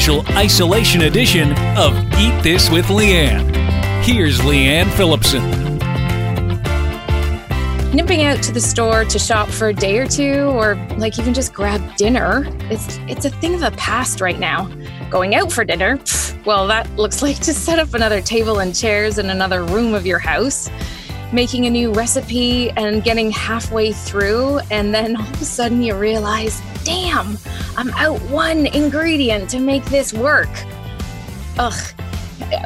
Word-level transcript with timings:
special 0.00 0.26
isolation 0.30 1.02
edition 1.02 1.52
of 1.76 1.94
Eat 2.18 2.42
This 2.42 2.70
with 2.70 2.86
Leanne. 2.86 3.54
Here's 4.02 4.40
Leanne 4.40 4.90
Phillipson. 4.92 5.42
Nipping 7.94 8.22
out 8.22 8.42
to 8.44 8.50
the 8.50 8.62
store 8.62 9.04
to 9.04 9.18
shop 9.18 9.50
for 9.50 9.68
a 9.68 9.74
day 9.74 9.98
or 9.98 10.06
two, 10.06 10.44
or 10.54 10.76
like 10.96 11.18
even 11.18 11.34
just 11.34 11.52
grab 11.52 11.96
dinner, 11.96 12.46
it's, 12.70 12.98
it's 13.08 13.26
a 13.26 13.30
thing 13.30 13.52
of 13.52 13.60
the 13.60 13.72
past 13.72 14.22
right 14.22 14.38
now. 14.38 14.72
Going 15.10 15.34
out 15.34 15.52
for 15.52 15.66
dinner, 15.66 15.98
well, 16.46 16.66
that 16.66 16.88
looks 16.96 17.20
like 17.26 17.38
to 17.40 17.52
set 17.52 17.78
up 17.78 17.92
another 17.92 18.22
table 18.22 18.60
and 18.60 18.74
chairs 18.74 19.18
in 19.18 19.28
another 19.28 19.64
room 19.64 19.92
of 19.92 20.06
your 20.06 20.18
house 20.18 20.70
making 21.32 21.66
a 21.66 21.70
new 21.70 21.92
recipe 21.92 22.70
and 22.70 23.04
getting 23.04 23.30
halfway 23.30 23.92
through, 23.92 24.58
and 24.70 24.94
then 24.94 25.14
all 25.16 25.22
of 25.22 25.42
a 25.42 25.44
sudden 25.44 25.82
you 25.82 25.94
realize, 25.94 26.60
damn, 26.84 27.38
I'm 27.76 27.90
out 27.90 28.20
one 28.22 28.66
ingredient 28.66 29.50
to 29.50 29.58
make 29.58 29.84
this 29.86 30.12
work. 30.12 30.48
Ugh. 31.58 31.94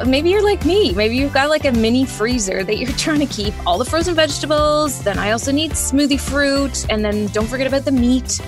Maybe 0.05 0.29
you're 0.29 0.43
like 0.43 0.65
me. 0.65 0.93
Maybe 0.93 1.15
you've 1.15 1.33
got 1.33 1.49
like 1.49 1.65
a 1.65 1.71
mini 1.71 2.05
freezer 2.05 2.63
that 2.63 2.77
you're 2.77 2.91
trying 2.97 3.19
to 3.19 3.25
keep 3.25 3.53
all 3.67 3.77
the 3.77 3.85
frozen 3.85 4.15
vegetables. 4.15 5.03
Then 5.03 5.19
I 5.19 5.31
also 5.31 5.51
need 5.51 5.71
smoothie 5.71 6.19
fruit. 6.19 6.85
And 6.89 7.03
then 7.03 7.27
don't 7.27 7.47
forget 7.47 7.67
about 7.67 7.85
the 7.85 7.91
meat. 7.91 8.39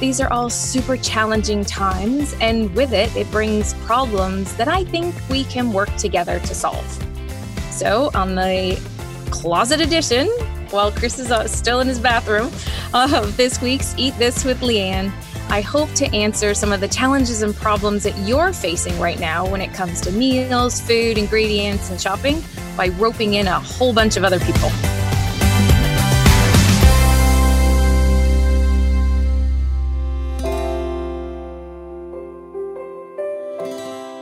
These 0.00 0.20
are 0.20 0.32
all 0.32 0.48
super 0.48 0.96
challenging 0.96 1.64
times. 1.64 2.34
And 2.40 2.74
with 2.74 2.92
it, 2.92 3.14
it 3.16 3.30
brings 3.30 3.74
problems 3.84 4.54
that 4.56 4.68
I 4.68 4.84
think 4.84 5.14
we 5.28 5.44
can 5.44 5.72
work 5.72 5.94
together 5.96 6.38
to 6.40 6.54
solve. 6.54 6.86
So, 7.70 8.10
on 8.14 8.34
the 8.34 8.80
closet 9.30 9.80
edition 9.80 10.28
while 10.70 10.90
Chris 10.90 11.18
is 11.18 11.30
uh, 11.30 11.46
still 11.46 11.80
in 11.80 11.88
his 11.88 11.98
bathroom 11.98 12.50
of 12.94 13.36
this 13.36 13.60
week's 13.60 13.94
Eat 13.96 14.16
This 14.18 14.44
with 14.44 14.60
Leanne. 14.60 15.12
I 15.48 15.60
hope 15.60 15.92
to 15.92 16.06
answer 16.12 16.54
some 16.54 16.72
of 16.72 16.80
the 16.80 16.88
challenges 16.88 17.42
and 17.42 17.54
problems 17.54 18.02
that 18.02 18.18
you're 18.26 18.52
facing 18.52 18.98
right 18.98 19.18
now 19.20 19.48
when 19.48 19.60
it 19.60 19.72
comes 19.72 20.00
to 20.00 20.10
meals, 20.10 20.80
food, 20.80 21.16
ingredients, 21.16 21.88
and 21.88 22.00
shopping 22.00 22.42
by 22.76 22.88
roping 22.88 23.34
in 23.34 23.46
a 23.46 23.60
whole 23.60 23.92
bunch 23.92 24.16
of 24.16 24.24
other 24.24 24.40
people. 24.40 24.68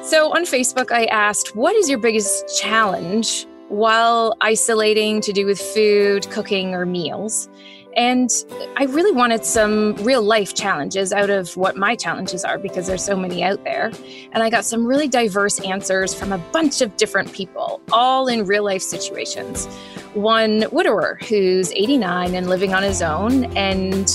So 0.04 0.30
on 0.32 0.44
Facebook, 0.44 0.92
I 0.92 1.06
asked, 1.06 1.56
What 1.56 1.74
is 1.74 1.88
your 1.88 1.98
biggest 1.98 2.60
challenge 2.60 3.46
while 3.68 4.36
isolating 4.40 5.20
to 5.22 5.32
do 5.32 5.46
with 5.46 5.60
food, 5.60 6.30
cooking, 6.30 6.74
or 6.74 6.86
meals. 6.86 7.48
And 7.96 8.28
I 8.76 8.84
really 8.84 9.12
wanted 9.12 9.44
some 9.44 9.94
real 9.96 10.22
life 10.22 10.54
challenges 10.54 11.12
out 11.12 11.30
of 11.30 11.56
what 11.56 11.76
my 11.76 11.94
challenges 11.94 12.44
are 12.44 12.58
because 12.58 12.86
there's 12.86 13.04
so 13.04 13.16
many 13.16 13.42
out 13.42 13.62
there. 13.64 13.92
And 14.32 14.42
I 14.42 14.50
got 14.50 14.64
some 14.64 14.86
really 14.86 15.08
diverse 15.08 15.60
answers 15.60 16.14
from 16.14 16.32
a 16.32 16.38
bunch 16.38 16.80
of 16.80 16.96
different 16.96 17.32
people, 17.32 17.80
all 17.92 18.26
in 18.26 18.46
real 18.46 18.64
life 18.64 18.82
situations. 18.82 19.66
One 20.14 20.64
widower 20.72 21.18
who's 21.28 21.72
89 21.72 22.34
and 22.34 22.48
living 22.48 22.74
on 22.74 22.82
his 22.82 23.02
own 23.02 23.44
and 23.56 24.08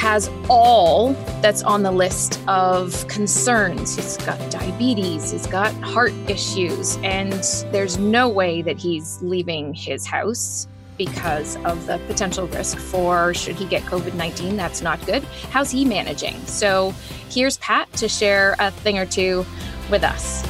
has 0.00 0.30
all 0.48 1.12
that's 1.42 1.62
on 1.62 1.82
the 1.82 1.90
list 1.90 2.40
of 2.48 3.06
concerns. 3.08 3.96
He's 3.96 4.16
got 4.16 4.50
diabetes, 4.50 5.30
he's 5.30 5.46
got 5.46 5.74
heart 5.82 6.14
issues, 6.26 6.96
and 7.02 7.34
there's 7.70 7.98
no 7.98 8.26
way 8.26 8.62
that 8.62 8.78
he's 8.78 9.20
leaving 9.20 9.74
his 9.74 10.06
house 10.06 10.66
because 11.00 11.56
of 11.64 11.86
the 11.86 11.96
potential 12.06 12.46
risk 12.48 12.76
for 12.76 13.32
should 13.32 13.56
he 13.56 13.64
get 13.64 13.82
COVID 13.84 14.12
19. 14.12 14.54
That's 14.54 14.82
not 14.82 15.00
good. 15.06 15.22
How's 15.50 15.70
he 15.70 15.82
managing? 15.82 16.36
So 16.44 16.92
here's 17.30 17.56
Pat 17.56 17.90
to 17.94 18.06
share 18.06 18.54
a 18.58 18.70
thing 18.70 18.98
or 18.98 19.06
two 19.06 19.46
with 19.90 20.04
us. 20.04 20.44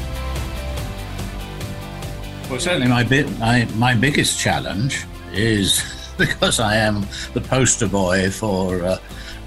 Well, 2.51 2.59
certainly 2.59 2.89
my 2.89 3.05
bit, 3.05 3.31
my, 3.39 3.65
my 3.77 3.95
biggest 3.95 4.41
challenge 4.41 5.05
is 5.33 5.85
because 6.19 6.59
I 6.59 6.75
am 6.75 7.07
the 7.33 7.41
poster 7.41 7.87
boy 7.87 8.29
for 8.31 8.83
uh, 8.83 8.99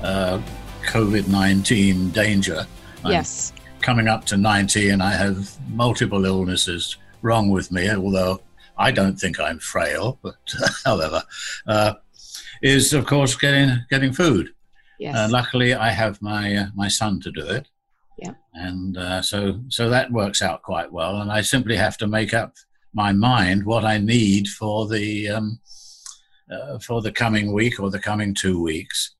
uh, 0.03 0.41
COVID 0.85 1.27
19 1.27 2.11
danger. 2.11 2.65
Yes. 3.05 3.51
I'm 3.57 3.81
coming 3.81 4.07
up 4.07 4.23
to 4.27 4.37
90 4.37 4.91
and 4.91 5.03
I 5.03 5.11
have 5.11 5.53
multiple 5.67 6.23
illnesses 6.23 6.95
wrong 7.21 7.49
with 7.49 7.73
me, 7.73 7.91
although 7.91 8.39
I 8.77 8.91
don't 8.91 9.17
think 9.17 9.39
I'm 9.39 9.59
frail, 9.59 10.19
but 10.21 10.35
however, 10.85 11.23
uh, 11.67 11.93
is 12.61 12.93
of 12.93 13.05
course 13.05 13.35
getting 13.35 13.79
getting 13.89 14.13
food. 14.13 14.53
Yes. 14.99 15.15
Uh, 15.15 15.27
luckily, 15.29 15.73
I 15.73 15.89
have 15.89 16.21
my 16.21 16.55
uh, 16.55 16.67
my 16.75 16.87
son 16.87 17.19
to 17.21 17.31
do 17.31 17.47
it. 17.47 17.67
Yeah. 18.17 18.33
And 18.53 18.97
uh, 18.97 19.21
so 19.21 19.59
so 19.69 19.89
that 19.89 20.11
works 20.11 20.41
out 20.41 20.61
quite 20.63 20.91
well, 20.91 21.21
and 21.21 21.31
I 21.31 21.41
simply 21.41 21.75
have 21.75 21.97
to 21.97 22.07
make 22.07 22.33
up 22.33 22.55
my 22.93 23.11
mind 23.11 23.65
what 23.65 23.83
I 23.83 23.97
need 23.97 24.47
for 24.47 24.87
the 24.87 25.29
um, 25.29 25.59
uh, 26.51 26.79
for 26.79 27.01
the 27.01 27.11
coming 27.11 27.51
week 27.51 27.79
or 27.79 27.89
the 27.89 27.99
coming 27.99 28.33
two 28.33 28.61
weeks. 28.61 29.15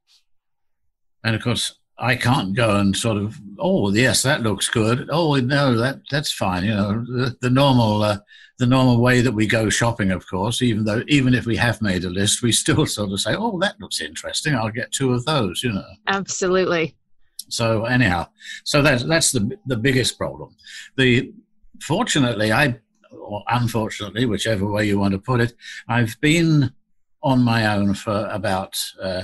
And 1.23 1.35
of 1.35 1.41
course, 1.41 1.73
I 1.97 2.15
can't 2.15 2.55
go 2.55 2.77
and 2.77 2.95
sort 2.95 3.17
of, 3.17 3.39
oh 3.59 3.93
yes, 3.93 4.23
that 4.23 4.41
looks 4.41 4.69
good. 4.69 5.09
Oh 5.11 5.35
no, 5.35 5.77
that 5.77 6.01
that's 6.09 6.31
fine. 6.31 6.65
You 6.65 6.75
know, 6.75 7.05
the, 7.05 7.35
the 7.41 7.49
normal 7.49 8.03
uh, 8.03 8.17
the 8.59 8.65
normal 8.67 9.01
way 9.01 9.21
that 9.21 9.31
we 9.31 9.47
go 9.47 9.69
shopping. 9.69 10.11
Of 10.11 10.27
course, 10.27 10.61
even 10.61 10.85
though 10.85 11.03
even 11.07 11.33
if 11.33 11.45
we 11.45 11.55
have 11.57 11.81
made 11.81 12.03
a 12.03 12.09
list, 12.09 12.41
we 12.41 12.51
still 12.51 12.85
sort 12.97 13.11
of 13.11 13.19
say, 13.19 13.35
oh, 13.35 13.57
that 13.59 13.79
looks 13.79 14.01
interesting. 14.01 14.55
I'll 14.55 14.69
get 14.69 14.91
two 14.91 15.13
of 15.13 15.25
those. 15.25 15.63
You 15.63 15.73
know. 15.73 15.85
Absolutely. 16.07 16.95
So 17.49 17.85
anyhow, 17.85 18.27
so 18.63 18.81
that's 18.81 19.03
that's 19.03 19.31
the 19.31 19.57
the 19.67 19.77
biggest 19.77 20.17
problem. 20.17 20.55
The 20.97 21.33
fortunately, 21.81 22.51
I 22.51 22.79
or 23.11 23.43
unfortunately, 23.47 24.25
whichever 24.25 24.65
way 24.65 24.87
you 24.87 24.99
want 24.99 25.13
to 25.13 25.19
put 25.19 25.41
it, 25.41 25.53
I've 25.87 26.19
been 26.21 26.73
on 27.21 27.41
my 27.41 27.73
own 27.75 27.93
for 27.93 28.27
about. 28.31 28.77
Uh, 29.01 29.23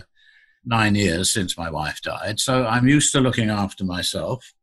nine 0.66 0.96
years 0.96 1.34
since 1.34 1.58
my 1.58 1.70
wife 1.70 2.02
died. 2.02 2.40
So 2.40 2.66
I'm 2.66 2.88
used 2.88 3.12
to 3.14 3.22
looking 3.22 3.50
after 3.50 3.84
myself. 3.84 4.54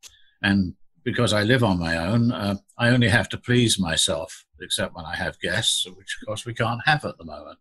And 0.43 0.75
because 1.05 1.33
I 1.33 1.43
live 1.43 1.65
on 1.65 1.79
my 1.79 1.97
own, 1.97 2.33
uh, 2.33 2.57
I 2.79 2.89
only 2.89 3.09
have 3.09 3.29
to 3.31 3.39
please 3.39 3.79
myself, 3.79 4.45
except 4.61 4.95
when 4.95 5.05
I 5.05 5.17
have 5.17 5.41
guests, 5.41 5.87
which 5.87 6.19
of 6.21 6.27
course 6.27 6.45
we 6.45 6.55
can't 6.55 6.81
have 6.85 7.05
at 7.05 7.19
the 7.19 7.25
moment. 7.25 7.59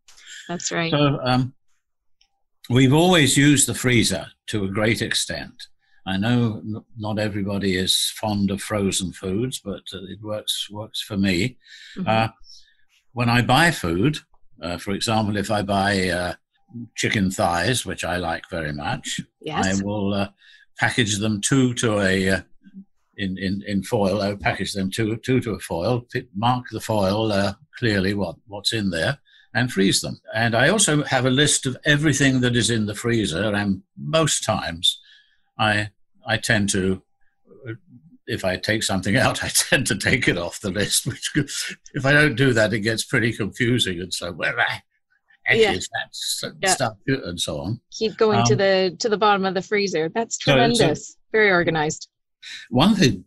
That's 0.48 0.72
right. 0.72 0.92
So 0.92 1.20
um, 1.24 1.54
we've 2.70 2.94
always 2.94 3.38
used 3.38 3.68
the 3.68 3.74
freezer 3.74 4.28
to 4.48 4.66
a 4.66 4.70
great 4.70 5.02
extent. 5.02 5.68
I 6.08 6.18
know 6.18 6.62
not 6.98 7.18
everybody 7.18 7.78
is 7.78 8.14
fond 8.16 8.52
of 8.52 8.62
frozen 8.62 9.12
foods, 9.12 9.60
but 9.60 9.82
uh, 9.94 10.04
it 10.08 10.22
works 10.22 10.70
works 10.70 11.02
for 11.02 11.18
me. 11.18 11.58
Mm-hmm. 11.98 12.08
Uh, 12.08 12.28
when 13.14 13.30
I 13.30 13.42
buy 13.42 13.72
food, 13.72 14.20
uh, 14.62 14.78
for 14.78 14.92
example, 14.92 15.38
if 15.38 15.50
I 15.50 15.64
buy 15.64 16.10
uh, 16.10 16.34
chicken 16.96 17.32
thighs, 17.32 17.86
which 17.86 18.04
I 18.04 18.18
like 18.18 18.50
very 18.50 18.74
much. 18.74 19.22
Yes. 19.42 19.80
I 19.80 19.84
will 19.84 20.14
uh, 20.14 20.30
package 20.78 21.20
them 21.20 21.42
two 21.42 21.74
to 21.76 22.00
a 22.00 22.30
uh, 22.30 22.42
in, 23.18 23.38
in 23.38 23.64
in 23.68 23.84
foil. 23.84 24.22
I 24.22 24.36
package 24.36 24.74
them 24.74 24.92
two 24.92 25.18
two 25.18 25.40
to 25.42 25.52
a 25.52 25.60
foil. 25.60 26.06
Mark 26.36 26.66
the 26.72 26.82
foil 26.82 27.32
uh, 27.32 27.54
clearly 27.78 28.14
what 28.14 28.36
what's 28.48 28.74
in 28.74 28.90
there. 28.90 29.20
And 29.54 29.72
freeze 29.72 30.02
them. 30.02 30.20
And 30.34 30.54
I 30.54 30.68
also 30.68 31.04
have 31.06 31.26
a 31.26 31.30
list 31.30 31.66
of 31.66 31.78
everything 31.86 32.42
that 32.42 32.58
is 32.58 32.70
in 32.70 32.88
the 32.88 32.94
freezer. 32.94 33.56
And 33.56 33.84
most 33.98 34.44
times, 34.44 35.00
I 35.58 35.92
I 36.28 36.36
tend 36.36 36.70
to 36.72 37.02
if 38.28 38.44
I 38.44 38.58
take 38.58 38.84
something 38.84 39.16
out, 39.26 39.44
I 39.44 39.50
tend 39.50 39.88
to 39.88 39.98
take 39.98 40.28
it 40.28 40.38
off 40.38 40.60
the 40.60 40.72
list. 40.72 41.06
Which, 41.36 41.78
if 41.94 42.06
I 42.06 42.12
don't 42.12 42.36
do 42.36 42.54
that, 42.54 42.74
it 42.74 42.80
gets 42.80 43.04
pretty 43.04 43.34
confusing. 43.34 44.02
And 44.02 44.14
so, 44.14 44.32
well, 44.32 44.54
I, 44.58 44.82
edges, 45.48 45.90
yeah. 45.94 46.50
that 46.60 46.70
stuff, 46.72 46.94
and 47.08 47.40
so 47.40 47.60
on. 47.60 47.80
Keep 47.92 48.18
going 48.18 48.40
um, 48.40 48.46
to 48.46 48.56
the 48.56 48.96
to 49.00 49.10
the 49.10 49.18
bottom 49.18 49.46
of 49.46 49.54
the 49.54 49.62
freezer. 49.62 50.10
That's 50.10 50.38
tremendous. 50.38 51.08
So, 51.08 51.14
so 51.14 51.20
Very 51.32 51.52
organized. 51.52 52.10
One 52.70 52.96
thing 52.96 53.26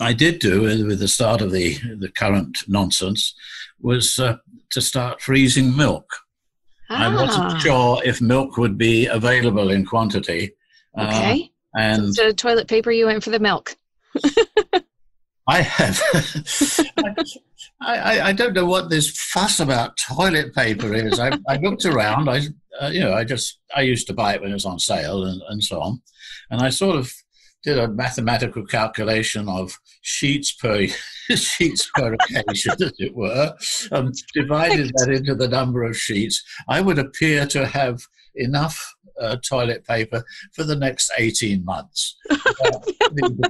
I 0.00 0.12
did 0.12 0.38
do 0.40 0.62
with 0.62 0.98
the 0.98 1.08
start 1.08 1.40
of 1.40 1.52
the 1.52 1.78
the 1.98 2.10
current 2.10 2.58
nonsense 2.68 3.34
was 3.80 4.18
uh, 4.18 4.36
to 4.70 4.80
start 4.80 5.20
freezing 5.20 5.76
milk. 5.76 6.08
Ah. 6.90 7.06
I 7.06 7.14
wasn't 7.14 7.52
ah. 7.52 7.58
sure 7.58 8.00
if 8.04 8.20
milk 8.20 8.56
would 8.56 8.78
be 8.78 9.06
available 9.06 9.70
in 9.70 9.84
quantity. 9.84 10.52
Uh, 10.96 11.06
okay. 11.06 11.42
Uh, 11.76 11.80
and 11.80 12.14
so 12.14 12.32
toilet 12.32 12.68
paper, 12.68 12.90
you 12.90 13.06
went 13.06 13.24
for 13.24 13.30
the 13.30 13.38
milk. 13.38 13.76
I 15.48 15.62
have. 15.62 16.02
I, 17.80 17.96
I, 17.98 18.26
I, 18.28 18.32
don't 18.32 18.54
know 18.54 18.64
what 18.64 18.90
this 18.90 19.10
fuss 19.10 19.60
about 19.60 19.96
toilet 19.98 20.54
paper 20.54 20.92
is. 20.94 21.20
I, 21.20 21.38
I 21.48 21.58
looked 21.58 21.84
around. 21.84 22.28
I, 22.28 22.40
uh, 22.80 22.88
you 22.88 23.00
know, 23.00 23.14
I 23.14 23.22
just 23.22 23.60
I 23.74 23.82
used 23.82 24.06
to 24.08 24.14
buy 24.14 24.34
it 24.34 24.40
when 24.40 24.50
it 24.50 24.54
was 24.54 24.64
on 24.64 24.78
sale 24.78 25.24
and, 25.24 25.40
and 25.48 25.62
so 25.62 25.80
on, 25.80 26.02
and 26.50 26.60
I 26.62 26.70
sort 26.70 26.96
of 26.96 27.12
did 27.66 27.78
a 27.78 27.88
mathematical 27.88 28.64
calculation 28.64 29.48
of 29.48 29.78
sheets 30.00 30.52
per 30.52 30.86
sheets 31.34 31.90
per 31.94 32.14
occasion, 32.14 32.72
as 32.80 32.92
it 32.98 33.14
were, 33.14 33.52
and 33.90 34.14
divided 34.32 34.92
that 34.96 35.10
into 35.10 35.34
the 35.34 35.48
number 35.48 35.82
of 35.82 35.96
sheets. 35.96 36.42
I 36.68 36.80
would 36.80 36.98
appear 36.98 37.44
to 37.46 37.66
have 37.66 38.06
enough 38.36 38.94
uh, 39.20 39.36
toilet 39.48 39.84
paper 39.84 40.22
for 40.52 40.62
the 40.62 40.76
next 40.76 41.10
18 41.18 41.64
months 41.64 42.16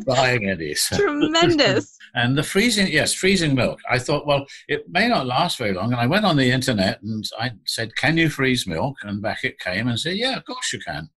buying 0.06 0.48
any. 0.48 0.74
So. 0.86 0.96
Tremendous. 0.96 1.96
and 2.14 2.38
the 2.38 2.42
freezing, 2.42 2.88
yes, 2.88 3.12
freezing 3.12 3.54
milk. 3.54 3.80
I 3.90 3.98
thought, 3.98 4.26
well, 4.26 4.46
it 4.68 4.84
may 4.88 5.08
not 5.08 5.26
last 5.26 5.58
very 5.58 5.72
long. 5.72 5.92
And 5.92 6.00
I 6.00 6.06
went 6.06 6.24
on 6.24 6.36
the 6.36 6.50
internet 6.50 7.02
and 7.02 7.24
I 7.38 7.52
said, 7.66 7.96
can 7.96 8.16
you 8.16 8.28
freeze 8.28 8.66
milk? 8.66 8.96
And 9.02 9.20
back 9.20 9.42
it 9.42 9.58
came 9.58 9.88
and 9.88 9.98
said, 9.98 10.16
yeah, 10.16 10.36
of 10.36 10.44
course 10.44 10.72
you 10.72 10.78
can. 10.80 11.10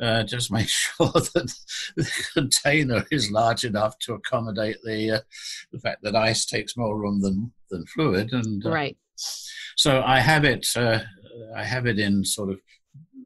Uh, 0.00 0.24
just 0.24 0.50
make 0.50 0.68
sure 0.68 1.06
that 1.12 1.52
the 1.96 2.10
container 2.32 3.04
is 3.10 3.30
large 3.30 3.64
enough 3.64 3.98
to 4.00 4.14
accommodate 4.14 4.76
the 4.84 5.12
uh, 5.12 5.20
the 5.72 5.78
fact 5.78 6.02
that 6.02 6.16
ice 6.16 6.44
takes 6.44 6.76
more 6.76 6.98
room 6.98 7.20
than 7.20 7.52
than 7.70 7.86
fluid. 7.86 8.32
And 8.32 8.64
uh, 8.66 8.70
right. 8.70 8.96
So 9.76 10.02
I 10.04 10.20
have 10.20 10.44
it. 10.44 10.66
Uh, 10.76 11.00
I 11.56 11.64
have 11.64 11.86
it 11.86 11.98
in 11.98 12.24
sort 12.24 12.50
of 12.50 12.60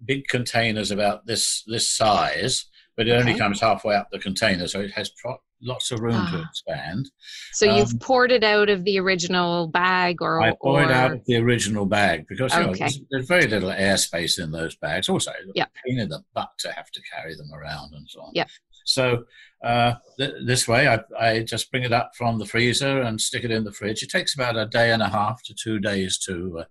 big 0.04 0.26
containers 0.28 0.90
about 0.90 1.26
this 1.26 1.62
this 1.66 1.90
size, 1.90 2.66
but 2.96 3.08
it 3.08 3.12
only 3.12 3.34
comes 3.34 3.60
halfway 3.60 3.94
up 3.94 4.08
the 4.10 4.18
container, 4.18 4.66
so 4.66 4.80
it 4.80 4.92
has 4.92 5.10
pro- 5.10 5.40
lots 5.62 5.90
of 5.90 6.00
room 6.00 6.14
ah. 6.16 6.30
to 6.32 6.42
expand. 6.42 7.10
So 7.52 7.68
um, 7.68 7.76
you've 7.76 8.00
poured 8.00 8.32
it 8.32 8.44
out 8.44 8.68
of 8.68 8.84
the 8.84 8.98
original 8.98 9.68
bag, 9.68 10.22
or 10.22 10.40
I 10.40 10.54
poured 10.60 10.88
or... 10.88 10.92
out 10.92 11.12
of 11.12 11.24
the 11.26 11.36
original 11.36 11.86
bag 11.86 12.26
because 12.28 12.54
you 12.54 12.60
know, 12.60 12.74
there's, 12.74 13.00
there's, 13.10 13.26
very 13.26 13.46
little 13.46 13.70
airspace 13.70 14.42
in 14.42 14.50
those 14.50 14.76
bags. 14.76 15.08
Also, 15.08 15.32
yep. 15.54 15.70
pain 15.86 15.98
in 15.98 16.08
the 16.08 16.22
butt 16.34 16.50
to 16.60 16.72
have 16.72 16.90
to 16.90 17.00
carry 17.12 17.34
them 17.36 17.52
around 17.52 17.94
and 17.94 18.08
so 18.08 18.20
on. 18.20 18.30
Yeah. 18.34 18.46
So 18.84 19.24
uh, 19.62 19.94
th- 20.18 20.34
this 20.46 20.66
way, 20.66 20.88
I, 20.88 21.00
I 21.18 21.42
just 21.42 21.70
bring 21.70 21.82
it 21.82 21.92
up 21.92 22.12
from 22.16 22.38
the 22.38 22.46
freezer 22.46 23.02
and 23.02 23.20
stick 23.20 23.44
it 23.44 23.50
in 23.50 23.64
the 23.64 23.72
fridge. 23.72 24.02
It 24.02 24.10
takes 24.10 24.34
about 24.34 24.56
a 24.56 24.66
day 24.66 24.92
and 24.92 25.02
a 25.02 25.08
half 25.08 25.42
to 25.44 25.54
two 25.54 25.78
days 25.78 26.18
to, 26.20 26.60
uh, 26.60 26.64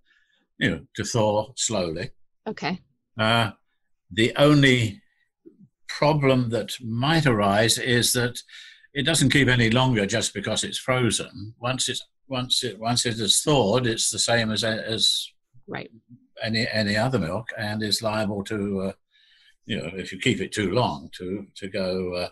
you 0.58 0.72
know, 0.72 0.82
to 0.96 1.04
thaw 1.04 1.52
slowly. 1.56 2.12
Okay. 2.48 2.82
Uh, 3.18 3.52
the 4.12 4.34
only 4.36 5.02
problem 5.88 6.50
that 6.50 6.78
might 6.82 7.26
arise 7.26 7.78
is 7.78 8.14
that 8.14 8.42
it 8.98 9.06
doesn't 9.06 9.30
keep 9.30 9.48
any 9.48 9.70
longer 9.70 10.08
just 10.08 10.34
because 10.34 10.64
it's 10.64 10.80
frozen. 10.80 11.54
Once 11.60 11.88
it's 11.88 12.04
once 12.28 12.64
it 12.64 12.80
once 12.80 13.06
it 13.06 13.20
is 13.20 13.42
thawed, 13.44 13.86
it's 13.86 14.10
the 14.10 14.18
same 14.18 14.52
as 14.52 14.64
as 14.64 15.32
right 15.68 15.92
any 16.44 16.68
any 16.68 16.98
other 16.98 17.20
milk, 17.20 17.50
and 17.60 17.84
is 17.84 18.02
liable 18.02 18.44
to 18.46 18.82
uh, 18.82 18.92
you 19.68 19.78
know 19.78 19.92
if 19.94 20.12
you 20.12 20.18
keep 20.18 20.42
it 20.42 20.52
too 20.52 20.72
long 20.72 21.10
to 21.16 21.46
to 21.58 21.68
go 21.68 22.16
uh, 22.16 22.30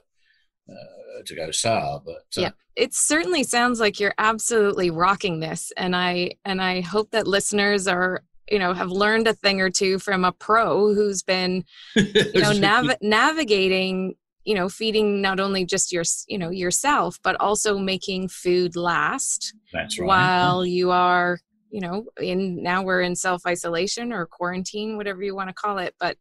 uh, 0.72 1.22
to 1.24 1.36
go 1.36 1.52
sour. 1.52 2.02
But 2.04 2.26
uh, 2.36 2.42
yeah, 2.42 2.52
it 2.76 2.96
certainly 2.96 3.44
sounds 3.44 3.80
like 3.80 4.00
you're 4.00 4.16
absolutely 4.18 4.90
rocking 4.90 5.42
this, 5.42 5.72
and 5.78 5.96
I 5.96 6.32
and 6.46 6.60
I 6.60 6.82
hope 6.82 7.12
that 7.12 7.28
listeners 7.28 7.88
are 7.88 8.24
you 8.50 8.58
know 8.58 8.74
have 8.74 8.90
learned 8.90 9.28
a 9.28 9.36
thing 9.36 9.62
or 9.62 9.70
two 9.70 10.00
from 10.00 10.26
a 10.26 10.32
pro 10.32 10.96
who's 10.96 11.22
been 11.22 11.64
you 11.96 12.42
know 12.42 12.54
nav- 12.54 12.98
navigating 13.04 14.16
you 14.46 14.56
know 14.56 14.70
feeding 14.70 15.22
not 15.22 15.40
only 15.40 15.66
just 15.66 15.92
your 15.92 16.04
you 16.28 16.38
know 16.38 16.50
yourself 16.50 17.20
but 17.24 17.36
also 17.40 17.78
making 17.78 18.28
food 18.28 18.76
last 18.76 19.54
that's 19.74 20.00
right. 20.00 20.08
while 20.08 20.66
you 20.66 20.92
are 20.92 21.40
you 21.72 21.82
know 21.82 22.06
in 22.22 22.62
now 22.62 22.84
we're 22.84 23.02
in 23.02 23.16
self 23.16 23.42
isolation 23.46 24.14
or 24.14 24.26
quarantine 24.26 24.98
whatever 24.98 25.24
you 25.24 25.36
want 25.36 25.50
to 25.50 25.54
call 25.54 25.78
it 25.80 25.96
but 26.00 26.16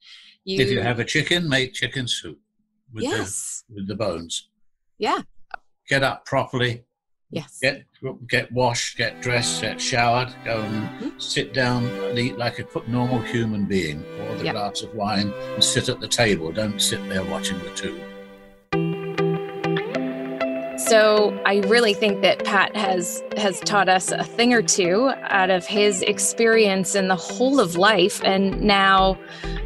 you 0.44 0.60
if 0.60 0.70
you 0.70 0.80
have 0.80 0.98
a 0.98 1.04
chicken 1.04 1.48
make 1.48 1.72
chicken 1.74 2.08
soup 2.08 2.38
with 2.94 3.02
yes. 3.02 3.64
the 3.68 3.74
with 3.74 3.88
the 3.88 3.96
bones. 3.96 4.48
Yeah. 4.98 5.22
Get 5.88 6.02
up 6.02 6.24
properly. 6.24 6.84
Yes. 7.30 7.58
Get 7.60 7.84
get 8.28 8.52
washed 8.52 8.96
get 8.96 9.20
dressed 9.20 9.60
get 9.60 9.80
showered 9.80 10.32
go 10.44 10.60
and 10.60 10.88
mm-hmm. 10.88 11.18
sit 11.18 11.52
down 11.52 11.84
and 11.84 12.18
eat 12.18 12.38
like 12.38 12.60
a 12.60 12.66
normal 12.88 13.20
human 13.20 13.66
being. 13.66 14.04
Pour 14.16 14.36
the 14.36 14.44
yep. 14.44 14.54
glass 14.54 14.82
of 14.82 14.94
wine 14.94 15.32
and 15.54 15.64
sit 15.64 15.88
at 15.88 16.00
the 16.00 16.08
table. 16.08 16.52
Don't 16.52 16.80
sit 16.80 17.06
there 17.08 17.24
watching 17.24 17.58
the 17.58 17.70
tube 17.70 18.13
so 20.76 21.38
I 21.46 21.58
really 21.66 21.94
think 21.94 22.22
that 22.22 22.44
Pat 22.44 22.74
has 22.76 23.22
has 23.36 23.60
taught 23.60 23.88
us 23.88 24.10
a 24.10 24.24
thing 24.24 24.52
or 24.52 24.62
two 24.62 25.12
out 25.22 25.50
of 25.50 25.66
his 25.66 26.02
experience 26.02 26.94
in 26.94 27.08
the 27.08 27.16
whole 27.16 27.60
of 27.60 27.76
life. 27.76 28.22
And 28.24 28.60
now 28.60 29.18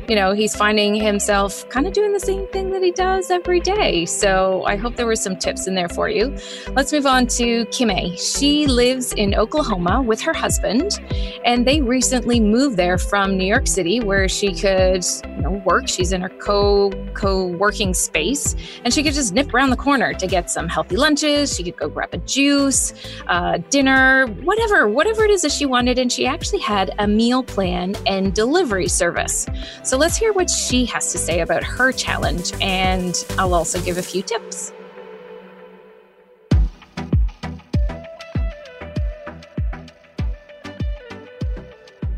you 0.09 0.15
know, 0.17 0.33
he's 0.33 0.57
finding 0.57 0.95
himself 0.95 1.69
kind 1.69 1.87
of 1.87 1.93
doing 1.93 2.15
the 2.15 2.21
same 2.21 2.47
thing 2.49 2.71
that 2.71 2.83
he 2.83 2.91
does 2.91 3.31
every 3.31 3.61
day. 3.61 4.07
So 4.07 4.65
I 4.67 4.75
hope 4.75 4.97
there 4.97 5.05
were 5.05 5.15
some 5.15 5.37
tips 5.37 5.67
in 5.67 5.75
there 5.75 5.89
for 5.91 6.09
you. 6.09 6.35
Let's 6.73 6.95
move 6.95 7.05
on 7.05 7.27
to 7.27 7.67
Kime. 7.67 8.19
She 8.19 8.67
lives 8.67 9.13
in 9.13 9.35
Oklahoma 9.35 10.01
with 10.01 10.23
her 10.23 10.33
husband, 10.33 10.99
and 11.45 11.67
they 11.67 11.83
recently 11.83 12.41
moved 12.41 12.79
there 12.79 12.97
from 12.97 13.37
New 13.37 13.45
York 13.45 13.67
City 13.67 14.01
where 14.01 14.31
she 14.31 14.55
could, 14.55 15.05
you 15.27 15.43
know, 15.43 15.63
work. 15.67 15.89
She's 15.89 16.13
in 16.13 16.23
her 16.23 16.31
co 16.31 16.91
co 17.13 17.47
working 17.47 17.93
space, 17.93 18.57
and 18.85 18.95
she 18.95 19.03
could 19.03 19.13
just 19.13 19.35
nip 19.35 19.53
around 19.53 19.69
the 19.69 19.77
corner 19.77 20.15
to 20.15 20.27
get 20.27 20.51
some 20.51 20.69
healthy 20.69 20.97
lunches. 20.97 21.55
She 21.55 21.63
could 21.63 21.77
go 21.77 21.89
grab 21.91 22.15
a 22.15 22.19
juice, 22.19 22.95
uh, 23.27 23.59
dinner, 23.69 24.27
whatever, 24.43 24.89
whatever 24.89 25.25
it 25.25 25.31
is 25.31 25.43
that 25.43 25.53
she 25.53 25.67
wanted. 25.67 25.99
And 25.99 26.11
she 26.11 26.27
actually 26.27 26.61
had 26.61 26.95
a 26.99 27.07
meal 27.07 27.43
plan 27.43 27.95
and 28.07 28.33
delivery 28.33 28.89
service. 28.89 29.47
So 29.83 29.98
let's 29.99 30.17
hear 30.17 30.33
what 30.33 30.49
she 30.49 30.85
has 30.87 31.11
to 31.13 31.19
say 31.19 31.41
about 31.41 31.65
her 31.65 31.91
challenge, 31.91 32.53
and 32.61 33.27
I'll 33.31 33.55
also 33.55 33.81
give 33.81 33.99
a 33.99 34.03
few 34.03 34.23
tips. 34.23 34.73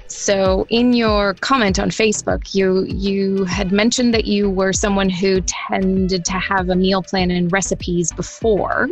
So, 0.07 0.67
in 0.69 0.93
your 0.93 1.35
comment 1.35 1.79
on 1.79 1.89
Facebook, 1.89 2.55
you 2.55 2.85
you 2.85 3.45
had 3.47 3.73
mentioned 3.73 4.13
that 4.13 4.27
you 4.27 4.51
were 4.51 4.73
someone 4.73 5.09
who 5.09 5.41
tended 5.41 6.25
to 6.27 6.33
have 6.35 6.69
a 6.69 6.77
meal 6.77 7.03
plan 7.03 7.31
and 7.31 7.51
recipes 7.51 8.13
before, 8.13 8.91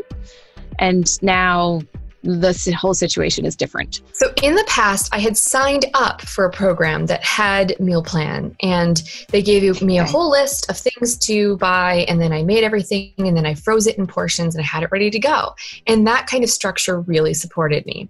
and 0.79 1.07
now 1.23 1.83
the 2.23 2.77
whole 2.79 2.95
situation 2.95 3.47
is 3.47 3.55
different. 3.55 4.03
So 4.13 4.33
in 4.43 4.55
the 4.55 4.65
past, 4.67 5.09
I 5.15 5.19
had 5.19 5.37
signed 5.37 5.87
up 5.95 6.23
for 6.23 6.45
a 6.45 6.51
program 6.51 7.07
that 7.07 7.25
had 7.25 7.79
meal 7.79 8.03
plan, 8.03 8.57
and 8.63 9.03
they 9.31 9.43
gave 9.43 9.83
me 9.83 9.99
a 9.99 10.05
whole 10.05 10.31
list 10.31 10.69
of 10.69 10.77
things 10.77 11.17
to 11.19 11.57
buy, 11.59 12.07
and 12.09 12.21
then 12.21 12.33
I 12.33 12.43
made 12.43 12.65
everything, 12.65 13.13
and 13.19 13.37
then 13.37 13.47
I 13.47 13.55
froze 13.55 13.87
it 13.87 13.99
in 13.99 14.07
portions, 14.07 14.55
and 14.55 14.63
I 14.63 14.67
had 14.67 14.83
it 14.83 14.91
ready 14.91 15.11
to 15.11 15.19
go. 15.19 15.55
And 15.87 16.07
that 16.07 16.27
kind 16.27 16.43
of 16.43 16.51
structure 16.51 17.01
really 17.01 17.35
supported 17.35 17.87
me. 17.87 18.09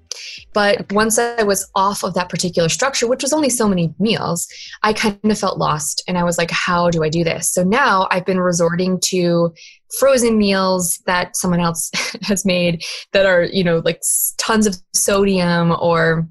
But 0.52 0.80
okay. 0.80 0.94
once 0.94 1.18
I 1.18 1.42
was 1.42 1.70
off 1.74 2.02
of 2.02 2.14
that 2.14 2.28
particular 2.28 2.68
structure, 2.68 3.06
which 3.06 3.22
was 3.22 3.32
only 3.32 3.50
so 3.50 3.68
many 3.68 3.94
meals, 3.98 4.48
I 4.82 4.92
kind 4.92 5.18
of 5.22 5.38
felt 5.38 5.58
lost, 5.58 6.02
and 6.08 6.16
I 6.16 6.24
was 6.24 6.38
like, 6.38 6.50
"How 6.50 6.90
do 6.90 7.04
I 7.04 7.08
do 7.08 7.24
this?" 7.24 7.50
So 7.50 7.62
now 7.62 8.08
I've 8.10 8.24
been 8.24 8.40
resorting 8.40 9.00
to 9.00 9.52
frozen 9.98 10.36
meals 10.36 11.00
that 11.06 11.36
someone 11.36 11.60
else 11.60 11.90
has 12.22 12.44
made 12.44 12.82
that 13.12 13.26
are 13.26 13.44
you 13.44 13.64
know 13.64 13.78
like 13.84 14.00
tons 14.36 14.66
of 14.66 14.76
sodium 14.94 15.74
or 15.80 16.28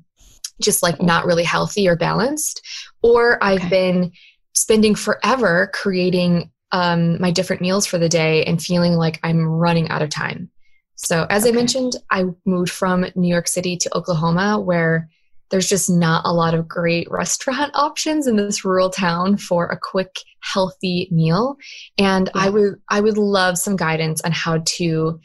just 0.62 0.82
like 0.84 1.02
not 1.02 1.26
really 1.26 1.44
healthy 1.44 1.88
or 1.88 1.96
balanced 1.96 2.62
or 3.02 3.42
i've 3.44 3.60
okay. 3.60 3.70
been 3.70 4.12
spending 4.54 4.96
forever 4.96 5.70
creating 5.74 6.52
um, 6.74 7.22
my 7.22 7.32
different 7.32 7.62
meals 7.62 7.86
for 7.86 7.98
the 7.98 8.10
day 8.10 8.44
and 8.44 8.62
feeling 8.62 8.94
like 8.94 9.20
i'm 9.24 9.46
running 9.46 9.88
out 9.90 10.02
of 10.02 10.10
time 10.10 10.50
so 10.96 11.26
as 11.30 11.44
okay. 11.44 11.52
i 11.52 11.56
mentioned 11.56 11.94
i 12.12 12.26
moved 12.46 12.72
from 12.72 13.06
new 13.16 13.30
york 13.30 13.48
city 13.48 13.78
to 13.78 13.96
oklahoma 13.96 14.60
where 14.60 15.10
there's 15.50 15.70
just 15.70 15.90
not 15.90 16.24
a 16.26 16.34
lot 16.34 16.54
of 16.54 16.68
great 16.68 17.10
restaurant 17.10 17.72
options 17.76 18.28
in 18.28 18.36
this 18.36 18.66
rural 18.66 18.90
town 18.90 19.38
for 19.38 19.68
a 19.68 19.80
quick 19.80 20.16
healthy 20.42 21.08
meal 21.12 21.56
and 21.98 22.30
yeah. 22.34 22.42
i 22.44 22.50
would 22.50 22.76
i 22.90 23.00
would 23.00 23.18
love 23.18 23.58
some 23.58 23.76
guidance 23.76 24.22
on 24.22 24.32
how 24.32 24.62
to 24.66 25.20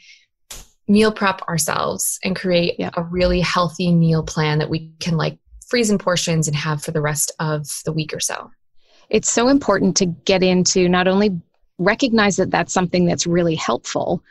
meal 0.87 1.11
prep 1.11 1.41
ourselves 1.43 2.19
and 2.23 2.35
create 2.35 2.75
yeah. 2.77 2.89
a 2.97 3.03
really 3.03 3.39
healthy 3.39 3.93
meal 3.93 4.23
plan 4.23 4.59
that 4.59 4.69
we 4.69 4.91
can 4.99 5.15
like 5.15 5.37
freeze 5.67 5.89
in 5.89 5.97
portions 5.97 6.47
and 6.47 6.55
have 6.57 6.83
for 6.83 6.91
the 6.91 7.01
rest 7.01 7.31
of 7.39 7.65
the 7.85 7.93
week 7.93 8.13
or 8.13 8.19
so 8.19 8.49
it's 9.09 9.29
so 9.29 9.47
important 9.47 9.95
to 9.95 10.05
get 10.05 10.43
into 10.43 10.89
not 10.89 11.07
only 11.07 11.29
recognize 11.77 12.35
that 12.35 12.51
that's 12.51 12.73
something 12.73 13.05
that's 13.05 13.25
really 13.25 13.55
helpful 13.55 14.21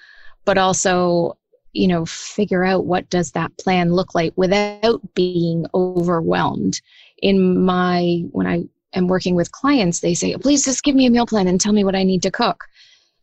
but 0.45 0.59
also 0.59 1.37
you 1.73 1.87
know 1.87 2.05
figure 2.05 2.65
out 2.65 2.85
what 2.87 3.09
does 3.11 3.33
that 3.33 3.57
plan 3.59 3.93
look 3.93 4.15
like 4.15 4.33
without 4.37 5.01
being 5.15 5.67
overwhelmed 5.75 6.81
in 7.19 7.65
my 7.65 8.23
when 8.33 8.47
i 8.47 8.63
am 8.95 9.09
working 9.09 9.35
with 9.35 9.53
clients 9.53 10.01
they 10.01 10.15
say 10.15 10.37
please 10.37 10.65
just 10.65 10.85
give 10.85 10.95
me 10.95 11.07
a 11.07 11.11
meal 11.11 11.27
plan 11.27 11.49
and 11.49 11.61
tell 11.61 11.73
me 11.73 11.85
what 11.85 11.95
i 11.97 12.03
need 12.03 12.23
to 12.23 12.31
cook 12.31 12.65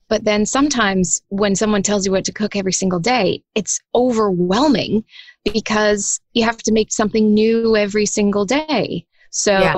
but 0.08 0.24
then 0.24 0.46
sometimes 0.46 1.22
when 1.30 1.56
someone 1.56 1.84
tells 1.84 2.06
you 2.06 2.12
what 2.12 2.26
to 2.26 2.34
cook 2.34 2.56
every 2.56 2.74
single 2.74 3.00
day 3.00 3.42
it's 3.56 3.80
overwhelming 3.94 5.04
because 5.54 6.20
you 6.34 6.44
have 6.44 6.58
to 6.58 6.72
make 6.72 6.92
something 6.92 7.34
new 7.34 7.76
every 7.76 8.06
single 8.06 8.46
day 8.46 9.06
so 9.30 9.52
yeah. 9.52 9.78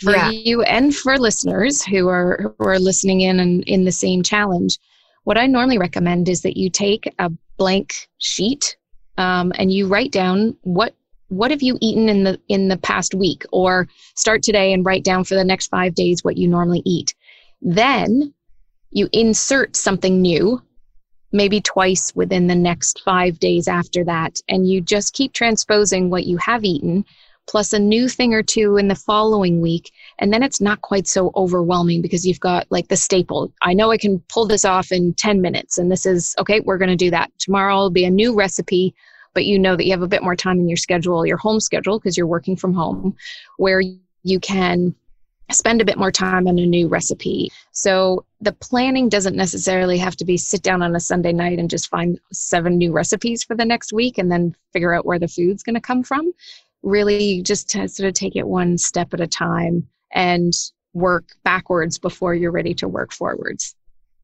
for 0.00 0.12
yeah. 0.12 0.30
you 0.30 0.62
and 0.62 0.94
for 0.96 1.18
listeners 1.18 1.84
who 1.84 2.08
are 2.08 2.54
who 2.58 2.64
are 2.64 2.78
listening 2.78 3.20
in 3.20 3.40
and 3.40 3.62
in 3.64 3.84
the 3.84 3.92
same 3.92 4.22
challenge 4.22 4.78
what 5.26 5.36
I 5.36 5.48
normally 5.48 5.76
recommend 5.76 6.28
is 6.28 6.42
that 6.42 6.56
you 6.56 6.70
take 6.70 7.12
a 7.18 7.32
blank 7.56 8.08
sheet 8.18 8.76
um, 9.18 9.52
and 9.58 9.72
you 9.72 9.88
write 9.88 10.12
down 10.12 10.56
what 10.62 10.94
what 11.28 11.50
have 11.50 11.62
you 11.62 11.76
eaten 11.80 12.08
in 12.08 12.22
the 12.22 12.40
in 12.46 12.68
the 12.68 12.76
past 12.76 13.12
week? 13.12 13.44
Or 13.50 13.88
start 14.14 14.44
today 14.44 14.72
and 14.72 14.86
write 14.86 15.02
down 15.02 15.24
for 15.24 15.34
the 15.34 15.42
next 15.42 15.66
5 15.66 15.96
days 15.96 16.22
what 16.22 16.36
you 16.36 16.46
normally 16.46 16.80
eat. 16.84 17.16
Then 17.60 18.34
you 18.92 19.08
insert 19.12 19.74
something 19.74 20.22
new 20.22 20.62
maybe 21.32 21.60
twice 21.60 22.14
within 22.14 22.46
the 22.46 22.54
next 22.54 23.02
5 23.04 23.40
days 23.40 23.66
after 23.66 24.04
that 24.04 24.40
and 24.48 24.70
you 24.70 24.80
just 24.80 25.12
keep 25.12 25.32
transposing 25.32 26.08
what 26.08 26.24
you 26.24 26.36
have 26.36 26.64
eaten 26.64 27.04
plus 27.46 27.72
a 27.72 27.78
new 27.78 28.08
thing 28.08 28.34
or 28.34 28.42
two 28.42 28.76
in 28.76 28.88
the 28.88 28.94
following 28.94 29.60
week. 29.60 29.92
And 30.18 30.32
then 30.32 30.42
it's 30.42 30.60
not 30.60 30.80
quite 30.82 31.06
so 31.06 31.30
overwhelming 31.36 32.02
because 32.02 32.26
you've 32.26 32.40
got 32.40 32.66
like 32.70 32.88
the 32.88 32.96
staple. 32.96 33.52
I 33.62 33.74
know 33.74 33.90
i 33.90 33.98
can 33.98 34.20
pull 34.28 34.46
this 34.46 34.64
off 34.64 34.92
in 34.92 35.14
10 35.14 35.40
minutes 35.40 35.78
and 35.78 35.90
this 35.90 36.06
is 36.06 36.34
okay 36.38 36.60
we're 36.60 36.78
going 36.78 36.90
to 36.90 36.96
do 36.96 37.10
that. 37.10 37.30
Tomorrow 37.38 37.76
will 37.76 37.90
be 37.90 38.04
a 38.04 38.10
new 38.10 38.34
recipe 38.34 38.94
but 39.34 39.44
you 39.44 39.58
know 39.58 39.76
that 39.76 39.84
you 39.84 39.92
have 39.92 40.02
a 40.02 40.08
bit 40.08 40.22
more 40.22 40.36
time 40.36 40.58
in 40.58 40.68
your 40.68 40.76
schedule 40.76 41.26
your 41.26 41.36
home 41.36 41.60
schedule 41.60 41.98
because 41.98 42.16
you're 42.16 42.26
working 42.26 42.56
from 42.56 42.72
home 42.72 43.14
where 43.58 43.82
you 44.22 44.40
can 44.40 44.94
spend 45.52 45.80
a 45.80 45.84
bit 45.84 45.98
more 45.98 46.10
time 46.10 46.48
on 46.48 46.58
a 46.58 46.66
new 46.66 46.88
recipe. 46.88 47.52
So 47.70 48.24
the 48.40 48.52
planning 48.52 49.08
doesn't 49.08 49.36
necessarily 49.36 49.96
have 49.98 50.16
to 50.16 50.24
be 50.24 50.36
sit 50.36 50.62
down 50.62 50.82
on 50.82 50.96
a 50.96 51.00
sunday 51.00 51.32
night 51.32 51.58
and 51.58 51.70
just 51.70 51.88
find 51.88 52.18
seven 52.32 52.76
new 52.76 52.92
recipes 52.92 53.44
for 53.44 53.54
the 53.54 53.64
next 53.64 53.92
week 53.92 54.18
and 54.18 54.30
then 54.30 54.54
figure 54.72 54.92
out 54.92 55.06
where 55.06 55.18
the 55.18 55.28
food's 55.28 55.62
going 55.62 55.74
to 55.74 55.80
come 55.80 56.02
from 56.02 56.32
really 56.82 57.42
just 57.42 57.68
to 57.70 57.88
sort 57.88 58.08
of 58.08 58.14
take 58.14 58.36
it 58.36 58.46
one 58.46 58.78
step 58.78 59.12
at 59.12 59.20
a 59.20 59.26
time 59.26 59.86
and 60.12 60.52
work 60.94 61.30
backwards 61.44 61.98
before 61.98 62.34
you're 62.34 62.52
ready 62.52 62.74
to 62.74 62.88
work 62.88 63.12
forwards. 63.12 63.74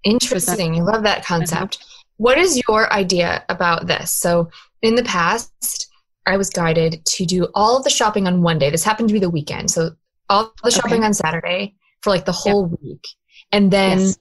Interesting. 0.05 0.77
I 0.77 0.81
love 0.81 1.03
that 1.05 1.19
uh-huh. 1.19 1.39
concept. 1.39 1.85
What 2.17 2.39
is 2.39 2.63
your 2.69 2.93
idea 2.93 3.45
about 3.49 3.87
this? 3.87 4.13
So, 4.13 4.51
in 4.81 4.95
the 4.95 5.05
past, 5.05 5.89
I 6.27 6.37
was 6.37 6.51
guided 6.51 7.05
to 7.05 7.27
do 7.27 7.49
all 7.55 7.77
of 7.77 7.85
the 7.85 7.91
shopping 7.91 8.27
on 8.27 8.43
one 8.43 8.59
day. 8.59 8.71
This 8.71 8.85
happened 8.85 9.09
to 9.09 9.13
be 9.13 9.21
the 9.21 9.31
weekend. 9.31 9.71
So, 9.71 9.91
all 10.29 10.53
the 10.63 10.71
shopping 10.71 10.99
okay. 10.99 11.07
on 11.07 11.15
Saturday 11.15 11.75
for 12.01 12.11
like 12.11 12.25
the 12.25 12.33
whole 12.33 12.69
yep. 12.71 12.81
week. 12.83 13.07
And 13.53 13.71
then 13.71 13.99
yes. 13.99 14.19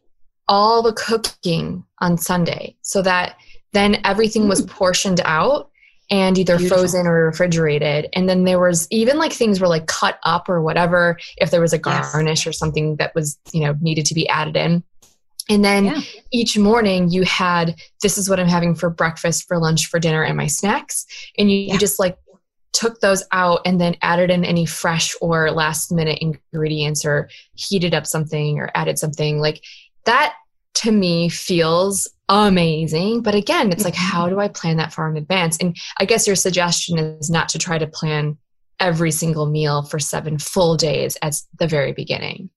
all 0.47 0.81
the 0.81 0.93
cooking 0.93 1.83
on 1.99 2.17
Sunday 2.17 2.75
so 2.81 3.01
that 3.01 3.37
then 3.73 4.01
everything 4.03 4.47
was 4.47 4.61
mm. 4.61 4.69
portioned 4.69 5.21
out 5.23 5.70
and 6.11 6.37
either 6.37 6.57
Beautiful. 6.57 6.79
frozen 6.79 7.07
or 7.07 7.25
refrigerated. 7.25 8.09
And 8.13 8.27
then 8.27 8.43
there 8.43 8.59
was 8.59 8.85
even 8.91 9.17
like 9.17 9.31
things 9.31 9.61
were 9.61 9.69
like 9.69 9.87
cut 9.87 10.19
up 10.23 10.49
or 10.49 10.61
whatever 10.61 11.17
if 11.37 11.51
there 11.51 11.61
was 11.61 11.71
a 11.71 11.79
garnish 11.79 12.45
yes. 12.45 12.47
or 12.47 12.51
something 12.51 12.97
that 12.97 13.15
was, 13.15 13.39
you 13.53 13.61
know, 13.61 13.75
needed 13.79 14.05
to 14.07 14.13
be 14.13 14.27
added 14.27 14.57
in. 14.57 14.83
And 15.49 15.63
then 15.63 15.85
yeah. 15.85 16.01
each 16.31 16.57
morning 16.57 17.09
you 17.09 17.23
had 17.23 17.75
this 18.01 18.17
is 18.17 18.29
what 18.29 18.39
I'm 18.39 18.47
having 18.47 18.75
for 18.75 18.89
breakfast, 18.89 19.47
for 19.47 19.57
lunch, 19.57 19.87
for 19.87 19.99
dinner, 19.99 20.21
and 20.21 20.35
my 20.35 20.47
snacks. 20.47 21.05
And 21.37 21.49
you, 21.49 21.57
yeah. 21.57 21.73
you 21.73 21.79
just 21.79 21.97
like 21.97 22.17
took 22.73 22.99
those 22.99 23.23
out 23.31 23.61
and 23.65 23.79
then 23.79 23.95
added 24.01 24.29
in 24.29 24.43
any 24.45 24.65
fresh 24.65 25.15
or 25.21 25.49
last 25.51 25.91
minute 25.91 26.19
ingredients 26.21 27.05
or 27.05 27.29
heated 27.55 27.93
up 27.93 28.05
something 28.05 28.59
or 28.59 28.69
added 28.75 28.99
something 28.99 29.39
like 29.39 29.63
that 30.05 30.35
to 30.73 30.91
me 30.91 31.29
feels 31.29 32.09
amazing. 32.31 33.21
But 33.21 33.35
again, 33.35 33.71
it's 33.71 33.83
like, 33.83 33.95
how 33.95 34.29
do 34.29 34.39
I 34.39 34.47
plan 34.47 34.77
that 34.77 34.93
far 34.93 35.09
in 35.09 35.17
advance? 35.17 35.57
And 35.57 35.75
I 35.97 36.05
guess 36.05 36.25
your 36.25 36.35
suggestion 36.35 36.97
is 36.97 37.29
not 37.29 37.49
to 37.49 37.59
try 37.59 37.77
to 37.77 37.87
plan 37.87 38.37
every 38.79 39.11
single 39.11 39.45
meal 39.45 39.83
for 39.83 39.99
seven 39.99 40.39
full 40.39 40.75
days 40.75 41.17
at 41.21 41.35
the 41.59 41.67
very 41.67 41.93
beginning. 41.93 42.49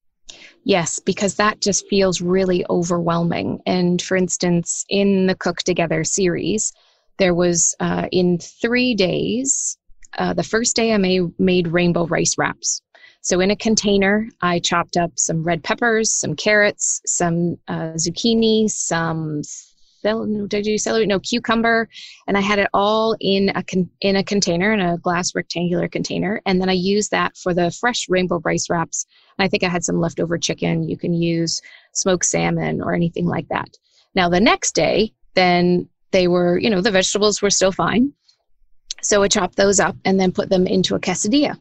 Yes, 0.63 0.99
because 0.99 1.35
that 1.35 1.61
just 1.61 1.87
feels 1.87 2.21
really 2.21 2.65
overwhelming. 2.69 3.61
And 3.67 4.01
for 4.01 4.17
instance, 4.17 4.83
in 4.89 5.27
the 5.27 5.35
Cook 5.35 5.59
Together 5.59 6.03
series, 6.03 6.73
there 7.19 7.35
was 7.35 7.75
uh, 7.79 8.07
in 8.11 8.39
three 8.39 8.95
days, 8.95 9.77
uh, 10.17 10.33
the 10.33 10.43
first 10.43 10.75
day 10.75 10.93
I 10.93 10.97
made, 10.97 11.39
made 11.39 11.67
rainbow 11.67 12.07
rice 12.07 12.35
wraps. 12.37 12.81
So 13.25 13.39
in 13.39 13.49
a 13.49 13.55
container, 13.55 14.29
I 14.41 14.59
chopped 14.59 14.97
up 14.97 15.13
some 15.15 15.43
red 15.43 15.63
peppers, 15.63 16.13
some 16.13 16.35
carrots, 16.35 17.01
some 17.07 17.57
uh, 17.67 17.93
zucchini, 17.97 18.69
some 18.69 19.41
did 20.03 20.79
celery? 20.79 21.07
No, 21.07 21.19
cucumber, 21.19 21.89
and 22.27 22.37
I 22.37 22.41
had 22.41 22.59
it 22.59 22.69
all 22.71 23.15
in 23.19 23.49
a 23.55 23.63
con- 23.63 23.89
in 24.01 24.15
a 24.15 24.23
container, 24.23 24.71
in 24.71 24.79
a 24.79 24.99
glass 24.99 25.33
rectangular 25.33 25.87
container, 25.87 26.39
and 26.45 26.61
then 26.61 26.69
I 26.69 26.73
used 26.73 27.09
that 27.09 27.35
for 27.35 27.51
the 27.51 27.71
fresh 27.71 28.05
rainbow 28.09 28.39
rice 28.45 28.69
wraps. 28.69 29.07
And 29.39 29.43
I 29.43 29.49
think 29.49 29.63
I 29.63 29.69
had 29.69 29.83
some 29.83 29.99
leftover 29.99 30.37
chicken. 30.37 30.87
You 30.87 30.95
can 30.95 31.11
use 31.11 31.63
smoked 31.93 32.25
salmon 32.25 32.79
or 32.79 32.93
anything 32.93 33.25
like 33.25 33.47
that. 33.47 33.69
Now 34.13 34.29
the 34.29 34.39
next 34.39 34.75
day, 34.75 35.13
then 35.33 35.89
they 36.11 36.27
were, 36.27 36.59
you 36.59 36.69
know, 36.69 36.81
the 36.81 36.91
vegetables 36.91 37.41
were 37.41 37.49
still 37.49 37.71
fine. 37.71 38.13
So 39.01 39.23
I 39.23 39.29
chopped 39.29 39.55
those 39.55 39.79
up 39.79 39.95
and 40.05 40.19
then 40.19 40.31
put 40.31 40.49
them 40.49 40.67
into 40.67 40.93
a 40.93 40.99
quesadilla. 40.99 41.59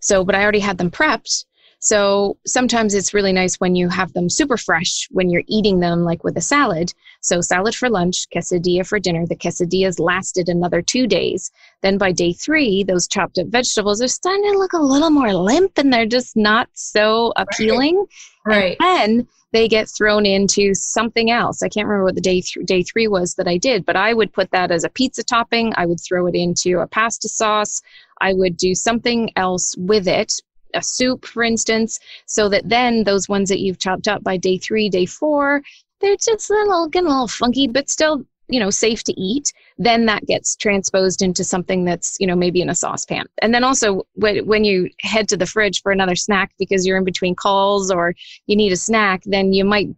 So, 0.00 0.24
but 0.24 0.34
I 0.34 0.42
already 0.42 0.60
had 0.60 0.78
them 0.78 0.90
prepped. 0.90 1.44
So 1.82 2.36
sometimes 2.46 2.94
it's 2.94 3.14
really 3.14 3.32
nice 3.32 3.56
when 3.56 3.74
you 3.74 3.88
have 3.88 4.12
them 4.12 4.28
super 4.28 4.58
fresh 4.58 5.08
when 5.10 5.30
you're 5.30 5.44
eating 5.48 5.80
them, 5.80 6.04
like 6.04 6.22
with 6.22 6.36
a 6.36 6.40
salad. 6.42 6.92
So 7.22 7.40
salad 7.40 7.74
for 7.74 7.88
lunch, 7.88 8.26
quesadilla 8.34 8.86
for 8.86 8.98
dinner. 8.98 9.26
The 9.26 9.34
quesadillas 9.34 9.98
lasted 9.98 10.50
another 10.50 10.82
two 10.82 11.06
days. 11.06 11.50
Then 11.80 11.96
by 11.96 12.12
day 12.12 12.34
three, 12.34 12.84
those 12.84 13.08
chopped 13.08 13.38
up 13.38 13.46
vegetables 13.46 14.02
are 14.02 14.08
starting 14.08 14.52
to 14.52 14.58
look 14.58 14.74
a 14.74 14.78
little 14.78 15.08
more 15.08 15.32
limp 15.32 15.78
and 15.78 15.90
they're 15.90 16.04
just 16.04 16.36
not 16.36 16.68
so 16.74 17.32
appealing. 17.36 18.04
Right. 18.44 18.76
And 18.80 19.20
then 19.20 19.28
they 19.52 19.68
get 19.68 19.88
thrown 19.88 20.26
into 20.26 20.74
something 20.74 21.30
else. 21.30 21.62
I 21.62 21.68
can't 21.68 21.86
remember 21.86 22.04
what 22.04 22.14
the 22.14 22.20
day 22.20 22.40
th- 22.40 22.66
day 22.66 22.82
three 22.82 23.08
was 23.08 23.34
that 23.34 23.48
I 23.48 23.56
did, 23.56 23.84
but 23.84 23.96
I 23.96 24.14
would 24.14 24.32
put 24.32 24.50
that 24.52 24.70
as 24.70 24.84
a 24.84 24.88
pizza 24.88 25.24
topping. 25.24 25.72
I 25.76 25.86
would 25.86 26.00
throw 26.00 26.26
it 26.26 26.34
into 26.34 26.80
a 26.80 26.86
pasta 26.86 27.28
sauce. 27.28 27.82
I 28.20 28.32
would 28.32 28.56
do 28.56 28.74
something 28.74 29.30
else 29.36 29.74
with 29.76 30.06
it, 30.06 30.32
a 30.74 30.82
soup, 30.82 31.24
for 31.24 31.42
instance, 31.42 31.98
so 32.26 32.48
that 32.48 32.68
then 32.68 33.04
those 33.04 33.28
ones 33.28 33.48
that 33.48 33.60
you've 33.60 33.78
chopped 33.78 34.08
up 34.08 34.22
by 34.22 34.36
day 34.36 34.58
three, 34.58 34.88
day 34.88 35.06
four, 35.06 35.62
they're 36.00 36.16
just 36.16 36.50
little 36.50 36.88
getting 36.88 37.08
a 37.08 37.10
little 37.10 37.28
funky, 37.28 37.66
but 37.66 37.90
still, 37.90 38.24
you 38.50 38.60
know, 38.60 38.70
safe 38.70 39.02
to 39.04 39.12
eat. 39.20 39.52
Then 39.78 40.06
that 40.06 40.26
gets 40.26 40.56
transposed 40.56 41.22
into 41.22 41.44
something 41.44 41.84
that's, 41.84 42.16
you 42.20 42.26
know, 42.26 42.36
maybe 42.36 42.60
in 42.60 42.70
a 42.70 42.74
saucepan. 42.74 43.26
And 43.42 43.54
then 43.54 43.64
also 43.64 44.02
when, 44.14 44.46
when 44.46 44.64
you 44.64 44.90
head 45.00 45.28
to 45.28 45.36
the 45.36 45.46
fridge 45.46 45.82
for 45.82 45.92
another 45.92 46.16
snack 46.16 46.52
because 46.58 46.86
you're 46.86 46.98
in 46.98 47.04
between 47.04 47.34
calls 47.34 47.90
or 47.90 48.14
you 48.46 48.56
need 48.56 48.72
a 48.72 48.76
snack, 48.76 49.22
then 49.24 49.52
you 49.52 49.64
might 49.64 49.88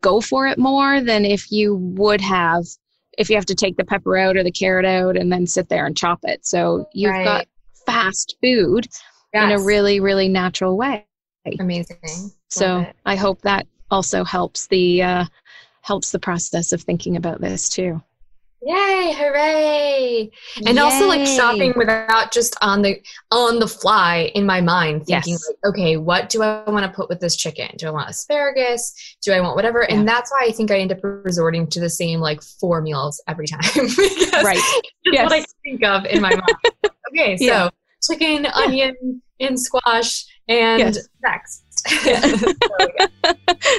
go 0.00 0.20
for 0.20 0.46
it 0.46 0.58
more 0.58 1.00
than 1.00 1.24
if 1.24 1.50
you 1.52 1.76
would 1.76 2.20
have 2.20 2.64
if 3.18 3.28
you 3.28 3.36
have 3.36 3.46
to 3.46 3.54
take 3.54 3.76
the 3.76 3.84
pepper 3.84 4.16
out 4.16 4.36
or 4.36 4.42
the 4.42 4.50
carrot 4.50 4.86
out 4.86 5.16
and 5.16 5.30
then 5.30 5.46
sit 5.46 5.68
there 5.68 5.84
and 5.84 5.96
chop 5.96 6.20
it. 6.22 6.46
So 6.46 6.88
you've 6.94 7.12
right. 7.12 7.24
got 7.24 7.46
fast 7.84 8.36
food 8.42 8.88
yes. 9.34 9.44
in 9.44 9.52
a 9.52 9.62
really, 9.62 10.00
really 10.00 10.28
natural 10.28 10.76
way. 10.76 11.06
Amazing. 11.58 11.98
so 12.48 12.86
I 13.04 13.16
hope 13.16 13.42
that 13.42 13.66
also 13.90 14.24
helps 14.24 14.66
the 14.68 15.02
uh, 15.02 15.24
helps 15.82 16.10
the 16.10 16.18
process 16.18 16.72
of 16.72 16.82
thinking 16.82 17.16
about 17.16 17.40
this 17.40 17.68
too. 17.68 18.02
Yay, 18.64 19.12
hooray. 19.16 20.30
And 20.58 20.76
Yay. 20.76 20.78
also 20.78 21.08
like 21.08 21.26
shopping 21.26 21.72
without 21.76 22.32
just 22.32 22.56
on 22.62 22.82
the 22.82 23.02
on 23.32 23.58
the 23.58 23.66
fly 23.66 24.30
in 24.36 24.46
my 24.46 24.60
mind 24.60 25.04
thinking 25.04 25.32
yes. 25.32 25.48
like, 25.48 25.72
okay, 25.72 25.96
what 25.96 26.28
do 26.28 26.42
I 26.42 26.70
want 26.70 26.86
to 26.86 26.92
put 26.92 27.08
with 27.08 27.18
this 27.18 27.34
chicken? 27.34 27.70
Do 27.76 27.88
I 27.88 27.90
want 27.90 28.08
asparagus? 28.08 28.94
Do 29.20 29.32
I 29.32 29.40
want 29.40 29.56
whatever? 29.56 29.84
Yeah. 29.88 29.96
And 29.96 30.06
that's 30.06 30.30
why 30.30 30.46
I 30.46 30.52
think 30.52 30.70
I 30.70 30.78
end 30.78 30.92
up 30.92 31.00
resorting 31.02 31.66
to 31.70 31.80
the 31.80 31.90
same 31.90 32.20
like 32.20 32.40
four 32.40 32.80
meals 32.80 33.20
every 33.26 33.48
time. 33.48 33.62
because 33.74 34.44
right. 34.44 34.60
yes. 35.06 35.24
what 35.24 35.32
I 35.32 35.44
think 35.64 35.84
of 35.84 36.06
in 36.06 36.22
my 36.22 36.30
mind. 36.30 36.42
okay, 37.12 37.36
so 37.38 37.44
yeah. 37.44 37.68
chicken, 38.08 38.44
yeah. 38.44 38.52
onion, 38.54 39.22
and 39.40 39.58
squash, 39.58 40.24
and 40.46 40.78
yes. 40.78 41.08
next. 41.20 41.64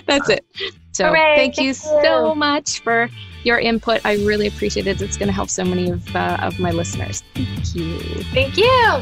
that's 0.07 0.27
it. 0.27 0.45
So 0.93 1.07
Hooray, 1.07 1.35
thank, 1.35 1.57
you, 1.57 1.65
you 1.65 1.73
so 1.73 2.35
much 2.35 2.81
for 2.81 3.09
your 3.43 3.59
input. 3.59 4.05
I 4.05 4.13
really 4.17 4.45
appreciate 4.45 4.85
it. 4.85 5.01
It's 5.01 5.17
going 5.17 5.27
to 5.27 5.33
help 5.33 5.49
so 5.49 5.65
many 5.65 5.89
of, 5.89 6.15
uh, 6.15 6.37
of 6.41 6.59
my 6.59 6.69
listeners. 6.69 7.23
Thank 7.33 7.75
you. 7.75 7.99
Thank 8.31 8.57
you. 8.57 9.01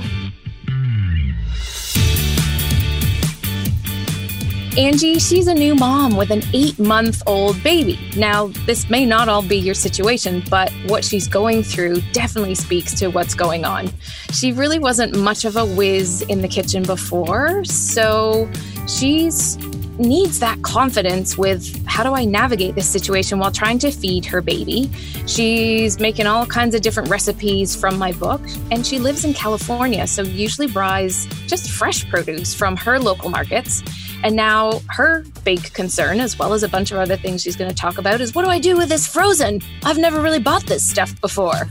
Angie, 4.78 5.20
she's 5.20 5.48
a 5.48 5.54
new 5.54 5.76
mom 5.76 6.16
with 6.16 6.32
an 6.32 6.44
eight 6.54 6.80
month 6.80 7.22
old 7.28 7.62
baby. 7.62 8.00
Now, 8.16 8.48
this 8.66 8.90
may 8.90 9.06
not 9.06 9.28
all 9.28 9.42
be 9.42 9.58
your 9.58 9.76
situation, 9.76 10.42
but 10.50 10.72
what 10.88 11.04
she's 11.04 11.28
going 11.28 11.62
through 11.62 12.00
definitely 12.14 12.56
speaks 12.56 12.94
to 13.00 13.10
what's 13.10 13.34
going 13.34 13.66
on. 13.66 13.90
She 14.32 14.54
really 14.54 14.80
wasn't 14.80 15.18
much 15.18 15.44
of 15.44 15.58
a 15.58 15.66
whiz 15.66 16.22
in 16.30 16.42
the 16.42 16.48
kitchen 16.48 16.84
before, 16.84 17.66
so 17.66 18.50
she's 18.88 19.58
needs 20.02 20.40
that 20.40 20.62
confidence 20.62 21.38
with 21.38 21.86
how 21.86 22.04
do 22.04 22.14
I 22.14 22.26
navigate 22.26 22.76
this 22.76 22.90
situation 22.90 23.40
while 23.40 23.52
trying 23.52 23.80
to 23.80 23.92
feed 23.92 24.26
her 24.26 24.42
baby. 24.42 24.90
She's 25.28 26.00
making 26.00 26.28
all 26.28 26.46
kinds 26.46 26.76
of 26.76 26.82
different 26.82 27.10
recipes 27.10 27.76
from 27.76 27.98
my 27.98 28.12
book, 28.12 28.42
and 28.72 28.86
she 28.86 29.00
lives 29.00 29.24
in 29.24 29.34
California, 29.34 30.08
so 30.08 30.24
usually 30.24 30.68
buys 30.68 31.26
just 31.48 31.70
fresh 31.70 32.10
produce 32.10 32.54
from 32.54 32.76
her 32.78 33.00
local 33.00 33.30
markets. 33.30 33.84
And 34.24 34.36
now 34.36 34.82
her 34.90 35.24
big 35.44 35.74
concern, 35.74 36.20
as 36.20 36.38
well 36.38 36.54
as 36.54 36.64
a 36.64 36.70
bunch 36.70 36.92
of 36.92 36.98
other 36.98 37.18
things 37.18 37.42
she's 37.42 37.56
going 37.56 37.70
to 37.70 37.76
talk 37.76 37.98
about, 37.98 38.22
is 38.22 38.36
what 38.36 38.44
do 38.44 38.50
I 38.50 38.60
do 38.60 38.78
with 38.78 38.90
this 38.90 39.08
frozen? 39.08 39.62
I've 39.84 39.98
never 39.98 40.22
really 40.22 40.40
bought 40.40 40.66
this 40.66 40.88
stuff 40.88 41.20
before. 41.22 41.70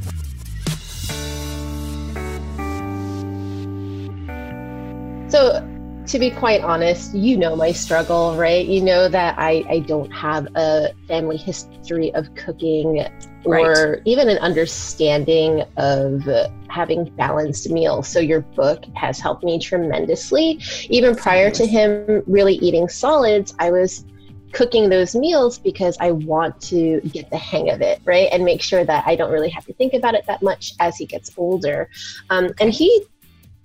To 6.10 6.18
be 6.18 6.28
quite 6.28 6.60
honest, 6.62 7.14
you 7.14 7.36
know 7.36 7.54
my 7.54 7.70
struggle, 7.70 8.34
right? 8.34 8.66
You 8.66 8.80
know 8.80 9.08
that 9.08 9.36
I, 9.38 9.64
I 9.68 9.78
don't 9.78 10.10
have 10.10 10.48
a 10.56 10.92
family 11.06 11.36
history 11.36 12.12
of 12.14 12.34
cooking 12.34 13.06
or 13.44 13.92
right. 13.92 14.02
even 14.06 14.28
an 14.28 14.38
understanding 14.38 15.62
of 15.76 16.28
having 16.68 17.04
balanced 17.14 17.70
meals. 17.70 18.08
So 18.08 18.18
your 18.18 18.40
book 18.40 18.84
has 18.96 19.20
helped 19.20 19.44
me 19.44 19.60
tremendously. 19.60 20.60
Even 20.88 21.14
prior 21.14 21.48
to 21.52 21.64
him 21.64 22.24
really 22.26 22.56
eating 22.56 22.88
solids, 22.88 23.54
I 23.60 23.70
was 23.70 24.04
cooking 24.52 24.88
those 24.88 25.14
meals 25.14 25.60
because 25.60 25.96
I 26.00 26.10
want 26.10 26.60
to 26.62 27.00
get 27.02 27.30
the 27.30 27.38
hang 27.38 27.70
of 27.70 27.82
it, 27.82 28.00
right? 28.04 28.28
And 28.32 28.44
make 28.44 28.62
sure 28.62 28.84
that 28.84 29.06
I 29.06 29.14
don't 29.14 29.30
really 29.30 29.50
have 29.50 29.64
to 29.66 29.72
think 29.74 29.94
about 29.94 30.14
it 30.14 30.26
that 30.26 30.42
much 30.42 30.72
as 30.80 30.96
he 30.96 31.06
gets 31.06 31.30
older. 31.36 31.88
Um, 32.30 32.50
and 32.60 32.72
he 32.72 33.06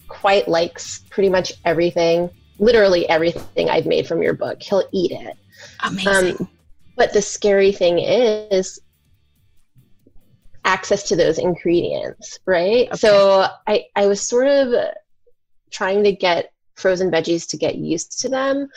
quite 0.07 0.47
likes 0.47 0.99
pretty 1.09 1.29
much 1.29 1.53
everything, 1.63 2.29
literally 2.59 3.07
everything 3.09 3.69
I've 3.69 3.85
made 3.85 4.07
from 4.07 4.21
your 4.21 4.33
book. 4.33 4.61
He'll 4.61 4.87
eat 4.91 5.11
it. 5.11 5.37
Amazing. 5.83 6.37
Um, 6.39 6.49
but 6.95 7.13
the 7.13 7.21
scary 7.21 7.71
thing 7.71 7.99
is 7.99 8.79
access 10.63 11.03
to 11.09 11.15
those 11.15 11.37
ingredients, 11.37 12.39
right? 12.45 12.87
Okay. 12.87 12.97
So 12.97 13.47
I, 13.67 13.85
I 13.95 14.07
was 14.07 14.21
sort 14.21 14.47
of 14.47 14.73
trying 15.71 16.03
to 16.03 16.11
get 16.11 16.51
frozen 16.75 17.11
veggies 17.11 17.47
to 17.49 17.57
get 17.57 17.75
used 17.75 18.19
to 18.21 18.29
them. 18.29 18.67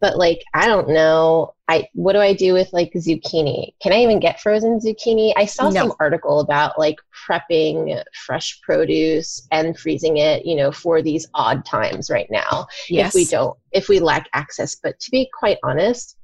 But 0.00 0.16
like 0.16 0.42
i 0.54 0.66
don't 0.66 0.88
know. 0.88 1.54
I 1.68 1.86
what 1.94 2.12
do 2.14 2.18
i 2.18 2.34
do 2.34 2.52
with 2.52 2.72
like 2.72 2.92
zucchini? 2.94 3.74
Can 3.80 3.92
i 3.92 4.02
even 4.02 4.20
get 4.20 4.40
frozen 4.40 4.80
zucchini? 4.80 5.32
I 5.36 5.44
saw 5.44 5.70
no. 5.70 5.80
some 5.80 5.92
article 6.00 6.40
about 6.40 6.78
like 6.78 6.96
prepping 7.26 8.02
fresh 8.26 8.60
produce 8.62 9.46
and 9.50 9.78
freezing 9.78 10.16
it 10.16 10.44
you 10.44 10.56
know 10.56 10.72
for 10.72 11.02
these 11.02 11.26
odd 11.34 11.64
times 11.64 12.10
right 12.10 12.28
now. 12.30 12.66
Yes. 12.88 13.08
if 13.08 13.14
we 13.14 13.24
don't 13.26 13.56
if 13.72 13.88
we 13.88 14.00
lack 14.00 14.28
access. 14.32 14.74
But 14.74 14.98
to 15.00 15.10
be 15.10 15.30
quite 15.38 15.58
honest 15.62 16.16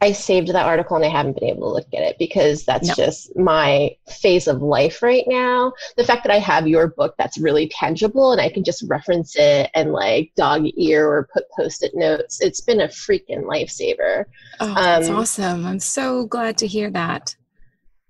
I 0.00 0.12
saved 0.12 0.48
that 0.48 0.66
article 0.66 0.96
and 0.96 1.04
I 1.04 1.08
haven't 1.08 1.34
been 1.40 1.48
able 1.48 1.68
to 1.68 1.74
look 1.74 1.88
at 1.92 2.02
it 2.02 2.16
because 2.18 2.64
that's 2.64 2.88
no. 2.88 2.94
just 2.94 3.36
my 3.36 3.96
phase 4.08 4.46
of 4.46 4.62
life 4.62 5.02
right 5.02 5.24
now. 5.26 5.72
The 5.96 6.04
fact 6.04 6.22
that 6.22 6.32
I 6.32 6.38
have 6.38 6.68
your 6.68 6.86
book 6.88 7.16
that's 7.18 7.36
really 7.38 7.68
tangible 7.68 8.30
and 8.30 8.40
I 8.40 8.48
can 8.48 8.62
just 8.62 8.84
reference 8.86 9.34
it 9.36 9.70
and 9.74 9.92
like 9.92 10.32
dog 10.36 10.66
ear 10.76 11.08
or 11.08 11.28
put 11.32 11.50
post 11.56 11.82
it 11.82 11.96
notes, 11.96 12.40
it's 12.40 12.60
been 12.60 12.80
a 12.80 12.88
freaking 12.88 13.42
lifesaver. 13.42 14.26
Oh, 14.60 14.74
that's 14.74 15.08
um, 15.08 15.16
awesome. 15.16 15.66
I'm 15.66 15.80
so 15.80 16.26
glad 16.26 16.56
to 16.58 16.68
hear 16.68 16.90
that. 16.90 17.34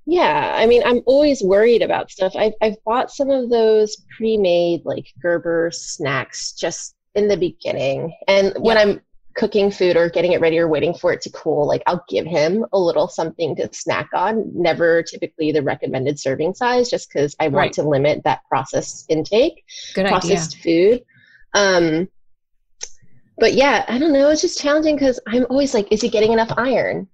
Yeah, 0.04 0.54
I 0.57 0.66
mean, 0.66 0.83
I'm 0.85 1.02
always 1.07 1.42
worried 1.42 1.83
about 1.83 2.11
stuff. 2.11 2.35
I've, 2.37 2.54
I've 2.61 2.83
bought 2.85 3.11
some 3.11 3.30
of 3.30 3.49
those 3.49 3.97
pre 4.16 4.37
made 4.37 4.83
like 4.85 5.07
Gerber 5.23 5.71
snacks 5.71 6.52
just 6.52 6.97
in 7.14 7.28
the 7.28 7.37
beginning. 7.37 8.14
And 8.26 8.54
when 8.59 8.78
I'm 8.78 9.00
cooking 9.38 9.71
food 9.71 9.97
or 9.97 10.11
getting 10.11 10.33
it 10.33 10.40
ready 10.40 10.59
or 10.59 10.68
waiting 10.68 10.92
for 10.92 11.12
it 11.12 11.21
to 11.23 11.30
cool, 11.30 11.66
like 11.66 11.83
I'll 11.87 12.04
give 12.09 12.26
him 12.26 12.66
a 12.73 12.78
little 12.78 13.07
something 13.09 13.54
to 13.57 13.73
snack 13.73 14.09
on. 14.12 14.50
Never 14.52 15.02
typically 15.02 15.52
the 15.52 15.62
recommended 15.62 16.18
serving 16.18 16.54
size, 16.54 16.90
just 16.90 17.09
because 17.09 17.37
I 17.38 17.45
want 17.45 17.54
right. 17.54 17.73
to 17.75 17.83
limit 17.85 18.25
that 18.25 18.40
processed 18.49 19.07
intake, 19.09 19.64
Good 19.95 20.07
processed 20.07 20.57
idea. 20.59 20.99
food. 20.99 21.04
Um, 21.54 22.09
but 23.38 23.54
yeah, 23.54 23.85
I 23.88 23.99
don't 23.99 24.12
know. 24.12 24.28
It's 24.30 24.42
just 24.42 24.61
challenging 24.61 24.97
because 24.97 25.21
I'm 25.28 25.47
always 25.49 25.73
like, 25.73 25.92
is 25.92 26.02
he 26.02 26.09
getting 26.09 26.33
enough 26.33 26.52
iron? 26.57 27.07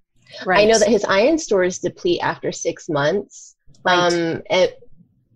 Right. 0.46 0.66
I 0.66 0.70
know 0.70 0.78
that 0.78 0.88
his 0.88 1.04
iron 1.04 1.36
stores 1.36 1.78
deplete 1.78 2.20
after 2.22 2.50
six 2.50 2.88
months. 2.88 3.54
Right. 3.84 4.12
Um, 4.12 4.42
it, 4.48 4.80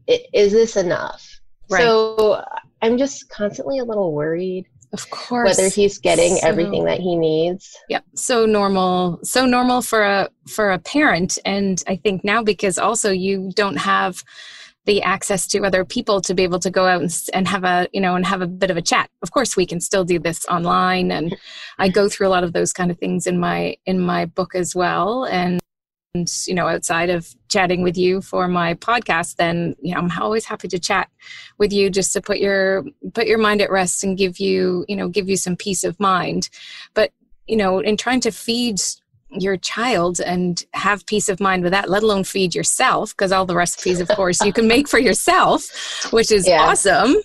it, 0.06 0.26
is 0.32 0.52
this 0.52 0.76
enough? 0.76 1.40
Right. 1.68 1.82
So 1.82 2.42
I'm 2.80 2.96
just 2.96 3.28
constantly 3.28 3.78
a 3.78 3.84
little 3.84 4.14
worried. 4.14 4.66
Of 4.92 5.10
course. 5.10 5.56
Whether 5.56 5.68
he's 5.68 5.98
getting 5.98 6.36
so, 6.36 6.48
everything 6.48 6.84
that 6.84 7.00
he 7.00 7.16
needs. 7.16 7.76
Yep. 7.88 8.04
So 8.14 8.46
normal. 8.46 9.20
So 9.22 9.44
normal 9.44 9.82
for 9.82 10.02
a 10.02 10.28
for 10.48 10.70
a 10.70 10.78
parent. 10.78 11.38
And 11.44 11.82
I 11.86 11.96
think 11.96 12.24
now 12.24 12.42
because 12.42 12.78
also 12.78 13.10
you 13.10 13.50
don't 13.54 13.76
have 13.76 14.24
the 14.86 15.02
access 15.02 15.46
to 15.46 15.62
other 15.64 15.84
people 15.84 16.22
to 16.22 16.32
be 16.32 16.42
able 16.42 16.58
to 16.58 16.70
go 16.70 16.86
out 16.86 17.02
and, 17.02 17.14
and 17.34 17.46
have 17.46 17.62
a 17.62 17.86
you 17.92 18.00
know 18.00 18.14
and 18.14 18.24
have 18.24 18.40
a 18.40 18.46
bit 18.46 18.70
of 18.70 18.76
a 18.78 18.82
chat 18.82 19.10
of 19.22 19.30
course 19.32 19.54
we 19.54 19.66
can 19.66 19.80
still 19.80 20.02
do 20.02 20.18
this 20.18 20.46
online 20.46 21.12
and 21.12 21.36
i 21.78 21.90
go 21.90 22.08
through 22.08 22.26
a 22.26 22.30
lot 22.30 22.42
of 22.42 22.54
those 22.54 22.72
kind 22.72 22.90
of 22.90 22.98
things 22.98 23.26
in 23.26 23.38
my 23.38 23.76
in 23.84 24.00
my 24.00 24.24
book 24.24 24.54
as 24.54 24.74
well 24.74 25.24
and 25.26 25.60
you 26.14 26.54
know 26.54 26.66
outside 26.66 27.10
of 27.10 27.34
chatting 27.48 27.82
with 27.82 27.96
you 27.96 28.22
for 28.22 28.48
my 28.48 28.74
podcast 28.74 29.36
then 29.36 29.76
you 29.82 29.92
know 29.92 30.00
i'm 30.00 30.10
always 30.20 30.46
happy 30.46 30.66
to 30.66 30.78
chat 30.78 31.10
with 31.58 31.70
you 31.72 31.90
just 31.90 32.12
to 32.12 32.20
put 32.20 32.38
your 32.38 32.84
put 33.12 33.26
your 33.26 33.38
mind 33.38 33.60
at 33.60 33.70
rest 33.70 34.02
and 34.02 34.16
give 34.16 34.38
you 34.38 34.86
you 34.88 34.96
know 34.96 35.08
give 35.08 35.28
you 35.28 35.36
some 35.36 35.54
peace 35.54 35.84
of 35.84 35.98
mind 36.00 36.48
but 36.94 37.12
you 37.46 37.56
know 37.56 37.80
in 37.80 37.96
trying 37.96 38.20
to 38.20 38.30
feed 38.30 38.80
your 39.30 39.58
child 39.58 40.18
and 40.20 40.64
have 40.72 41.04
peace 41.04 41.28
of 41.28 41.40
mind 41.40 41.62
with 41.62 41.72
that 41.72 41.90
let 41.90 42.02
alone 42.02 42.24
feed 42.24 42.54
yourself 42.54 43.10
because 43.10 43.30
all 43.30 43.44
the 43.44 43.54
recipes 43.54 44.00
of 44.00 44.08
course 44.08 44.42
you 44.42 44.52
can 44.52 44.66
make 44.66 44.88
for 44.88 44.98
yourself 44.98 46.10
which 46.10 46.32
is 46.32 46.48
yeah. 46.48 46.62
awesome 46.62 47.16